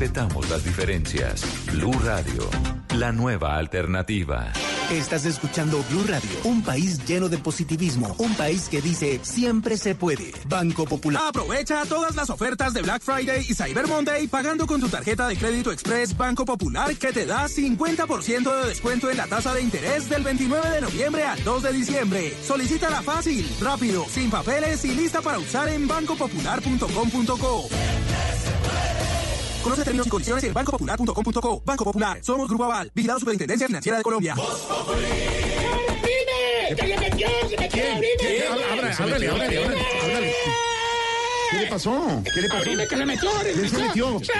[0.00, 1.44] respetamos las diferencias.
[1.74, 2.48] Blue Radio,
[2.96, 4.50] la nueva alternativa.
[4.90, 9.94] Estás escuchando Blue Radio, un país lleno de positivismo, un país que dice siempre se
[9.94, 10.32] puede.
[10.48, 11.22] Banco Popular.
[11.28, 15.36] Aprovecha todas las ofertas de Black Friday y Cyber Monday pagando con tu tarjeta de
[15.36, 20.08] crédito Express Banco Popular que te da 50% de descuento en la tasa de interés
[20.08, 22.34] del 29 de noviembre al 2 de diciembre.
[22.42, 27.68] Solicítala fácil, rápido, sin papeles y lista para usar en bancopopular.com.co.
[29.62, 31.62] Conoce términos y condiciones en bancopopular.com.co.
[31.64, 34.34] Banco Popular, somos Grupo Aval, vigilado Superintendencia Financiera de Colombia.
[36.76, 37.28] ¿Qué le metió?
[37.48, 37.82] ¿Se metió?
[38.18, 38.44] ¿Qué?
[38.48, 39.64] Ábrale, ábrale, ábrale,
[40.02, 40.34] ábrale.
[41.50, 42.22] ¿Qué le pasó?
[42.32, 42.60] ¿Qué le pasó?
[42.60, 44.20] Abrime que se metió, se ¿Quién se metió?
[44.24, 44.32] ¡Se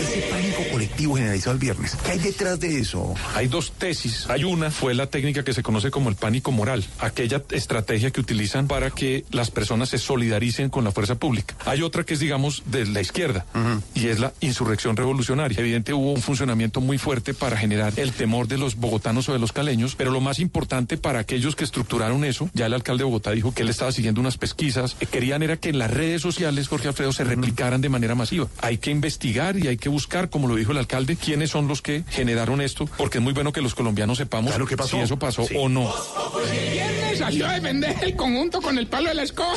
[0.00, 1.96] Ese pánico colectivo generalizado el viernes.
[2.04, 3.14] ¿Qué hay detrás de eso?
[3.34, 4.26] Hay dos tesis.
[4.28, 8.20] Hay una, fue la técnica que se conoce como el pánico moral, aquella estrategia que
[8.20, 11.56] utilizan para que las personas se solidaricen con la fuerza pública.
[11.64, 13.46] Hay otra que es, digamos, de la izquierda,
[13.94, 15.58] y es la insurrección revolucionaria.
[15.58, 19.38] Evidente hubo un funcionamiento muy fuerte para generar el temor de los bogotanos o de
[19.38, 23.04] los caleños, pero lo más importante para aquellos que estructuraron eso, ya el alcalde de
[23.04, 26.22] Bogotá dijo que él estaba siguiendo unas pesquisas, eh, querían era que en las redes
[26.22, 28.48] sociales, Jorge Alfredo, se replicaran de manera masiva.
[28.60, 31.82] Hay que investigar y hay que buscar, como lo dijo el alcalde, quiénes son los
[31.82, 34.54] que generaron esto, porque es muy bueno que los colombianos sepamos
[34.86, 35.92] si eso pasó o no.
[36.50, 39.54] El viernes salió a defender el conjunto con el palo de la escoba.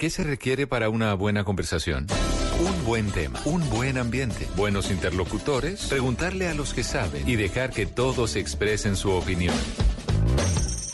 [0.00, 2.06] ¿Qué se requiere para una buena conversación?
[2.60, 7.70] Un buen tema, un buen ambiente, buenos interlocutores, preguntarle a los que saben y dejar
[7.70, 9.54] que todos expresen su opinión.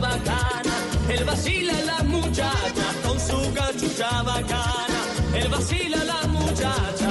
[0.00, 0.76] Bacana.
[1.08, 2.75] Él vacila la muchacha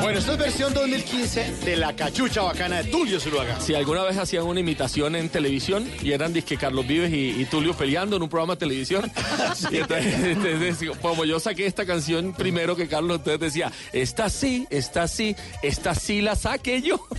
[0.02, 3.60] Bueno, esto es versión 2015 de la cachucha bacana de Tulio Zuluaga.
[3.60, 7.46] Si alguna vez hacían una imitación en televisión y eran disque Carlos Vives y, y
[7.46, 9.12] Tulio peleando en un programa de televisión,
[9.72, 14.68] y entonces, entonces, como yo saqué esta canción primero que Carlos, entonces decía, esta sí,
[14.70, 16.98] esta sí, esta sí la saqué yo.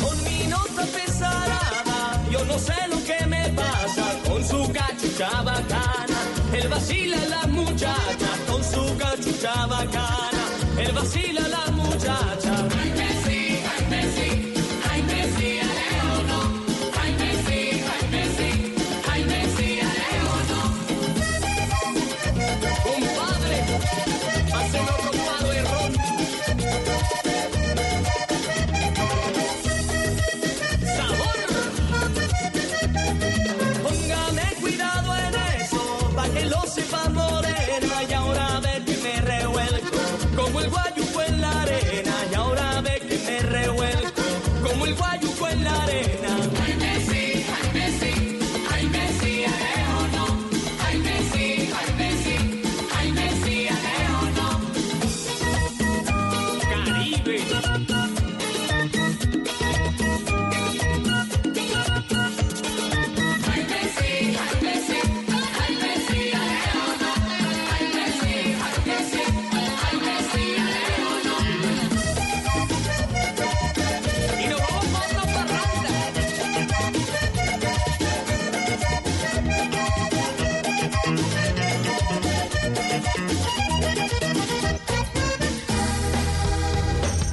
[0.00, 6.37] Con mi nota pesada, yo no sé lo que me pasa con su cachucha bacana.
[6.52, 10.44] Él vacila la muchacha con su cachucha bacana.
[10.78, 12.47] Él vacila la muchacha.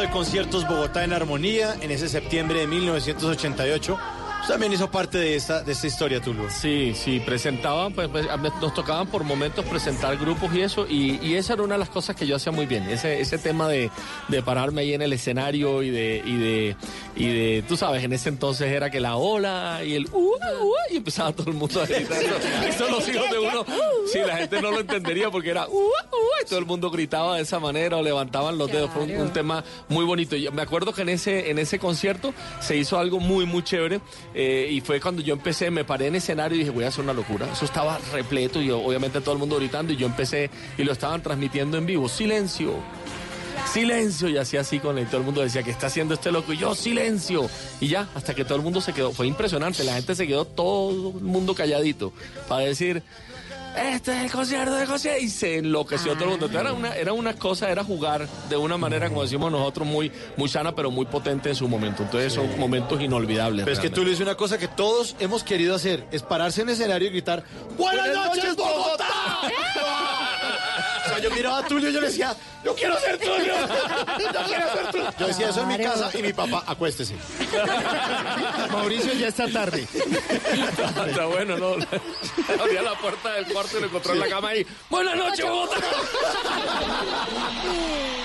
[0.00, 3.98] De conciertos Bogotá en Armonía en ese septiembre de 1988
[4.46, 6.48] también hizo parte de esta, de esta historia, Tulio.
[6.50, 8.26] Sí, sí, presentaban, pues, pues,
[8.60, 11.88] nos tocaban por momentos presentar grupos y eso, y, y esa era una de las
[11.88, 13.90] cosas que yo hacía muy bien, ese, ese tema de,
[14.28, 16.76] de pararme ahí en el escenario y de, y de,
[17.16, 20.36] y de, tú sabes, en ese entonces era que la ola y el uh, uh,
[20.90, 22.22] y empezaba todo el mundo a gritar.
[22.22, 22.34] Eso,
[22.68, 23.64] eso los hijos de uno,
[24.12, 27.36] sí, la gente no lo entendería porque era uh, uh, y todo el mundo gritaba
[27.36, 28.90] de esa manera o levantaban los dedos.
[28.90, 30.36] Fue un, un tema muy bonito.
[30.36, 34.00] Yo me acuerdo que en ese, en ese concierto se hizo algo muy, muy chévere.
[34.38, 37.02] Eh, y fue cuando yo empecé, me paré en escenario y dije, voy a hacer
[37.02, 37.50] una locura.
[37.50, 41.22] Eso estaba repleto y obviamente todo el mundo gritando y yo empecé y lo estaban
[41.22, 42.06] transmitiendo en vivo.
[42.06, 42.74] Silencio.
[43.72, 45.06] Silencio, y así así con él.
[45.06, 46.52] Todo el mundo decía que está haciendo este loco.
[46.52, 47.48] Y yo, silencio.
[47.80, 49.10] Y ya, hasta que todo el mundo se quedó.
[49.10, 49.84] Fue impresionante.
[49.84, 52.12] La gente se quedó todo el mundo calladito.
[52.46, 53.02] Para decir,
[53.76, 55.20] este es el concierto de José.
[55.20, 56.46] Y se enloqueció todo el mundo.
[56.46, 60.10] Entonces, era una, era una cosa, era jugar de una manera, como decimos nosotros, muy,
[60.36, 62.02] muy sana, pero muy potente en su momento.
[62.02, 63.64] Entonces, son momentos inolvidables.
[63.64, 64.00] Pero es que realmente.
[64.00, 67.10] Tulio hizo una cosa que todos hemos querido hacer, es pararse en el escenario y
[67.12, 67.44] gritar
[67.76, 69.06] ¡Buenas, noches, Bogotá!
[71.06, 72.34] O sea, yo miraba a Tulio y yo le decía,
[72.64, 73.54] yo quiero ser Tulio,
[74.32, 75.14] yo quiero ser Tulio.
[75.18, 77.14] Yo decía eso en mi casa y mi papá, acuéstese.
[78.72, 79.86] Mauricio ya está tarde.
[81.08, 81.74] Está bueno, ¿no?
[82.60, 85.76] Abría la puerta del cuarto y lo encontró en la cama y ¡Buenas noches, Bogotá!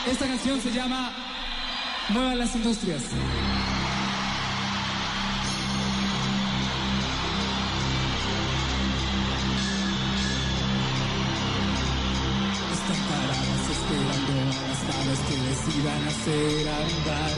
[0.09, 1.13] Esta canción se llama
[2.09, 3.03] Muevan las Industrias.
[15.91, 17.31] Decidan hacer andar.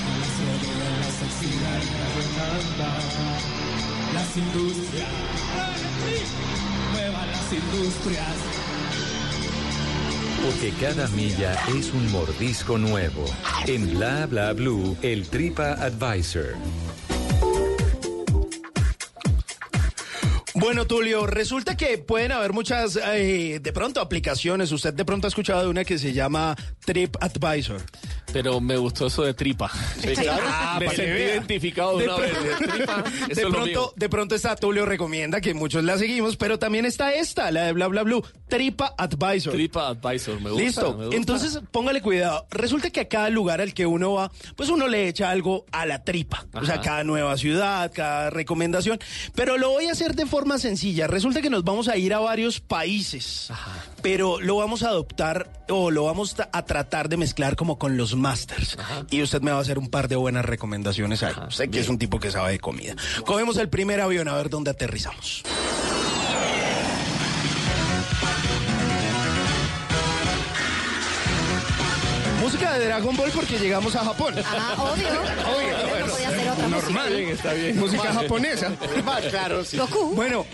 [0.00, 2.90] A las ruedas oxidan la demanda.
[4.14, 5.08] Las industrias.
[6.92, 8.36] Muevan las industrias.
[10.44, 13.24] Porque cada milla es un mordisco nuevo.
[13.66, 16.56] En Bla Bla Blue, el Tripa Advisor.
[20.60, 24.70] Bueno, Tulio, resulta que pueden haber muchas, eh, de pronto, aplicaciones.
[24.72, 26.54] Usted de pronto ha escuchado de una que se llama
[26.84, 27.80] Trip Advisor.
[28.32, 29.70] Pero me gustó eso de tripa.
[30.00, 30.44] Sí, claro.
[30.80, 32.32] me sentí identificado de, De una vez.
[32.42, 36.86] De tripa, De pronto, de pronto está Tulio recomienda que muchos la seguimos, pero también
[36.86, 39.52] está esta, la de bla bla blue, Tripa Advisor.
[39.52, 40.64] Tripa Advisor, me gusta.
[40.64, 40.94] Listo.
[40.96, 41.16] me gusta.
[41.16, 42.46] Entonces, póngale cuidado.
[42.50, 45.86] Resulta que a cada lugar al que uno va, pues uno le echa algo a
[45.86, 46.46] la tripa.
[46.54, 48.98] O sea, cada nueva ciudad, cada recomendación.
[49.34, 51.06] Pero lo voy a hacer de forma sencilla.
[51.06, 53.52] Resulta que nos vamos a ir a varios países.
[54.02, 58.16] Pero lo vamos a adoptar o lo vamos a tratar de mezclar como con los
[58.20, 58.76] masters.
[59.10, 61.34] Y usted me va a hacer un par de buenas recomendaciones ahí.
[61.50, 62.94] Sé que es un tipo que sabe de comida.
[63.24, 65.42] Cogemos el primer avión a ver dónde aterrizamos.
[72.40, 74.34] Música de Dragon Ball porque llegamos a Japón.
[74.44, 75.06] Ah, obvio.
[75.10, 77.10] Obvio, No podía ser otra normal.
[77.10, 77.30] música.
[77.32, 77.78] está bien.
[77.78, 78.72] Música japonesa.
[79.30, 79.76] Claro, sí.
[79.76, 80.14] Goku.
[80.14, 80.46] Bueno,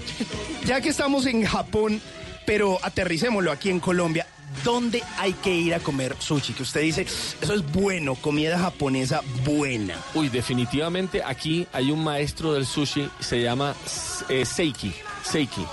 [0.65, 2.01] ya que estamos en Japón,
[2.45, 4.27] pero aterricémoslo aquí en Colombia.
[4.65, 6.53] ¿Dónde hay que ir a comer sushi?
[6.53, 9.97] Que usted dice, eso es bueno, comida japonesa buena.
[10.15, 13.75] Uy, definitivamente aquí hay un maestro del sushi, se llama
[14.29, 14.93] eh, Seiki.
[15.23, 15.65] Seiki.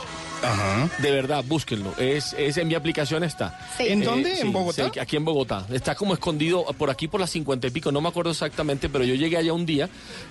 [0.43, 0.89] Ajá.
[0.99, 1.97] De verdad, búsquenlo.
[1.97, 3.59] Es, es en mi aplicación está.
[3.79, 4.39] ¿En dónde?
[4.39, 4.91] ¿En Bogotá?
[4.99, 5.65] Aquí en Bogotá.
[5.71, 7.91] Está como escondido por aquí por las cincuenta y pico.
[7.91, 9.89] No me acuerdo exactamente, pero yo llegué allá un día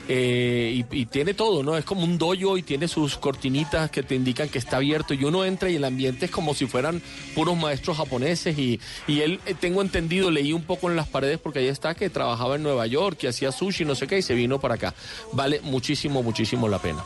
[0.09, 1.77] eh, y, y tiene todo, ¿no?
[1.77, 5.25] Es como un dojo y tiene sus cortinitas que te indican que está abierto y
[5.25, 7.03] uno entra y el ambiente es como si fueran
[7.35, 11.39] puros maestros japoneses y, y él, eh, tengo entendido, leí un poco en las paredes
[11.39, 14.23] porque ahí está que trabajaba en Nueva York, que hacía sushi, no sé qué, y
[14.23, 14.95] se vino para acá.
[15.33, 17.03] Vale muchísimo, muchísimo la pena.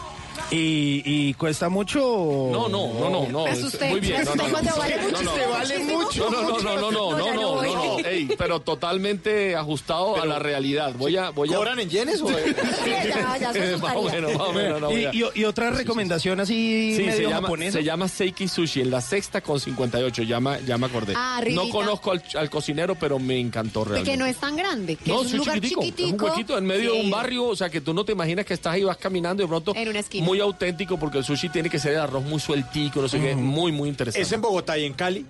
[0.50, 1.98] ¿Y, y cuesta mucho?
[2.52, 3.46] No, no, no, no, no.
[3.48, 3.88] Es- asusté.
[3.90, 4.22] Muy bien.
[4.24, 4.76] No, no, no.
[4.76, 5.22] vale No, mucho.
[5.22, 6.30] no, Te vale mucho.
[6.30, 10.94] No, no, no, no, no, No, ey, pero totalmente ajustado a la realidad.
[10.96, 11.56] Voy a, voy a.
[11.56, 12.28] ¿Cobran en yenes o...?
[12.28, 12.34] Sí,
[13.08, 17.02] ya, ya se Más o menos, más o menos, no, y, otra recomendación así Sí,
[17.02, 17.78] medio se llama, japonesa.
[17.78, 21.14] se llama Seiki Sushi, en la sexta con 58, ya me, ya me acordé.
[21.16, 24.10] Ah, no conozco al, al cocinero, pero me encantó realmente.
[24.12, 26.20] Que no es tan grande, que No, es es un un lugar chiquitico, es un
[26.22, 28.74] huequito en medio de un barrio, o sea que tú no te imaginas que estás
[28.74, 30.26] ahí, vas caminando y de pronto En una esquina.
[30.36, 33.34] Muy auténtico porque el sushi tiene que ser el arroz muy sueltico, no sé qué,
[33.34, 34.22] muy, muy interesante.
[34.22, 35.24] ¿Es en Bogotá y en Cali?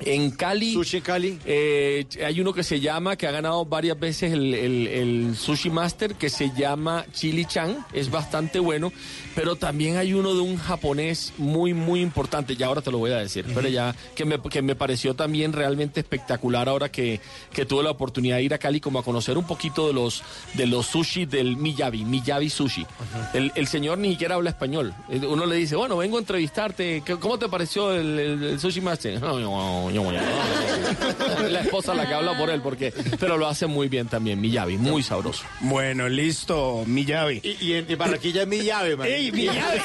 [0.00, 0.72] En Cali.
[0.72, 1.38] Sushi Cali.
[1.44, 5.70] eh, hay uno que se llama, que ha ganado varias veces el, el- el Sushi
[5.70, 7.84] Master, que se llama Chili Chan.
[7.92, 8.92] Es bastante bueno.
[9.34, 12.56] Pero también hay uno de un japonés muy, muy importante.
[12.56, 13.44] Ya ahora te lo voy a decir.
[13.54, 17.20] Pero ya, que me, que me pareció también realmente espectacular ahora que,
[17.52, 20.22] que tuve la oportunidad de ir a Cali, como a conocer un poquito de los,
[20.54, 22.86] de los sushi del Miyabi, Miyabi Sushi.
[23.34, 24.94] el, el señor ni siquiera habla español.
[25.08, 27.02] Eh, Uno le dice, bueno, vengo a entrevistarte.
[27.04, 28.60] ¿Qué- ¿Cómo te pareció el, el- el
[31.48, 34.78] La esposa la que habla por él, porque, pero lo hace muy bien también, Miyabi,
[34.78, 35.44] muy sabroso.
[35.60, 37.40] Bueno, listo, mi llave.
[37.42, 39.06] Y, y en y Barranquilla es mi llave, man.
[39.08, 39.82] ¡Ey, mi llave!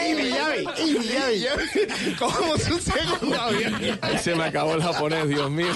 [0.00, 0.64] ¡Ey, mi llave!
[0.78, 1.88] ¡Ey, mi llave!
[2.18, 3.98] ¿Cómo es un segundo avión?
[4.02, 5.74] Ahí se me acabó el japonés, Dios mío.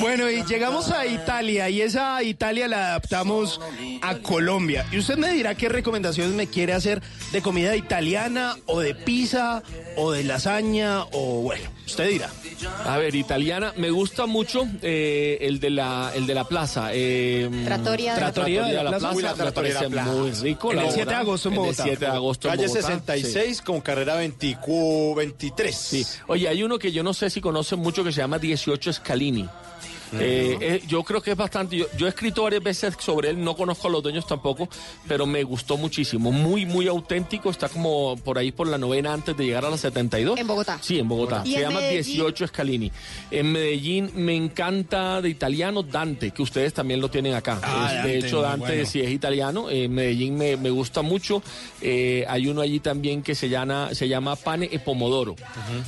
[0.00, 3.60] Bueno, y llegamos a Italia y esa Italia la adaptamos
[4.02, 4.84] a Colombia.
[4.90, 7.00] Y usted me dirá qué recomendaciones me quiere hacer
[7.32, 9.62] de comida italiana o de pizza
[9.96, 12.30] o de lasaña o bueno, usted dirá.
[12.84, 16.90] A ver, italiana, me gusta mucho eh, el de la el de la plaza.
[16.92, 18.68] eh, Trattoria de la Trattoria Plaza.
[18.76, 20.10] de la Plaza, la me Trattoria de la parece Plaza.
[20.12, 20.70] muy rico.
[20.72, 21.82] En la el 7 de agosto en En el Bogotá.
[21.84, 25.76] 7 de agosto en Calle Bogotá, 66 con carrera 24, 23.
[25.76, 26.02] Sí.
[26.04, 26.18] Sí.
[26.26, 29.48] Oye, hay uno que yo no sé si conocen mucho que se llama 18 Kalini.
[30.14, 31.76] Eh, eh, yo creo que es bastante.
[31.76, 34.68] Yo, yo he escrito varias veces sobre él, no conozco a los dueños tampoco,
[35.08, 36.32] pero me gustó muchísimo.
[36.32, 37.50] Muy, muy auténtico.
[37.50, 40.38] Está como por ahí por la novena antes de llegar a la 72.
[40.38, 40.78] En Bogotá.
[40.80, 41.42] Sí, en Bogotá.
[41.44, 42.04] ¿Y Se en llama Medellín?
[42.14, 42.92] 18 Scalini.
[43.30, 47.60] En Medellín me encanta de italiano Dante, que ustedes también lo tienen acá.
[47.62, 48.86] Ah, Es- Dante, de hecho, Dante bueno.
[48.86, 49.70] sí es italiano.
[49.70, 51.42] En Medellín me, me gusta mucho.
[51.80, 55.36] Eh, hay uno allí también que se llama, se llama Pane e Pomodoro.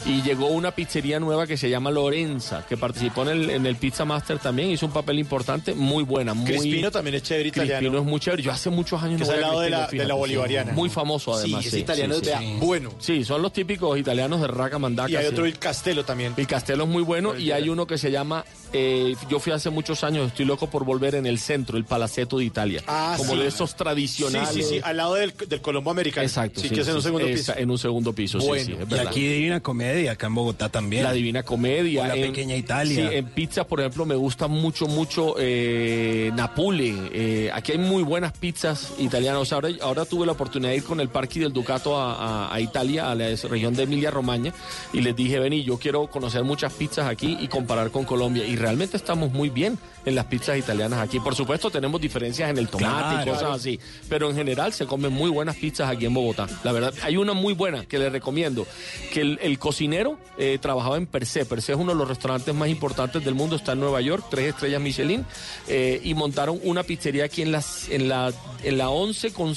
[0.07, 3.77] Y llegó una pizzería nueva que se llama Lorenza, que participó en el, en el
[3.77, 4.71] Pizza Master también.
[4.71, 6.35] Hizo un papel importante, muy buena.
[6.35, 7.79] Muy, Crispino también es chévere italiano.
[7.79, 8.43] Crispino es muy chévere.
[8.43, 10.73] Yo hace muchos años Que no es voy a lado de la- de la bolivariana.
[10.73, 11.63] Muy famoso además.
[11.63, 12.91] Sí, sí, ese italiano sí, es bueno.
[12.99, 15.11] Sí, son los típicos italianos de Raca Mandaca.
[15.11, 15.33] Y hay sí.
[15.33, 16.35] otro, el Castelo también.
[16.37, 19.71] El Castelo es muy bueno y hay uno que se llama, eh, yo fui hace
[19.71, 22.83] muchos años, estoy loco por volver en el centro, el Palaceto de Italia.
[22.87, 23.39] Ah, como sí.
[23.39, 24.49] de esos tradicionales.
[24.51, 26.27] Sí, sí, sí, al lado del, del Colombo Americano.
[26.27, 26.61] Exacto.
[26.61, 27.63] Sí, que es en un segundo esa- piso.
[27.63, 30.69] En un segundo piso, sí, Bueno, sí, es Y aquí Divina Comedia, acá en Bogotá
[30.69, 31.03] también.
[31.05, 32.03] La Divina Comedia.
[32.03, 33.09] O la en- Pequeña Italia.
[33.11, 36.95] Sí, en pizza, por ejemplo, me gusta mucho, mucho eh, Napule.
[37.13, 39.53] Eh, aquí hay muy buenas pizzas italianas.
[39.53, 42.15] Ahora, ahora tuve la oportunidad de ir con el Parque del Ducato a,
[42.49, 44.53] a- a Italia, a la región de Emilia Romagna,
[44.93, 48.45] y les dije, vení, yo quiero conocer muchas pizzas aquí y comparar con Colombia.
[48.47, 51.21] Y realmente estamos muy bien en las pizzas italianas aquí.
[51.21, 53.33] Por supuesto, tenemos diferencias en el tomate y Claro.
[53.33, 56.47] cosas así, pero en general se comen muy buenas pizzas aquí en Bogotá.
[56.65, 58.67] La verdad, hay una muy buena que les recomiendo,
[59.13, 61.45] que el, el cocinero eh, trabajaba en Per se.
[61.45, 64.27] Per se es uno de los restaurantes más importantes del mundo, está en Nueva York,
[64.31, 65.25] tres estrellas Michelin,
[65.67, 68.33] eh, y montaron una pizzería aquí en, las, en, la,
[68.63, 69.55] en la 11 con,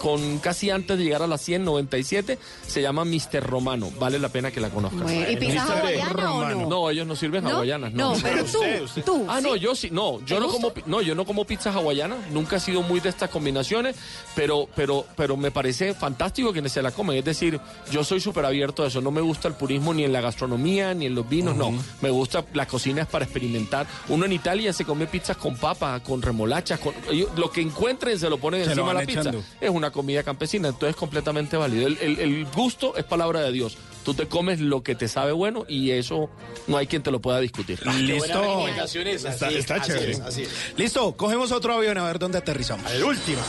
[0.00, 3.42] con casi antes de llegar a la 197, se llama Mr.
[3.42, 5.02] Romano, vale la pena que la conozcan.
[5.04, 5.72] Bueno, ¿y pizza Mr.
[5.80, 6.66] hawaiana o no?
[6.68, 7.50] No, ellos no sirven ¿No?
[7.50, 8.60] hawaianas, No, pero tú,
[9.04, 12.16] tú, Ah, no, yo sí, no, yo no como, no, yo no como pizza hawaiana,
[12.30, 13.96] nunca he sido muy de estas combinaciones,
[14.34, 17.16] pero, pero, pero me parece fantástico quienes se la comen.
[17.16, 17.60] Es decir,
[17.90, 20.94] yo soy súper abierto a eso, no me gusta el purismo ni en la gastronomía,
[20.94, 21.72] ni en los vinos, no.
[22.00, 23.67] Me gusta, la cocina es para experimentar.
[24.08, 26.94] Uno en Italia se come pizzas con papa, con remolachas, con,
[27.36, 29.54] lo que encuentren se lo ponen Se lo encima de van la pizza.
[29.60, 31.86] Es una comida campesina, entonces es completamente válido.
[31.86, 33.76] El, el- el gusto es palabra de Dios.
[34.04, 36.30] Tú te comes lo que te sabe bueno y eso
[36.66, 37.84] no hay quien te lo pueda discutir.
[37.86, 38.40] Listo.
[38.40, 40.12] recomendaciones, Está, así, está así chévere.
[40.12, 40.50] es, así es.
[40.76, 42.90] Listo, cogemos otro avión a ver dónde aterrizamos.
[42.90, 43.40] El último.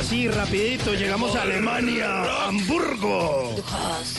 [0.00, 3.54] Así, rapidito, llegamos a Alemania, Hamburgo.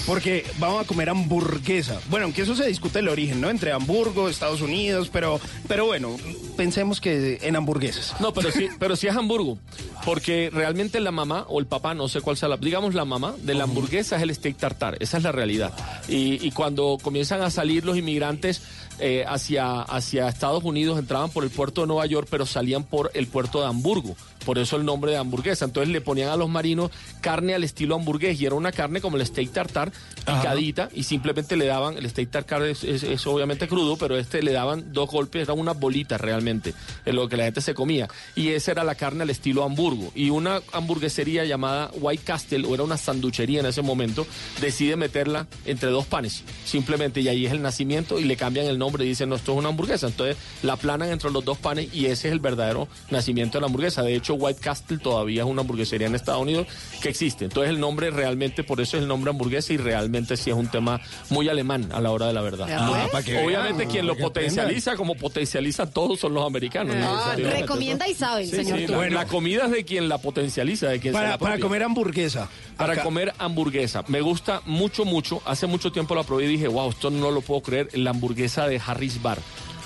[0.05, 1.99] Porque vamos a comer hamburguesa.
[2.07, 3.49] Bueno, aunque eso se discute el origen, ¿no?
[3.49, 6.17] Entre Hamburgo, Estados Unidos, pero, pero bueno,
[6.55, 8.13] pensemos que en hamburguesas.
[8.21, 9.57] No, pero sí, pero sí es Hamburgo.
[10.05, 13.33] Porque realmente la mamá o el papá, no sé cuál sea la, digamos la mamá
[13.41, 14.97] de la hamburguesa es el steak tartar.
[14.99, 15.73] Esa es la realidad.
[16.07, 18.61] Y, y cuando comienzan a salir los inmigrantes
[18.99, 23.09] eh, hacia, hacia Estados Unidos, entraban por el puerto de Nueva York, pero salían por
[23.15, 24.15] el puerto de Hamburgo.
[24.45, 25.65] Por eso el nombre de hamburguesa.
[25.65, 26.91] Entonces le ponían a los marinos
[27.22, 29.91] carne al estilo hamburgués y era una carne como el steak tartar,
[30.26, 34.41] picadita, y simplemente le daban, el steak tartar es, es- es obviamente crudo, pero este
[34.41, 36.73] le daban dos golpes, eran unas bolitas realmente,
[37.05, 38.07] en lo que la gente se comía.
[38.35, 40.11] Y esa era la carne al estilo hamburgo.
[40.15, 44.26] Y una hamburguesería llamada White Castle, o era una sanduchería en ese momento,
[44.59, 48.77] decide meterla entre dos panes, simplemente, y ahí es el nacimiento, y le cambian el
[48.77, 50.07] nombre y dicen, no, esto es una hamburguesa.
[50.07, 53.68] Entonces la aplanan entre los dos panes y ese es el verdadero nacimiento de la
[53.68, 54.03] hamburguesa.
[54.03, 56.67] De hecho, White Castle todavía es una hamburguesería en Estados Unidos
[57.01, 57.45] que existe.
[57.45, 60.67] Entonces el nombre realmente, por eso es el nombre hamburguesa y realmente sí es un
[60.69, 60.99] tema
[61.29, 62.67] muy alemán a la hora de la verdad.
[62.71, 66.95] Ah, para que Obviamente vean, quien lo potencializa, como potencializa todos son los americanos.
[66.95, 67.07] ¿no?
[67.15, 69.01] Ah, recomienda y sabe el Sí, señor sí, Turco.
[69.03, 71.83] la- la comida es de quien la potencializa, de quien se Para, la para comer
[71.83, 72.49] hamburguesa.
[72.77, 74.03] Para Acá- comer hamburguesa.
[74.07, 75.41] Me gusta mucho, mucho.
[75.45, 77.89] Hace mucho tiempo la probé y dije, wow, esto no lo puedo creer.
[77.97, 79.37] La hamburguesa de Harris Bar,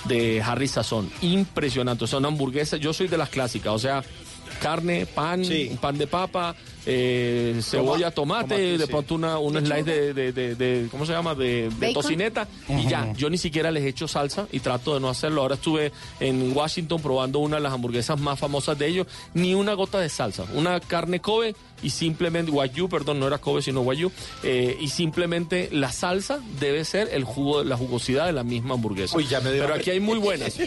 [0.05, 1.09] de Harris Sazón.
[1.21, 2.07] Impresionante.
[2.07, 2.79] Son hamburguesas.
[2.79, 4.03] Yo soy de las clásicas, o sea,
[4.61, 6.55] carne, pan, un pan de papa,
[6.85, 8.91] eh, cebolla, tomate, tomate, de sí.
[8.91, 11.33] pronto una, un slice de, de- de- de- ¿cómo se llama?
[11.35, 13.11] De, tocineta y ya.
[13.13, 15.41] Yo ni siquiera les echo salsa y trato de no hacerlo.
[15.41, 19.73] Ahora estuve en Washington probando una de las hamburguesas más famosas de ellos, ni una
[19.73, 20.45] gota de salsa.
[20.53, 24.11] Una carne Kobe y simplemente, Wagyu, perdón, no era Kobe sino Wagyu,
[24.43, 29.17] eh, y simplemente la salsa debe ser el jugo, la jugosidad de la misma hamburguesa.
[29.43, 30.57] Pero aquí hay muy buenas.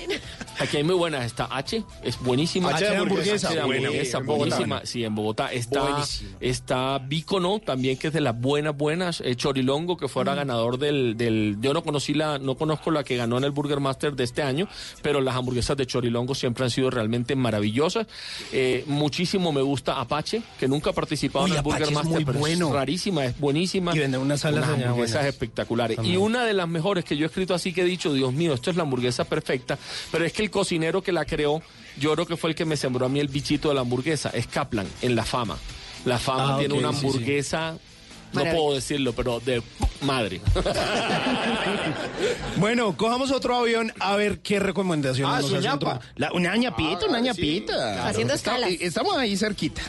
[0.58, 1.24] Aquí hay muy buenas.
[1.24, 2.70] Está H, es buenísima.
[2.74, 3.48] H de hamburguesa.
[3.48, 4.48] H de Buena, hamburguesa, en Bogotá.
[4.56, 4.80] buenísima.
[4.84, 5.52] Sí, en Bogotá.
[5.52, 6.07] Está, Buenísima.
[6.40, 9.20] Está Bícono, también que es de las buenas, buenas.
[9.20, 11.56] Eh, Chorilongo, que fuera ganador del, del...
[11.60, 14.42] Yo no conocí la, no conozco la que ganó en el Burger Master de este
[14.42, 14.68] año,
[15.02, 18.06] pero las hamburguesas de Chorilongo siempre han sido realmente maravillosas.
[18.52, 21.94] Eh, muchísimo me gusta Apache, que nunca ha participado Uy, en el Apache Burger es
[21.94, 22.68] Master, muy pero bueno.
[22.68, 23.94] es rarísima, es buenísima.
[23.94, 25.96] Y venden unas salas Unas hamburguesas espectaculares.
[25.96, 26.14] También.
[26.14, 28.54] Y una de las mejores que yo he escrito así que he dicho, Dios mío,
[28.54, 29.78] esto es la hamburguesa perfecta,
[30.10, 31.62] pero es que el cocinero que la creó,
[31.98, 34.30] yo creo que fue el que me sembró a mí el bichito de la hamburguesa,
[34.30, 35.56] es Kaplan, en La Fama.
[36.04, 37.06] La Fama Ah, tiene una sí, sí.
[37.06, 37.78] hamburguesa, no
[38.32, 38.56] Maravilla.
[38.62, 39.62] puedo decirlo, pero de
[40.02, 40.40] madre.
[42.56, 45.94] Bueno, cojamos otro avión a ver qué recomendaciones Ah, nos hace ñapa.
[45.96, 48.08] otro- La- una ñapita, una ñapita.
[48.08, 48.70] Haciendo escalas.
[48.70, 49.82] eh, Estamos ahí cerquita.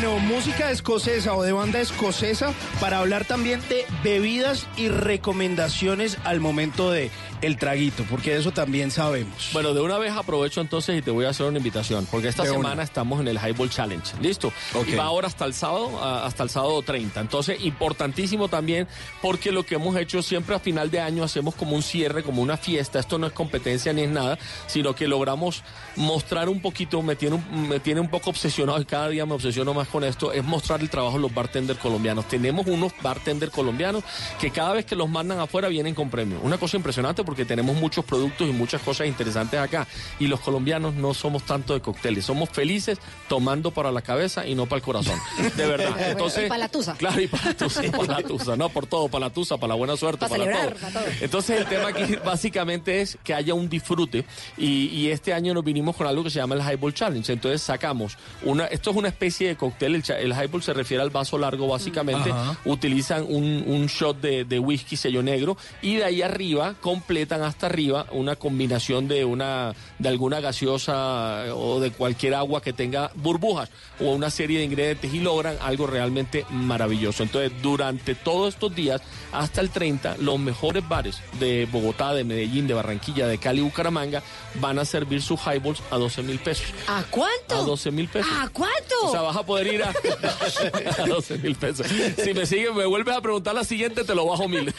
[0.00, 6.38] Bueno, música escocesa o de banda escocesa para hablar también de bebidas y recomendaciones al
[6.38, 7.10] momento de
[7.40, 9.50] el traguito, porque de eso también sabemos.
[9.52, 12.42] Bueno, de una vez aprovecho entonces y te voy a hacer una invitación, porque esta
[12.42, 12.58] De una.
[12.60, 14.52] semana estamos en el Highball Challenge, ¿listo?
[14.74, 14.88] Ok.
[14.88, 17.20] Y va ahora hasta el sábado, hasta el sábado 30.
[17.20, 18.88] Entonces, importantísimo también,
[19.22, 22.42] porque lo que hemos hecho siempre a final de año hacemos como un cierre, como
[22.42, 25.62] una fiesta, esto no es competencia ni es nada, sino que logramos
[25.96, 29.34] mostrar un poquito, me tiene un, me tiene un poco obsesionado y cada día me
[29.34, 32.26] obsesiono más con esto, es mostrar el trabajo de los bartenders colombianos.
[32.26, 34.02] Tenemos unos bartenders colombianos
[34.40, 36.40] que cada vez que los mandan afuera vienen con premio.
[36.42, 39.86] Una cosa impresionante porque tenemos muchos productos y muchas cosas interesantes acá.
[40.18, 42.96] Y los colombianos no somos tanto de cócteles, somos felices
[43.28, 45.18] tomando para la cabeza y no para el corazón.
[45.54, 45.94] De verdad.
[46.10, 46.94] Entonces, Y para la tusa.
[46.94, 49.58] Claro, y para la tusa, y para la tusa, no por todo, para la tusa,
[49.58, 50.80] para la buena suerte, Para para, celebrar, todo.
[50.80, 51.12] para todo.
[51.20, 54.24] Entonces el tema aquí básicamente es que haya un disfrute
[54.56, 57.30] y, y este año nos vinimos con algo que se llama el Highball Challenge.
[57.30, 61.10] Entonces sacamos una, esto es una especie de cóctel, el, el Highball se refiere al
[61.10, 62.56] vaso largo básicamente, Ajá.
[62.64, 66.74] utilizan un, un shot de, de whisky sello negro y de ahí arriba
[67.18, 72.72] completan hasta arriba una combinación de una de alguna gaseosa o de cualquier agua que
[72.72, 77.24] tenga burbujas o una serie de ingredientes y logran algo realmente maravilloso.
[77.24, 82.68] Entonces, durante todos estos días, hasta el 30, los mejores bares de Bogotá, de Medellín,
[82.68, 84.22] de Barranquilla, de Cali, Bucaramanga,
[84.60, 86.66] van a servir sus highballs a 12 mil pesos.
[86.86, 87.56] ¿A cuánto?
[87.56, 88.30] A 12 mil pesos.
[88.32, 88.94] ¿A cuánto?
[89.02, 89.88] O sea, vas a poder ir a,
[91.02, 91.84] a 12 mil pesos.
[92.22, 94.72] Si me sigues, me vuelves a preguntar la siguiente, te lo bajo mil.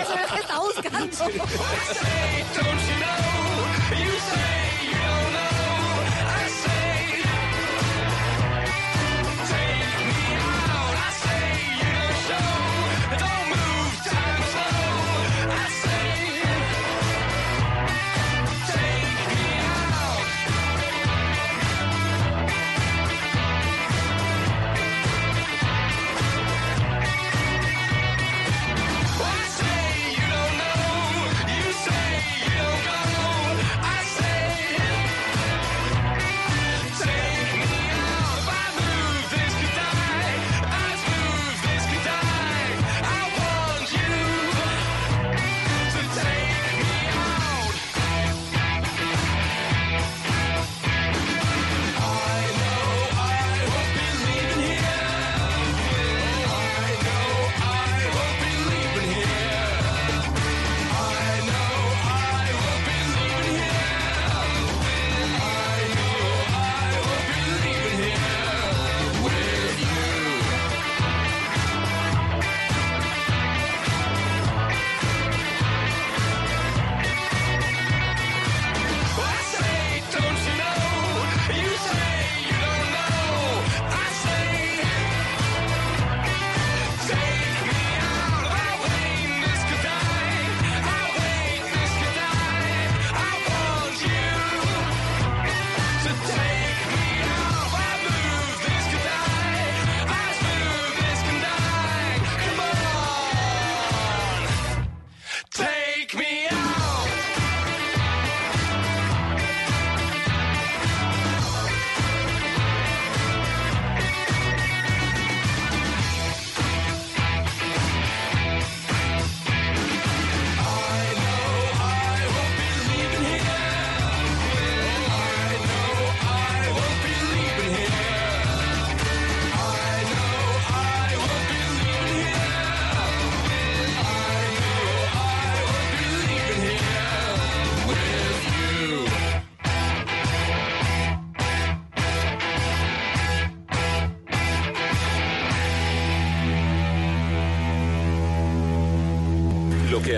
[0.00, 1.34] Eso es que está buscando.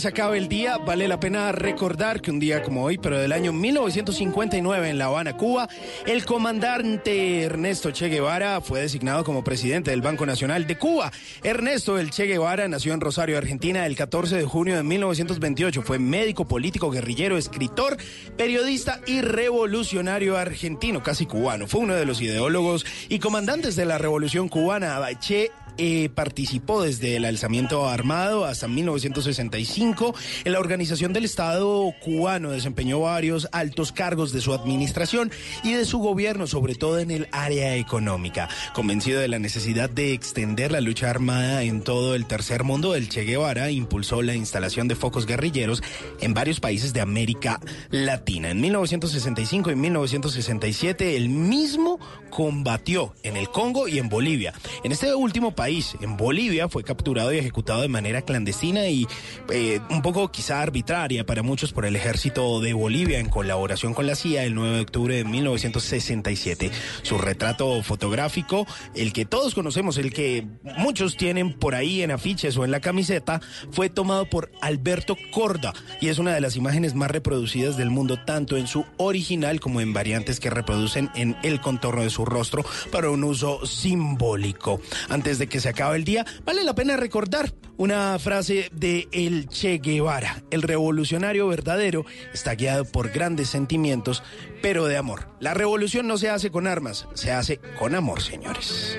[0.00, 3.32] Se acabe el día, vale la pena recordar que un día como hoy, pero del
[3.32, 5.68] año 1959 en La Habana, Cuba,
[6.06, 11.12] el comandante Ernesto Che Guevara fue designado como presidente del Banco Nacional de Cuba.
[11.42, 15.82] Ernesto El Che Guevara nació en Rosario, Argentina, el 14 de junio de 1928.
[15.82, 17.96] Fue médico, político, guerrillero, escritor,
[18.36, 21.66] periodista y revolucionario argentino, casi cubano.
[21.66, 25.00] Fue uno de los ideólogos y comandantes de la Revolución Cubana.
[25.20, 32.50] Che eh, participó desde el alzamiento armado hasta 1965 en la organización del Estado cubano.
[32.50, 35.30] Desempeñó varios altos cargos de su administración
[35.62, 38.48] y de su gobierno, sobre todo en el área económica.
[38.74, 43.08] Convencido de la necesidad de extender la lucha armada en todo el tercer mundo, el
[43.08, 45.82] Che Guevara impulsó la instalación de focos guerrilleros
[46.20, 48.50] en varios países de América Latina.
[48.50, 51.98] En 1965 y 1967, el mismo
[52.30, 54.52] combatió en el Congo y en Bolivia.
[54.84, 59.06] En este último país, en Bolivia, fue capturado y ejecutado de manera clandestina y
[59.50, 64.06] eh, un poco quizá arbitraria para muchos por el ejército de Bolivia en colaboración con
[64.06, 66.70] la CIA el 9 de octubre de 1967.
[67.02, 68.64] Su retrato fotográfico,
[68.94, 70.46] el que todos conocemos, el que
[70.78, 73.40] muchos tienen por ahí en afiches o en la camiseta,
[73.72, 78.18] fue tomado por Alberto Corda y es una de las imágenes más reproducidas del mundo,
[78.24, 82.64] tanto en su original como en variantes que reproducen en el contorno de su rostro
[82.92, 84.80] para un uso simbólico.
[85.08, 89.48] Antes de que se acabe el día, vale la pena recordar una frase de el
[89.48, 90.42] Che Guevara.
[90.50, 94.22] El revolucionario verdadero está guiado por grandes sentimientos,
[94.62, 95.28] pero de amor.
[95.40, 98.98] La revolución no se hace con armas, se hace con amor, señores.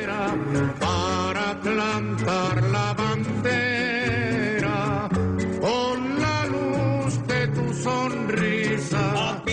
[0.80, 5.10] para plantar la bandera
[5.60, 9.44] con la luz de tu sonrisa.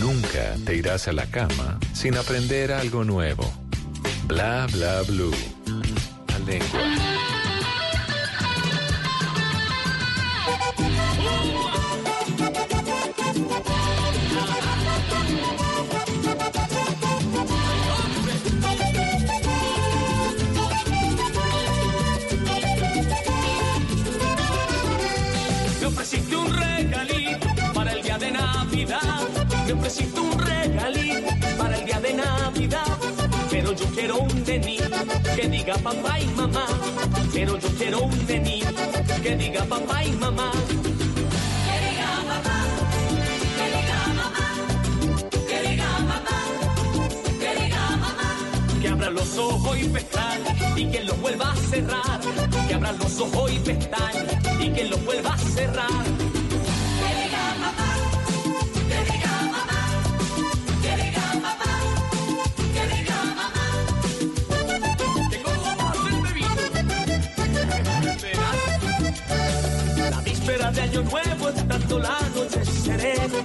[0.00, 3.63] Nunca te irás a la cama sin aprender algo nuevo.
[4.26, 5.34] Bla Bla Blue.
[6.28, 6.80] La lengua.
[25.80, 29.00] Me ofreciste un regalito para el día de Navidad.
[34.14, 34.96] Quiero un nenito
[35.34, 36.66] que diga papá y mamá.
[37.32, 38.82] Pero yo quiero un nenito
[39.22, 40.52] que diga papá y mamá.
[41.66, 42.56] Que diga papá,
[43.56, 44.46] que diga mamá,
[45.48, 46.38] que diga papá,
[47.40, 48.28] que diga mamá.
[48.80, 52.20] Que abra los ojos y pestañas y que los vuelva a cerrar.
[52.68, 54.26] Que abra los ojos y pestañas
[54.60, 56.33] y que los vuelva a cerrar.
[71.14, 73.38] Nuevo estando la noche serena.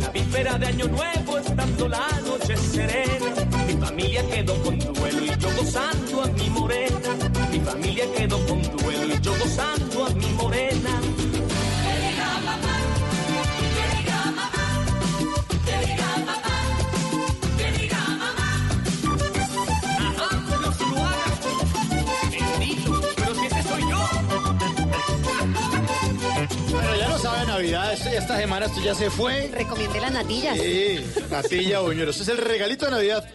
[0.00, 3.28] La víspera de Año Nuevo estando la noche serena.
[3.66, 6.98] Mi familia quedó con duelo y yo gozando a mi morena.
[7.52, 9.89] Mi familia quedó con duelo y yo gozando
[27.60, 29.50] Navidad, esto esta semana esto ya se fue.
[29.52, 30.56] Recomiende las natillas.
[30.58, 32.10] Sí, natilla buñuelo.
[32.10, 33.28] Este es el regalito de Navidad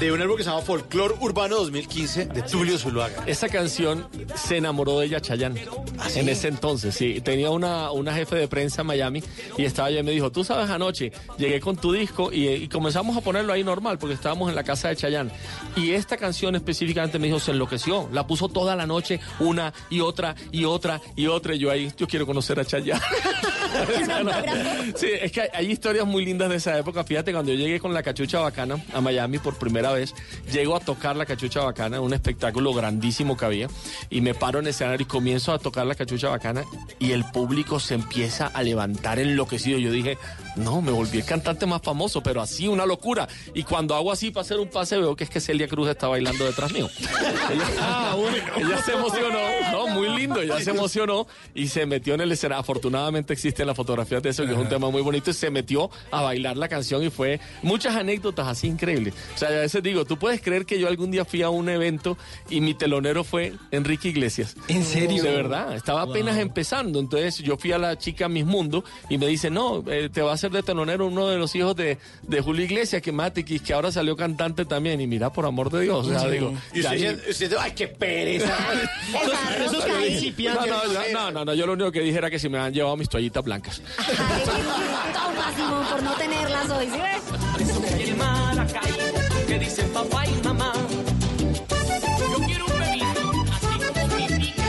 [0.00, 3.22] de un álbum que se llama Folklore Urbano 2015 de Tulio Zuluaga.
[3.26, 5.62] Esa canción se enamoró de ella Chayanne.
[5.98, 7.20] ¿Ah, En ese entonces, sí.
[7.20, 9.22] Tenía una, una jefe de prensa en Miami
[9.58, 12.68] y estaba allá y me dijo, tú sabes, anoche llegué con tu disco y, y
[12.68, 15.30] comenzamos a ponerlo ahí normal porque estábamos en la casa de Chayanne.
[15.76, 18.08] Y esta canción específicamente me dijo, se enloqueció.
[18.10, 21.54] La puso toda la noche, una y otra y otra y otra.
[21.54, 23.02] Y yo ahí, yo quiero conocer a Chayanne.
[24.94, 27.04] sí, es que hay, hay historias muy lindas de esa época.
[27.04, 30.14] Fíjate, cuando yo llegué con la cachucha bacana a Miami por primera vez,
[30.52, 33.68] llego a tocar la cachucha bacana, un espectáculo grandísimo que había,
[34.10, 36.64] y me paro en el escenario y comienzo a tocar la cachucha bacana
[36.98, 39.78] y el público se empieza a levantar enloquecido.
[39.78, 40.18] Yo dije,
[40.56, 43.28] no, me volví el cantante más famoso, pero así, una locura.
[43.54, 46.08] Y cuando hago así para hacer un pase, veo que es que Celia Cruz está
[46.08, 46.88] bailando detrás mío.
[47.50, 48.36] Ella, Ah, bueno.
[48.56, 49.38] ella se emocionó,
[49.72, 52.60] no, muy lindo, ella se emocionó y se metió en el escenario.
[52.60, 55.90] Afortunadamente existen las fotografías de eso, que es un tema muy bonito, y se metió
[56.10, 59.14] a bailar la canción y fue muchas anécdotas así increíbles.
[59.34, 61.68] O sea, ese veces digo, tú puedes creer que yo algún día fui a un
[61.68, 62.16] evento
[62.48, 64.56] y mi telonero fue Enrique Iglesias.
[64.68, 65.22] ¿En serio?
[65.22, 66.98] De verdad, estaba apenas empezando.
[67.00, 70.32] Entonces yo fui a la chica Miss Mundo y me dice, no, eh, te va
[70.32, 73.72] a hacer de telonero uno de los hijos de, de Julio Iglesias, que Matikis, que
[73.72, 75.00] ahora salió cantante también.
[75.00, 76.28] Y mira, por amor de Dios, o sea, Sí.
[76.30, 76.54] digo...
[76.74, 78.56] Y usted, ay, qué pereza.
[79.64, 80.68] Eso es principiante.
[80.70, 82.72] no, no, no, no, no, yo lo único que dije era que se me han
[82.72, 83.82] llevado mis toallitas blancas.
[83.96, 89.29] Toma, Simón, por no tenerlas hoy, ¿sí ves?
[89.60, 90.72] Dicen papá y mamá.
[92.32, 94.66] Yo quiero un bebito, así como mi niña.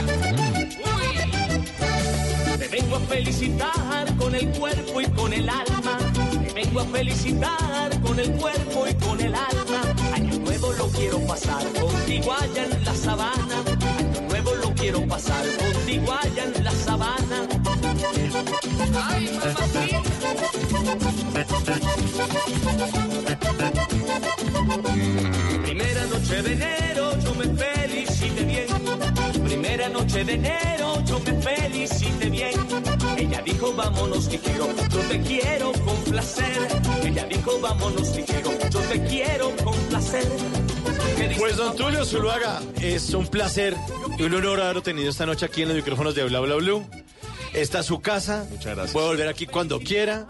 [0.94, 2.58] Uy.
[2.58, 5.98] Te vengo a felicitar con el cuerpo y con el alma.
[6.46, 9.82] Te vengo a felicitar con el cuerpo y con el alma.
[10.14, 13.64] Año nuevo lo quiero pasar contigo allá en la sabana.
[13.98, 17.48] Año nuevo lo quiero pasar contigo allá en la sabana.
[18.94, 19.40] Ay,
[25.62, 28.66] Primera noche de enero yo me felicité bien.
[29.44, 32.52] Primera noche de enero yo me felicité bien.
[33.16, 36.58] Ella dijo vámonos ligero, yo te quiero complacer.
[37.04, 40.26] Ella dijo vámonos ligero, yo te quiero complacer.
[41.16, 41.76] ¿Qué dice Pues don?
[41.76, 43.76] Tulio Zuluaga, es un placer
[44.18, 46.84] y un honor haberlo tenido esta noche aquí en los micrófonos de Bla Bla Blue.
[47.52, 48.46] Esta es su casa.
[48.50, 48.92] Muchas gracias.
[48.92, 50.26] Puede volver aquí cuando quiera.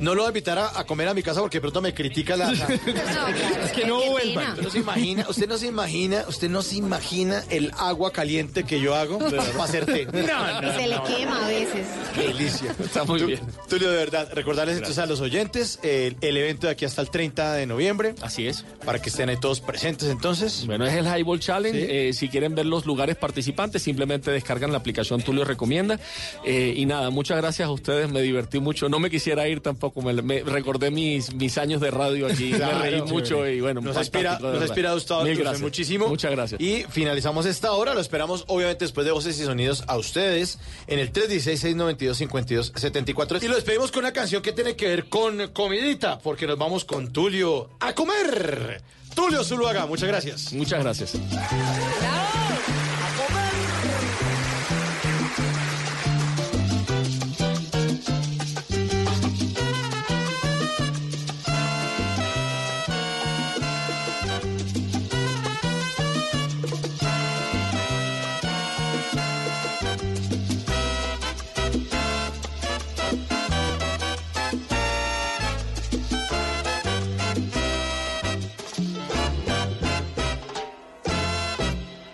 [0.00, 2.36] No lo voy a invitar a, a comer a mi casa porque pronto me critica
[2.36, 2.52] la.
[2.52, 2.66] la-
[3.64, 4.52] Es que no vuelvan.
[4.52, 8.64] Usted no se imagina, usted no se imagina, usted no se imagina el agua caliente
[8.64, 10.06] que yo hago para hacer té.
[10.06, 11.04] No, no, Se le no.
[11.04, 11.86] quema a veces.
[12.14, 12.74] Qué delicia.
[12.82, 13.40] Está muy bien.
[13.68, 17.10] Tulio, de verdad, recordarles entonces a los oyentes el, el evento de aquí hasta el
[17.10, 18.14] 30 de noviembre.
[18.22, 18.64] Así es.
[18.84, 20.64] Para que estén ahí todos presentes entonces.
[20.66, 22.08] Bueno, es el Highball Challenge.
[22.08, 25.98] Eh, si quieren ver los lugares participantes, simplemente descargan la aplicación Tulio Recomienda.
[26.44, 28.10] Eh, y nada, muchas gracias a ustedes.
[28.10, 28.88] Me divertí mucho.
[28.88, 29.87] No me quisiera ir tampoco.
[29.96, 32.52] Me, me recordé mis, mis años de radio aquí.
[32.58, 34.00] Claro, me reí mucho y bueno, nos de
[34.40, 34.58] nos Dulce,
[35.42, 35.62] gracias.
[35.62, 36.08] muchísimo.
[36.08, 36.60] Muchas gracias.
[36.60, 40.98] Y finalizamos esta hora, lo esperamos obviamente después de Voces y Sonidos a ustedes en
[40.98, 43.42] el 316-692-5274.
[43.42, 46.84] Y lo despedimos con una canción que tiene que ver con comidita, porque nos vamos
[46.84, 48.82] con Tulio a comer.
[49.14, 50.52] Tulio Zuluaga, muchas gracias.
[50.52, 51.14] Muchas gracias.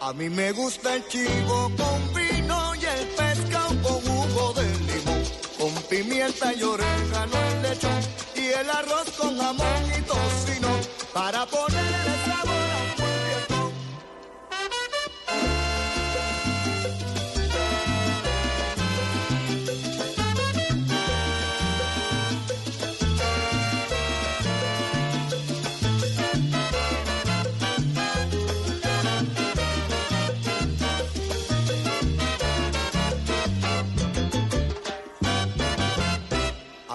[0.06, 5.22] A mí me gusta el chivo con vino y el pescado con jugo de limón,
[5.58, 8.00] con pimienta y orégano en lechón
[8.36, 10.68] y el arroz con jamón y tocino.
[11.14, 12.33] Para ponerle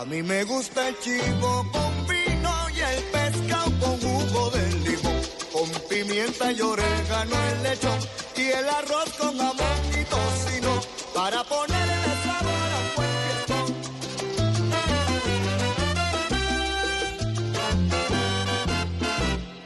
[0.09, 5.21] mí me gusta el chivo con vino y el pescado con jugo de limón,
[5.53, 7.99] con pimienta y orégano en lechón
[8.35, 10.81] y el arroz con jamón y tocino
[11.13, 13.75] para ponerle sabor a fiestón.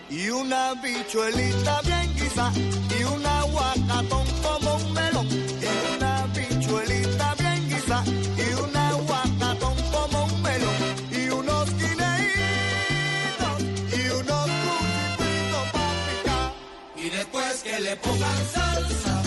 [0.10, 2.52] Y una bichuelita bien guisa
[2.99, 4.93] y un aguacatón como un
[18.02, 19.23] le salsa,